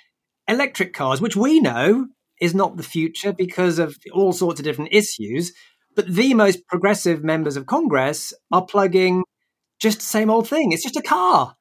electric 0.49 0.95
cars, 0.95 1.21
which 1.21 1.37
we 1.37 1.61
know 1.61 2.09
is 2.41 2.55
not 2.55 2.77
the 2.77 2.83
future 2.83 3.33
because 3.33 3.79
of 3.79 3.97
all 4.13 4.33
sorts 4.33 4.59
of 4.59 4.65
different 4.65 4.93
issues. 4.93 5.53
But 5.95 6.09
the 6.09 6.35
most 6.35 6.67
progressive 6.67 7.23
members 7.23 7.57
of 7.57 7.67
Congress 7.67 8.33
are 8.51 8.65
plugging 8.65 9.25
just 9.79 9.99
the 9.99 10.05
same 10.05 10.31
old 10.31 10.49
thing. 10.49 10.73
It's 10.73 10.83
just 10.83 10.97
a 10.97 11.03
car. 11.03 11.57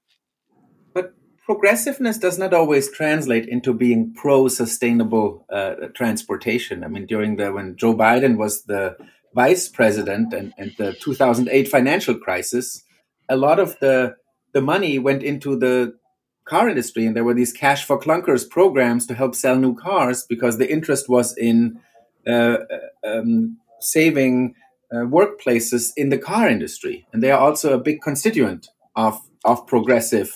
But 0.93 1.13
progressiveness 1.45 2.17
does 2.17 2.39
not 2.39 2.53
always 2.53 2.91
translate 2.91 3.47
into 3.47 3.73
being 3.73 4.13
pro 4.13 4.47
sustainable 4.47 5.45
uh, 5.51 5.75
transportation. 5.93 6.83
I 6.83 6.87
mean, 6.87 7.05
during 7.05 7.35
the 7.35 7.51
when 7.51 7.75
Joe 7.75 7.95
Biden 7.95 8.37
was 8.37 8.63
the 8.63 8.97
vice 9.35 9.67
president 9.67 10.33
and, 10.33 10.53
and 10.57 10.73
the 10.77 10.93
2008 10.93 11.67
financial 11.67 12.15
crisis, 12.15 12.83
a 13.29 13.35
lot 13.35 13.59
of 13.59 13.77
the 13.79 14.15
the 14.53 14.61
money 14.61 14.99
went 14.99 15.23
into 15.23 15.57
the 15.57 15.95
car 16.45 16.69
industry, 16.69 17.05
and 17.05 17.15
there 17.15 17.23
were 17.23 17.33
these 17.33 17.53
cash 17.53 17.85
for 17.85 17.99
clunkers 17.99 18.47
programs 18.47 19.05
to 19.07 19.15
help 19.15 19.35
sell 19.35 19.55
new 19.55 19.75
cars 19.75 20.25
because 20.27 20.57
the 20.57 20.71
interest 20.71 21.09
was 21.09 21.35
in 21.37 21.79
uh, 22.27 22.57
uh 23.03 23.17
um, 23.19 23.57
saving 23.83 24.55
uh, 24.91 24.97
workplaces 24.97 25.91
in 25.97 26.09
the 26.09 26.17
car 26.17 26.47
industry, 26.47 27.07
and 27.13 27.23
they 27.23 27.31
are 27.31 27.39
also 27.39 27.73
a 27.73 27.79
big 27.79 28.01
constituent 28.01 28.69
of 28.95 29.19
of 29.45 29.65
progressive 29.67 30.31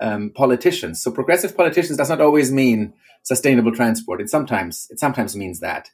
um, 0.00 0.30
politicians. 0.34 1.02
So 1.02 1.10
progressive 1.10 1.56
politicians 1.56 1.98
does 1.98 2.08
not 2.08 2.20
always 2.20 2.50
mean 2.50 2.94
sustainable 3.22 3.72
transport. 3.72 4.20
It 4.20 4.30
sometimes 4.30 4.86
it 4.90 4.98
sometimes 4.98 5.36
means 5.36 5.60
that. 5.60 5.90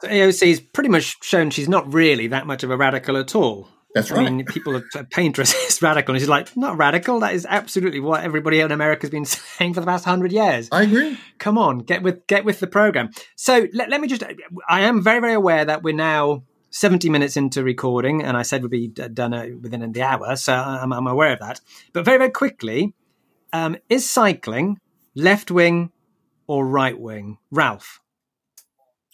So 0.00 0.08
AOC's 0.08 0.60
pretty 0.60 0.88
much 0.88 1.16
shown 1.22 1.50
she's 1.50 1.68
not 1.68 1.92
really 1.92 2.26
that 2.28 2.46
much 2.46 2.62
of 2.62 2.70
a 2.70 2.76
radical 2.76 3.16
at 3.16 3.34
all. 3.34 3.68
That's 3.94 4.10
right. 4.10 4.26
I 4.26 4.30
mean, 4.30 4.44
people 4.44 4.76
are 4.76 5.04
paint 5.04 5.38
as 5.38 5.78
radical, 5.82 6.14
and 6.14 6.20
she's 6.20 6.28
like, 6.28 6.56
not 6.56 6.76
radical. 6.76 7.20
That 7.20 7.34
is 7.34 7.46
absolutely 7.48 8.00
what 8.00 8.24
everybody 8.24 8.58
in 8.60 8.72
America 8.72 9.02
has 9.02 9.10
been 9.10 9.24
saying 9.24 9.74
for 9.74 9.80
the 9.80 9.86
past 9.86 10.04
hundred 10.04 10.32
years. 10.32 10.68
I 10.72 10.82
agree. 10.82 11.18
Come 11.38 11.56
on, 11.58 11.78
get 11.78 12.02
with 12.02 12.26
get 12.26 12.44
with 12.44 12.58
the 12.58 12.66
program. 12.66 13.10
So 13.36 13.68
let, 13.72 13.88
let 13.90 14.00
me 14.00 14.08
just. 14.08 14.24
I 14.68 14.80
am 14.82 15.02
very 15.02 15.20
very 15.20 15.34
aware 15.34 15.64
that 15.64 15.84
we're 15.84 15.94
now 15.94 16.42
70 16.70 17.08
minutes 17.08 17.36
into 17.36 17.62
recording, 17.62 18.20
and 18.20 18.36
I 18.36 18.42
said 18.42 18.62
we'd 18.62 18.70
be 18.70 18.88
done 18.88 19.32
uh, 19.32 19.46
within 19.62 19.92
the 19.92 20.02
hour, 20.02 20.34
so 20.34 20.52
I'm, 20.52 20.92
I'm 20.92 21.06
aware 21.06 21.32
of 21.32 21.38
that. 21.38 21.60
But 21.92 22.04
very, 22.04 22.18
very 22.18 22.30
quickly, 22.30 22.94
um, 23.52 23.76
is 23.88 24.10
cycling 24.10 24.80
left 25.14 25.52
wing 25.52 25.92
or 26.48 26.66
right 26.66 26.98
wing? 26.98 27.38
Ralph? 27.52 28.00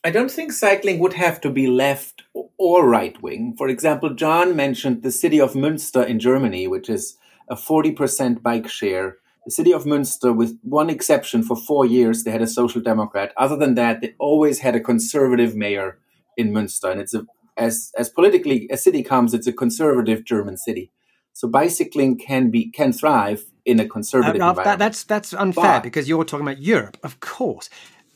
I 0.02 0.10
don't 0.10 0.30
think 0.30 0.52
cycling 0.52 0.98
would 0.98 1.12
have 1.12 1.40
to 1.42 1.50
be 1.50 1.66
left 1.66 2.22
or 2.56 2.88
right 2.88 3.20
wing. 3.22 3.54
For 3.56 3.68
example, 3.68 4.10
John 4.14 4.56
mentioned 4.56 5.02
the 5.02 5.10
city 5.10 5.40
of 5.40 5.52
Münster 5.52 6.06
in 6.06 6.18
Germany, 6.18 6.66
which 6.66 6.88
is 6.88 7.18
a 7.48 7.54
40% 7.54 8.42
bike 8.42 8.68
share. 8.68 9.18
The 9.44 9.50
city 9.50 9.74
of 9.74 9.84
Münster, 9.84 10.34
with 10.34 10.58
one 10.62 10.88
exception, 10.88 11.42
for 11.42 11.56
four 11.56 11.84
years, 11.84 12.24
they 12.24 12.30
had 12.30 12.40
a 12.42 12.46
social 12.46 12.80
democrat. 12.80 13.32
Other 13.36 13.56
than 13.56 13.74
that, 13.74 14.00
they 14.00 14.14
always 14.18 14.60
had 14.60 14.74
a 14.74 14.80
conservative 14.80 15.54
mayor 15.54 15.98
in 16.36 16.52
Münster. 16.52 16.90
And 16.90 17.00
it's 17.00 17.14
a 17.14 17.26
as 17.56 17.92
as 17.98 18.08
politically 18.08 18.68
a 18.70 18.76
city 18.76 19.02
comes, 19.02 19.34
it's 19.34 19.46
a 19.46 19.52
conservative 19.52 20.24
German 20.24 20.56
city. 20.56 20.90
So 21.34 21.46
bicycling 21.46 22.18
can 22.18 22.50
be 22.50 22.70
can 22.70 22.92
thrive 22.92 23.44
in 23.64 23.80
a 23.80 23.86
conservative 23.86 24.40
uh, 24.40 24.48
environment. 24.48 24.64
That, 24.64 24.78
that's 24.78 25.04
that's 25.04 25.34
unfair 25.34 25.64
but, 25.64 25.82
because 25.82 26.08
you're 26.08 26.24
talking 26.24 26.46
about 26.46 26.62
Europe, 26.62 26.96
of 27.02 27.20
course. 27.20 27.68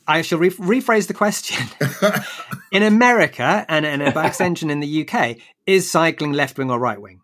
I 0.07 0.21
shall 0.21 0.39
re- 0.39 0.49
rephrase 0.49 1.07
the 1.07 1.13
question. 1.13 1.67
in 2.71 2.83
America 2.83 3.65
and, 3.67 3.85
and 3.85 4.13
by 4.13 4.27
extension 4.27 4.69
in 4.69 4.79
the 4.79 5.07
UK, 5.07 5.37
is 5.65 5.89
cycling 5.89 6.33
left 6.33 6.57
wing 6.57 6.69
or 6.69 6.79
right 6.79 7.01
wing? 7.01 7.21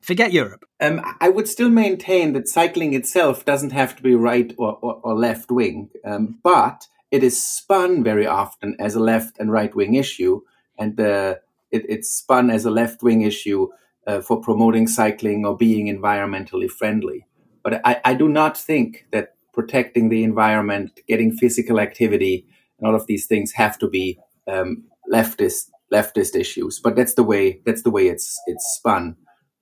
Forget 0.00 0.32
Europe. 0.32 0.64
Um, 0.80 1.00
I 1.20 1.30
would 1.30 1.48
still 1.48 1.70
maintain 1.70 2.34
that 2.34 2.48
cycling 2.48 2.92
itself 2.92 3.44
doesn't 3.44 3.72
have 3.72 3.96
to 3.96 4.02
be 4.02 4.14
right 4.14 4.52
or, 4.58 4.78
or, 4.82 5.00
or 5.02 5.14
left 5.14 5.50
wing, 5.50 5.88
um, 6.04 6.38
but 6.42 6.88
it 7.10 7.22
is 7.22 7.42
spun 7.42 8.04
very 8.04 8.26
often 8.26 8.76
as 8.78 8.94
a 8.94 9.00
left 9.00 9.38
and 9.38 9.50
right 9.50 9.74
wing 9.74 9.94
issue, 9.94 10.42
and 10.78 10.96
the 10.98 11.40
it, 11.70 11.86
it's 11.88 12.10
spun 12.10 12.50
as 12.50 12.66
a 12.66 12.70
left 12.70 13.02
wing 13.02 13.22
issue 13.22 13.68
uh, 14.06 14.20
for 14.20 14.40
promoting 14.40 14.86
cycling 14.86 15.46
or 15.46 15.56
being 15.56 15.86
environmentally 15.86 16.70
friendly. 16.70 17.26
But 17.62 17.80
I, 17.86 18.00
I 18.04 18.14
do 18.14 18.28
not 18.28 18.58
think 18.58 19.06
that 19.10 19.33
protecting 19.54 20.08
the 20.08 20.24
environment, 20.24 21.00
getting 21.08 21.32
physical 21.32 21.80
activity, 21.80 22.46
and 22.78 22.88
all 22.88 22.94
of 22.94 23.06
these 23.06 23.26
things 23.26 23.52
have 23.52 23.78
to 23.78 23.88
be 23.88 24.18
um, 24.46 24.84
leftist 25.12 25.70
leftist 25.92 26.34
issues. 26.34 26.80
But 26.80 26.96
that's 26.96 27.14
the 27.14 27.22
way 27.22 27.60
that's 27.64 27.82
the 27.82 27.90
way 27.90 28.08
it's 28.08 28.40
it's 28.46 28.64
spun. 28.76 29.16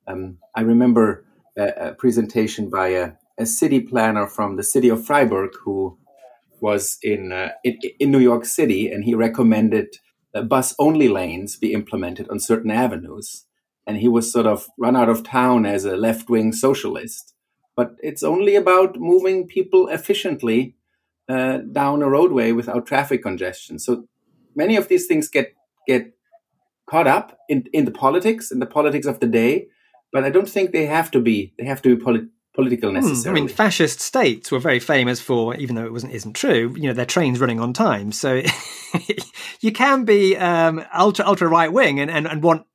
Um, 0.06 0.38
I 0.56 0.62
remember 0.62 1.24
a, 1.56 1.68
a 1.88 1.94
presentation 1.94 2.70
by 2.70 2.88
a, 2.88 3.12
a, 3.38 3.46
city 3.46 3.80
planner 3.80 4.26
from 4.26 4.56
the 4.56 4.64
city 4.64 4.88
of 4.88 5.06
Freiburg 5.06 5.52
who 5.62 5.96
was 6.60 6.98
in, 7.02 7.30
uh, 7.30 7.50
in, 7.62 7.78
in 8.00 8.10
New 8.10 8.18
York 8.18 8.44
City, 8.44 8.90
and 8.90 9.04
he 9.04 9.14
recommended 9.14 9.96
bus 10.40 10.74
only 10.78 11.08
lanes 11.08 11.56
be 11.56 11.74
implemented 11.74 12.28
on 12.30 12.40
certain 12.40 12.70
avenues. 12.70 13.44
And 13.86 13.98
he 13.98 14.08
was 14.08 14.32
sort 14.32 14.46
of 14.46 14.68
run 14.78 14.96
out 14.96 15.08
of 15.08 15.24
town 15.24 15.66
as 15.66 15.84
a 15.84 15.96
left 15.96 16.30
wing 16.30 16.52
socialist. 16.52 17.34
But 17.76 17.96
it's 18.02 18.22
only 18.22 18.54
about 18.54 18.98
moving 18.98 19.46
people 19.46 19.88
efficiently 19.88 20.76
uh, 21.28 21.58
down 21.58 22.02
a 22.02 22.08
roadway 22.08 22.52
without 22.52 22.86
traffic 22.86 23.22
congestion. 23.22 23.78
So 23.78 24.08
many 24.54 24.76
of 24.76 24.88
these 24.88 25.06
things 25.06 25.28
get 25.28 25.54
get 25.86 26.12
caught 26.86 27.06
up 27.06 27.38
in, 27.48 27.64
in 27.72 27.84
the 27.84 27.90
politics, 27.90 28.50
in 28.50 28.58
the 28.58 28.66
politics 28.66 29.06
of 29.06 29.20
the 29.20 29.26
day. 29.26 29.68
But 30.12 30.24
I 30.24 30.30
don't 30.30 30.48
think 30.48 30.72
they 30.72 30.86
have 30.86 31.10
to 31.12 31.20
be. 31.20 31.54
They 31.58 31.64
have 31.64 31.80
to 31.82 31.96
be 31.96 32.02
polit- 32.02 32.28
political 32.54 32.92
necessarily. 32.92 33.40
Hmm, 33.40 33.44
I 33.44 33.46
mean, 33.46 33.48
fascist 33.48 34.00
states 34.00 34.52
were 34.52 34.58
very 34.58 34.78
famous 34.78 35.20
for, 35.20 35.54
even 35.56 35.74
though 35.76 35.86
it 35.86 35.92
wasn't 35.92 36.12
isn't 36.12 36.34
true, 36.34 36.74
you 36.76 36.88
know, 36.88 36.92
their 36.92 37.06
trains 37.06 37.40
running 37.40 37.60
on 37.60 37.72
time. 37.72 38.12
So 38.12 38.42
you 39.60 39.72
can 39.72 40.04
be 40.04 40.36
um, 40.36 40.84
ultra 40.94 41.24
ultra 41.24 41.48
right 41.48 41.72
wing 41.72 41.98
and, 41.98 42.10
and, 42.10 42.26
and 42.26 42.42
want 42.42 42.66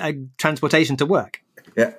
uh, 0.00 0.12
transportation 0.38 0.96
to 0.96 1.06
work. 1.06 1.42
Yeah. 1.76 1.92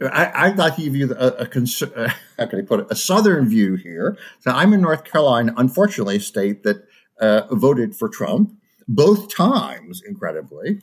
I, 0.00 0.48
would 0.48 0.58
like 0.58 0.76
to 0.76 0.82
give 0.82 0.94
you 0.94 1.12
a, 1.12 1.26
a, 1.26 1.48
a, 1.48 2.08
how 2.38 2.46
can 2.46 2.60
I 2.60 2.62
put 2.62 2.80
it, 2.80 2.86
a 2.90 2.96
southern 2.96 3.48
view 3.48 3.74
here. 3.74 4.16
So 4.40 4.50
I'm 4.52 4.72
in 4.72 4.80
North 4.80 5.04
Carolina, 5.04 5.54
unfortunately, 5.56 6.16
a 6.16 6.20
state 6.20 6.62
that 6.62 6.86
uh, 7.20 7.42
voted 7.50 7.96
for 7.96 8.08
Trump 8.08 8.52
both 8.86 9.34
times, 9.34 10.02
incredibly. 10.06 10.80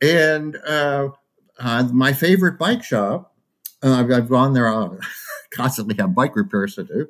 And 0.00 0.56
uh, 0.66 1.10
uh, 1.58 1.88
my 1.92 2.12
favorite 2.12 2.58
bike 2.58 2.82
shop, 2.82 3.34
uh, 3.82 3.92
I've, 3.92 4.10
I've, 4.10 4.28
gone 4.28 4.54
there, 4.54 4.68
uh, 4.68 4.96
constantly 5.52 5.94
have 5.98 6.14
bike 6.14 6.34
repairs 6.34 6.74
to 6.76 6.84
do. 6.84 7.08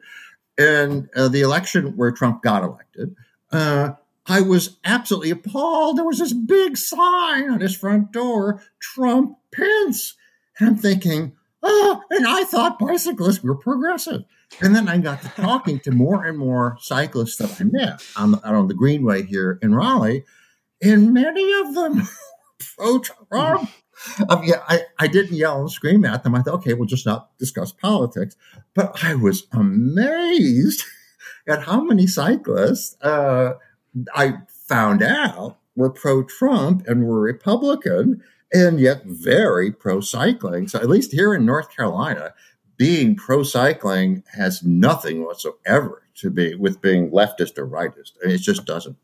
And 0.59 1.09
uh, 1.17 1.29
the 1.29 1.41
election 1.41 1.97
where 1.97 2.13
Trump 2.13 2.43
got 2.43 2.63
elected, 2.63 3.17
I 4.31 4.43
was 4.43 4.77
absolutely 4.85 5.31
appalled. 5.31 5.97
There 5.97 6.05
was 6.05 6.19
this 6.19 6.35
big 6.35 6.77
sign 6.77 7.51
on 7.51 7.61
his 7.61 7.75
front 7.75 8.13
door, 8.13 8.63
Trump 8.79 9.39
Pence. 9.55 10.15
And 10.59 10.69
I'm 10.69 10.77
thinking, 10.77 11.33
oh, 11.69 12.03
and 12.11 12.27
I 12.27 12.45
thought 12.45 12.79
bicyclists 12.79 13.43
were 13.43 13.55
progressive. 13.55 14.25
And 14.61 14.75
then 14.75 14.89
I 14.89 14.99
got 14.99 15.23
to 15.23 15.29
talking 15.29 15.79
to 15.81 15.91
more 15.91 16.25
and 16.25 16.39
more 16.39 16.77
cyclists 16.81 17.37
that 17.37 17.61
I 17.61 17.65
met 17.65 18.03
on 18.17 18.33
the, 18.33 18.45
on 18.45 18.69
the 18.69 18.75
Greenway 18.75 19.25
here 19.25 19.59
in 19.63 19.75
Raleigh, 19.75 20.25
and 20.83 21.13
many 21.13 21.53
of 21.61 21.75
them 21.75 22.09
pro 22.77 23.01
Trump. 23.01 23.71
Um, 24.29 24.43
yeah, 24.45 24.63
I, 24.69 24.83
I 24.99 25.07
didn't 25.09 25.37
yell 25.37 25.61
and 25.61 25.71
scream 25.71 26.05
at 26.05 26.23
them. 26.23 26.35
I 26.35 26.43
thought, 26.43 26.55
okay, 26.55 26.75
we'll 26.75 26.87
just 26.87 27.05
not 27.05 27.37
discuss 27.39 27.73
politics. 27.73 28.37
But 28.75 29.05
I 29.05 29.17
was 29.17 29.47
amazed 29.53 30.85
at 31.49 31.65
how 31.65 31.83
many 31.83 32.07
cyclists 32.07 32.97
uh, 33.03 33.55
I 34.15 34.39
found 34.47 35.03
out 35.03 35.59
were 35.75 35.91
pro 35.91 36.23
Trump 36.23 36.87
and 36.87 37.07
were 37.07 37.21
Republican 37.21 38.23
and 38.53 38.81
yet 38.81 39.05
very 39.05 39.71
pro 39.73 40.01
cycling. 40.01 40.69
So, 40.69 40.79
at 40.79 40.89
least 40.89 41.13
here 41.13 41.35
in 41.35 41.45
North 41.45 41.75
Carolina, 41.75 42.35
being 42.77 43.17
pro 43.17 43.43
cycling 43.43 44.23
has 44.35 44.63
nothing 44.63 45.25
whatsoever 45.25 46.03
to 46.17 46.31
be 46.31 46.55
with 46.55 46.81
being 46.81 47.11
leftist 47.11 47.59
or 47.59 47.67
rightist. 47.67 48.13
It 48.23 48.39
just 48.39 48.65
doesn't. 48.65 48.97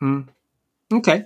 Hmm. 0.00 0.22
Okay. 0.92 1.24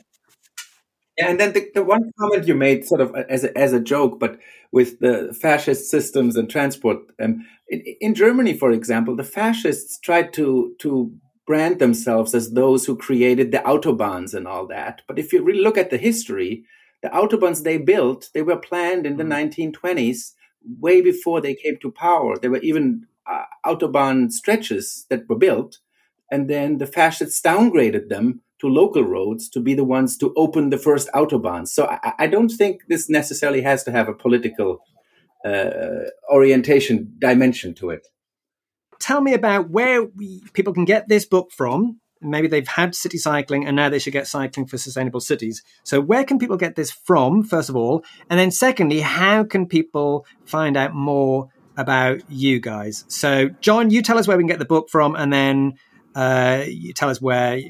Yeah, 1.17 1.31
and 1.31 1.41
then 1.41 1.55
the, 1.55 1.71
the 1.75 1.83
one 1.83 2.13
comment 2.21 2.47
you 2.47 2.55
made, 2.55 2.87
sort 2.87 3.01
of 3.01 3.15
as 3.15 3.45
a, 3.45 3.57
as 3.57 3.73
a 3.73 3.81
joke, 3.81 4.21
but 4.21 4.39
with 4.71 5.01
the 5.01 5.35
fascist 5.41 5.91
systems 5.91 6.37
and 6.37 6.51
transport. 6.51 6.99
Um, 7.19 7.47
in, 7.69 7.83
in 8.01 8.15
Germany, 8.15 8.53
for 8.53 8.71
example, 8.71 9.17
the 9.17 9.25
fascists 9.25 9.99
tried 9.99 10.33
to 10.35 10.75
to 10.81 11.13
brand 11.47 11.79
themselves 11.79 12.35
as 12.35 12.51
those 12.51 12.85
who 12.85 12.97
created 12.97 13.53
the 13.53 13.59
autobahns 13.59 14.35
and 14.35 14.47
all 14.47 14.67
that. 14.67 15.03
But 15.07 15.19
if 15.19 15.33
you 15.33 15.43
really 15.43 15.63
look 15.63 15.79
at 15.79 15.91
the 15.91 15.97
history, 15.97 16.65
the 17.03 17.09
autobahns 17.09 17.63
they 17.63 17.79
built, 17.79 18.31
they 18.35 18.43
were 18.43 18.57
planned 18.57 19.07
in 19.07 19.17
the 19.17 19.25
1920s, 19.25 19.75
mm. 19.85 20.81
way 20.81 21.01
before 21.01 21.41
they 21.41 21.55
came 21.55 21.77
to 21.83 21.91
power. 21.91 22.39
There 22.39 22.51
were 22.51 22.59
even 22.59 23.07
uh, 23.31 23.45
autobahn 23.65 24.31
stretches 24.33 25.07
that 25.11 25.29
were 25.29 25.39
built, 25.39 25.79
and 26.31 26.49
then 26.49 26.79
the 26.79 26.87
fascists 26.87 27.41
downgraded 27.41 28.09
them 28.09 28.41
to 28.61 28.69
local 28.69 29.03
roads 29.03 29.49
to 29.51 29.61
be 29.61 29.75
the 29.75 29.85
ones 29.85 30.17
to 30.17 30.33
open 30.37 30.71
the 30.71 30.79
first 30.79 31.09
autobahns. 31.15 31.69
So 31.69 31.87
I, 31.87 32.13
I 32.21 32.27
don't 32.27 32.49
think 32.49 32.83
this 32.89 33.09
necessarily 33.09 33.61
has 33.63 33.85
to 33.85 33.93
have 33.93 34.09
a 34.09 34.15
political 34.15 34.81
uh, 35.45 36.11
orientation 36.33 37.15
dimension 37.19 37.75
to 37.75 37.91
it. 37.91 38.09
Tell 38.99 39.21
me 39.21 39.35
about 39.35 39.71
where 39.71 40.05
we, 40.05 40.43
people 40.55 40.73
can 40.73 40.87
get 40.87 41.09
this 41.09 41.27
book 41.27 41.53
from. 41.53 42.01
Maybe 42.21 42.49
they've 42.49 42.67
had 42.67 42.95
city 42.95 43.19
cycling 43.19 43.67
and 43.67 43.77
now 43.77 43.89
they 43.89 43.99
should 43.99 44.13
get 44.13 44.27
cycling 44.27 44.67
for 44.67 44.79
sustainable 44.79 45.21
cities. 45.21 45.63
So, 45.85 46.01
where 46.01 46.25
can 46.25 46.39
people 46.39 46.57
get 46.57 46.77
this 46.77 46.91
from, 46.91 47.43
first 47.43 47.69
of 47.69 47.77
all? 47.77 48.05
And 48.31 48.39
then, 48.39 48.51
secondly, 48.51 49.01
how 49.01 49.45
can 49.45 49.67
people 49.67 50.27
find 50.45 50.77
out 50.77 50.95
more 50.95 51.49
about 51.77 52.21
you 52.31 52.61
guys? 52.61 53.05
So, 53.09 53.51
John, 53.61 53.91
you 53.91 54.03
tell 54.03 54.19
us 54.19 54.27
where 54.27 54.37
we 54.37 54.43
can 54.43 54.49
get 54.49 54.59
the 54.59 54.65
book 54.65 54.89
from, 54.89 55.15
and 55.15 55.33
then 55.33 55.75
uh, 56.15 56.65
you 56.67 56.93
tell 56.93 57.11
us 57.11 57.21
where 57.21 57.61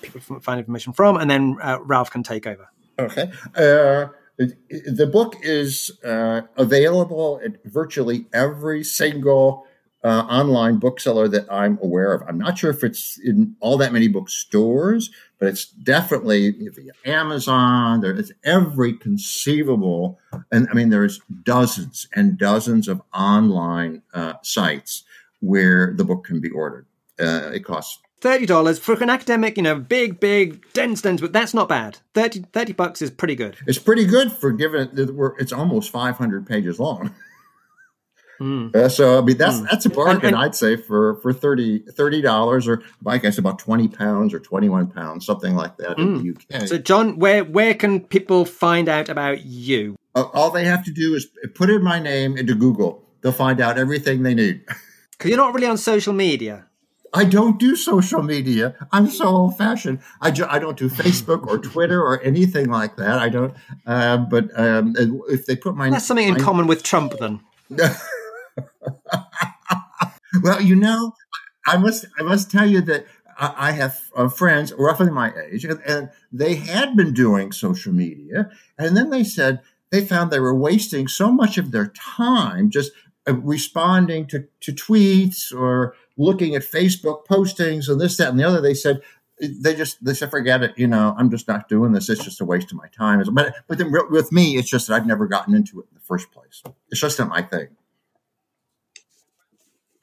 people 0.00 0.40
find 0.40 0.58
information 0.58 0.92
from, 0.92 1.16
and 1.16 1.30
then 1.30 1.56
uh, 1.62 1.78
Ralph 1.82 2.10
can 2.10 2.22
take 2.22 2.46
over. 2.46 2.68
Okay. 2.98 3.30
Uh, 3.54 4.08
the 4.38 5.08
book 5.10 5.36
is 5.42 5.90
uh, 6.04 6.42
available 6.56 7.40
at 7.44 7.62
virtually 7.64 8.26
every 8.32 8.82
single 8.82 9.66
uh, 10.04 10.26
online 10.28 10.78
bookseller 10.78 11.28
that 11.28 11.46
I'm 11.50 11.78
aware 11.82 12.12
of. 12.12 12.22
I'm 12.28 12.38
not 12.38 12.58
sure 12.58 12.70
if 12.70 12.82
it's 12.82 13.18
in 13.18 13.56
all 13.60 13.76
that 13.78 13.92
many 13.92 14.08
bookstores, 14.08 15.10
but 15.38 15.48
it's 15.48 15.66
definitely 15.66 16.50
via 16.50 16.92
Amazon. 17.04 18.00
There's 18.00 18.32
every 18.44 18.94
conceivable, 18.94 20.18
and 20.50 20.68
I 20.70 20.74
mean, 20.74 20.90
there's 20.90 21.20
dozens 21.44 22.08
and 22.14 22.36
dozens 22.36 22.88
of 22.88 23.02
online 23.14 24.02
uh, 24.12 24.34
sites 24.42 25.04
where 25.40 25.92
the 25.96 26.04
book 26.04 26.24
can 26.24 26.40
be 26.40 26.50
ordered. 26.50 26.86
Uh, 27.20 27.50
it 27.52 27.64
costs 27.64 28.00
thirty 28.20 28.46
dollars 28.46 28.78
for 28.78 28.94
an 28.94 29.10
academic, 29.10 29.56
you 29.56 29.62
know, 29.62 29.76
big, 29.76 30.18
big, 30.18 30.64
dense, 30.72 31.02
dense. 31.02 31.20
But 31.20 31.32
that's 31.32 31.54
not 31.54 31.68
bad. 31.68 31.98
30, 32.14 32.46
30 32.52 32.72
bucks 32.72 33.02
is 33.02 33.10
pretty 33.10 33.34
good. 33.34 33.56
It's 33.66 33.78
pretty 33.78 34.06
good 34.06 34.32
for 34.32 34.50
given 34.52 34.94
that 34.94 35.34
it's 35.38 35.52
almost 35.52 35.90
five 35.90 36.16
hundred 36.16 36.46
pages 36.46 36.80
long. 36.80 37.14
Mm. 38.42 38.74
Uh, 38.74 38.88
so 38.88 39.18
I 39.18 39.20
mean 39.20 39.36
that's 39.36 39.58
mm. 39.58 39.70
that's 39.70 39.86
a 39.86 39.90
bargain 39.90 40.16
and, 40.16 40.24
and, 40.24 40.36
I'd 40.36 40.56
say 40.56 40.76
for 40.76 41.14
for 41.16 41.32
30 41.32 42.22
dollars 42.22 42.66
or 42.66 42.82
I 43.06 43.18
guess 43.18 43.38
about 43.38 43.60
twenty 43.60 43.86
pounds 43.86 44.34
or 44.34 44.40
twenty 44.40 44.68
one 44.68 44.88
pounds 44.88 45.24
something 45.24 45.54
like 45.54 45.76
that 45.76 45.96
mm. 45.96 45.98
in 45.98 46.34
the 46.50 46.58
UK. 46.58 46.66
So 46.66 46.78
John, 46.78 47.20
where 47.20 47.44
where 47.44 47.72
can 47.74 48.00
people 48.00 48.44
find 48.44 48.88
out 48.88 49.08
about 49.08 49.44
you? 49.44 49.94
Uh, 50.16 50.24
all 50.32 50.50
they 50.50 50.64
have 50.64 50.84
to 50.86 50.90
do 50.90 51.14
is 51.14 51.28
put 51.54 51.70
in 51.70 51.84
my 51.84 52.00
name 52.00 52.36
into 52.36 52.56
Google. 52.56 53.08
They'll 53.20 53.30
find 53.30 53.60
out 53.60 53.78
everything 53.78 54.22
they 54.24 54.34
need. 54.34 54.64
Because 55.12 55.28
you're 55.28 55.38
not 55.38 55.54
really 55.54 55.68
on 55.68 55.78
social 55.78 56.12
media. 56.12 56.66
I 57.14 57.24
don't 57.24 57.60
do 57.60 57.76
social 57.76 58.22
media. 58.24 58.74
I'm 58.90 59.06
so 59.06 59.26
old 59.26 59.56
fashioned. 59.56 60.00
I, 60.20 60.32
ju- 60.32 60.46
I 60.48 60.58
don't 60.58 60.76
do 60.76 60.88
Facebook 60.88 61.46
or 61.46 61.58
Twitter 61.58 62.02
or 62.02 62.20
anything 62.22 62.70
like 62.70 62.96
that. 62.96 63.20
I 63.20 63.28
don't. 63.28 63.54
Uh, 63.86 64.16
but 64.16 64.50
um, 64.58 64.94
if 65.28 65.46
they 65.46 65.54
put 65.54 65.76
my 65.76 65.90
that's 65.90 66.06
something 66.06 66.26
in 66.26 66.34
my, 66.34 66.40
common 66.40 66.66
with 66.66 66.82
Trump, 66.82 67.14
then. 67.20 67.40
well, 70.42 70.60
you 70.60 70.76
know, 70.76 71.12
I 71.66 71.76
must 71.76 72.06
I 72.18 72.22
must 72.22 72.50
tell 72.50 72.68
you 72.68 72.80
that 72.82 73.06
I 73.38 73.72
have 73.72 74.10
uh, 74.14 74.28
friends 74.28 74.72
roughly 74.78 75.10
my 75.10 75.32
age, 75.50 75.64
and, 75.64 76.10
they 76.30 76.54
had 76.54 76.96
been 76.96 77.12
doing 77.12 77.52
social 77.52 77.92
media, 77.92 78.50
and 78.78 78.96
then 78.96 79.10
they 79.10 79.24
said 79.24 79.60
they 79.90 80.04
found 80.04 80.30
they 80.30 80.40
were 80.40 80.54
wasting 80.54 81.08
so 81.08 81.30
much 81.30 81.58
of 81.58 81.70
their 81.70 81.88
time 81.88 82.70
just 82.70 82.92
uh, 83.28 83.34
responding 83.34 84.26
to, 84.26 84.46
to 84.60 84.72
tweets 84.72 85.52
or 85.52 85.94
looking 86.16 86.54
at 86.54 86.62
Facebook 86.62 87.26
postings 87.26 87.88
and 87.88 88.00
this, 88.00 88.16
that, 88.16 88.30
and 88.30 88.38
the 88.38 88.44
other. 88.44 88.60
They 88.60 88.74
said 88.74 89.02
they 89.40 89.74
just 89.74 90.02
they 90.04 90.14
said 90.14 90.30
forget 90.30 90.62
it. 90.62 90.72
You 90.76 90.86
know, 90.86 91.14
I'm 91.18 91.30
just 91.30 91.48
not 91.48 91.68
doing 91.68 91.92
this. 91.92 92.08
It's 92.08 92.24
just 92.24 92.40
a 92.40 92.44
waste 92.44 92.72
of 92.72 92.78
my 92.78 92.88
time. 92.88 93.22
But 93.32 93.54
but 93.66 93.78
then 93.78 93.92
with 94.10 94.32
me, 94.32 94.56
it's 94.56 94.70
just 94.70 94.88
that 94.88 94.94
I've 94.94 95.06
never 95.06 95.26
gotten 95.26 95.54
into 95.54 95.80
it 95.80 95.86
in 95.90 95.94
the 95.94 96.00
first 96.00 96.30
place. 96.32 96.62
It's 96.90 97.00
just 97.00 97.18
not 97.18 97.28
my 97.28 97.42
thing. 97.42 97.68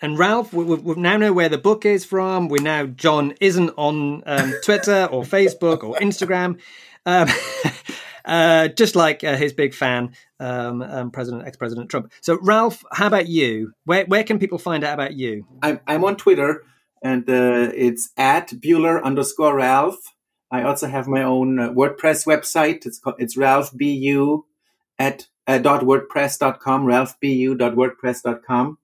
And 0.02 0.18
Ralph, 0.18 0.54
we, 0.54 0.64
we, 0.64 0.96
now 0.96 1.18
know 1.18 1.34
where 1.34 1.50
the 1.50 1.58
book 1.58 1.86
is 1.86 2.06
from. 2.06 2.48
We 2.48 2.60
now 2.60 2.86
John 2.86 3.34
isn't 3.42 3.72
on 3.78 4.24
um, 4.26 4.54
Twitter 4.64 5.08
or 5.12 5.24
Facebook 5.24 5.84
or 5.84 5.96
Instagram. 5.96 6.60
Um, 7.06 7.28
Uh, 8.30 8.68
just 8.68 8.96
like 8.96 9.24
uh, 9.24 9.36
his 9.36 9.54
big 9.54 9.74
fan, 9.74 10.14
um, 10.40 10.84
um, 10.84 11.10
President, 11.10 11.48
ex-President 11.48 11.90
Trump. 11.90 12.12
So, 12.22 12.38
Ralph, 12.44 12.84
how 12.92 13.08
about 13.08 13.28
you? 13.28 13.74
Where 13.86 14.06
where 14.06 14.24
can 14.24 14.38
people 14.38 14.60
find 14.60 14.84
out 14.84 14.94
about 14.94 15.14
you? 15.16 15.48
I'm 15.64 15.80
I'm 15.88 16.04
on 16.04 16.16
Twitter, 16.16 16.64
and 17.02 17.28
uh, 17.28 17.72
it's 17.74 18.12
at 18.18 18.50
Buehler 18.50 19.02
underscore 19.04 19.56
Ralph. 19.56 20.14
I 20.52 20.62
also 20.62 20.88
have 20.88 21.08
my 21.08 21.24
own 21.24 21.60
uh, 21.60 21.70
WordPress 21.70 22.28
website. 22.28 22.86
It's 22.86 23.00
called 23.00 23.16
it's 23.18 23.36
Ralph 23.36 23.72
Bu 23.76 24.46
at 25.00 25.28
uh, 25.48 25.58
dot 25.58 25.82
wordpress.com, 25.82 26.86
ralphbu.wordpress.com. 26.86 28.78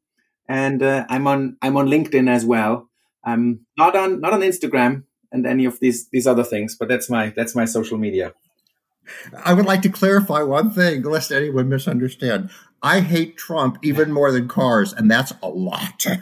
And 0.47 0.83
uh, 0.83 1.05
I'm 1.09 1.27
on 1.27 1.57
I'm 1.61 1.77
on 1.77 1.87
LinkedIn 1.87 2.29
as 2.29 2.45
well. 2.45 2.89
I'm 3.23 3.65
not 3.77 3.95
on 3.95 4.21
not 4.21 4.33
on 4.33 4.41
Instagram 4.41 5.03
and 5.31 5.45
any 5.45 5.65
of 5.65 5.79
these 5.79 6.07
these 6.09 6.27
other 6.27 6.43
things, 6.43 6.75
but 6.75 6.87
that's 6.87 7.09
my 7.09 7.33
that's 7.35 7.55
my 7.55 7.65
social 7.65 7.97
media. 7.97 8.33
I 9.43 9.53
would 9.53 9.65
like 9.65 9.81
to 9.83 9.89
clarify 9.89 10.41
one 10.41 10.71
thing, 10.71 11.03
lest 11.03 11.31
anyone 11.31 11.69
misunderstand. 11.69 12.49
I 12.81 13.01
hate 13.01 13.37
Trump 13.37 13.77
even 13.83 14.11
more 14.11 14.31
than 14.31 14.47
cars, 14.47 14.93
and 14.93 15.09
that's 15.09 15.33
a 15.41 15.47
lot. 15.47 16.05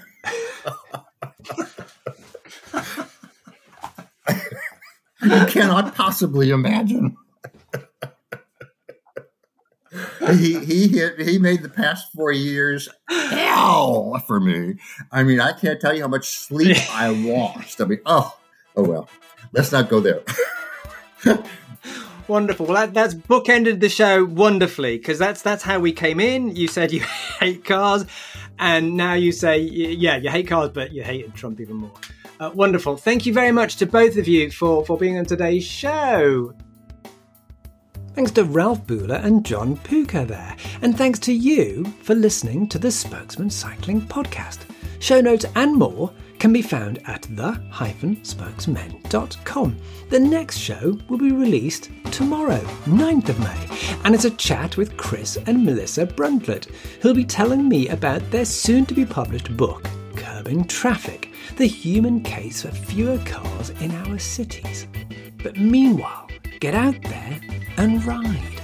you 5.22 5.46
cannot 5.48 5.96
possibly 5.96 6.50
imagine. 6.50 7.18
He 10.32 10.60
he 10.64 10.88
hit, 10.88 11.20
he 11.20 11.38
made 11.38 11.62
the 11.62 11.70
past 11.70 12.12
four 12.14 12.32
years 12.32 12.90
hell 13.10 14.22
for 14.28 14.40
me. 14.40 14.76
I 15.12 15.24
mean, 15.24 15.40
I 15.40 15.54
can't 15.54 15.80
tell 15.80 15.94
you 15.94 16.02
how 16.02 16.08
much 16.08 16.28
sleep 16.28 16.78
I 16.92 17.10
lost. 17.10 17.82
I 17.82 17.86
mean, 17.86 18.00
oh 18.06 18.38
oh 18.76 18.84
well. 18.84 19.10
Let's 19.52 19.72
not 19.72 19.90
go 19.90 20.00
there. 20.00 20.22
Wonderful. 22.28 22.66
Well, 22.66 22.76
that, 22.76 22.94
that's 22.94 23.14
bookended 23.14 23.82
the 23.82 23.90
show 23.90 24.24
wonderfully 24.24 24.98
because 24.98 25.20
that's 25.20 25.42
that's 25.42 25.62
how 25.62 25.80
we 25.80 25.92
came 25.92 26.20
in. 26.20 26.56
You 26.56 26.68
said 26.68 26.92
you 26.92 27.02
hate 27.40 27.66
cars, 27.66 28.06
and 28.58 28.96
now 28.96 29.14
you 29.14 29.32
say 29.32 29.60
yeah, 29.60 30.18
you 30.18 30.30
hate 30.30 30.48
cars, 30.48 30.70
but 30.70 30.94
you 30.94 31.04
hated 31.04 31.36
Trump 31.36 31.60
even 31.60 31.76
more. 31.76 31.92
Uh, 32.40 32.52
wonderful. 32.54 32.98
Thank 32.98 33.26
you 33.26 33.34
very 33.34 33.52
much 33.52 33.76
to 33.78 33.86
both 33.86 34.18
of 34.18 34.28
you 34.28 34.50
for 34.52 34.86
for 34.86 34.98
being 34.98 35.18
on 35.18 35.26
today's 35.26 35.66
show. 35.66 36.54
Thanks 38.16 38.32
to 38.34 38.44
Ralph 38.44 38.86
Buehler 38.86 39.24
and 39.24 39.44
John 39.44 39.76
Pucher 39.78 40.26
there, 40.26 40.56
and 40.84 40.96
thanks 40.96 41.18
to 41.20 41.34
you 41.34 41.84
for 42.04 42.14
listening 42.14 42.68
to 42.68 42.78
the 42.78 42.92
Spokesmen 42.92 43.50
Cycling 43.50 44.02
Podcast. 44.02 44.60
Show 45.00 45.20
notes 45.20 45.48
and 45.56 45.76
more 45.76 46.14
can 46.38 46.54
be 46.54 46.62
found 46.62 47.00
at 47.08 47.24
the-spokesmen.com. 47.32 49.78
The 50.10 50.20
next 50.20 50.58
show 50.58 50.96
will 51.10 51.18
be 51.18 51.32
released 51.32 51.90
tomorrow, 52.12 52.60
9th 52.86 53.30
of 53.30 53.40
May, 53.40 53.68
and 54.04 54.14
it's 54.14 54.26
a 54.26 54.32
chat 54.32 54.78
with 54.78 54.96
Chris 54.96 55.38
and 55.48 55.66
Melissa 55.66 56.06
Bruntlett, 56.06 56.66
who'll 57.02 57.16
be 57.16 57.26
telling 57.26 57.68
me 57.68 57.88
about 57.88 58.30
their 58.30 58.46
soon 58.46 58.86
to 58.86 58.94
be 58.94 59.06
published 59.06 59.58
book, 59.58 59.90
Curbing 60.16 60.66
Traffic 60.66 61.32
The 61.58 61.66
Human 61.66 62.22
Case 62.22 62.62
for 62.62 62.70
Fewer 62.70 63.18
Cars 63.26 63.72
in 63.82 63.90
Our 63.92 64.20
Cities. 64.20 64.86
But 65.42 65.58
meanwhile, 65.58 66.28
get 66.60 66.76
out 66.76 67.02
there 67.02 67.40
and 67.78 68.04
ride. 68.06 68.63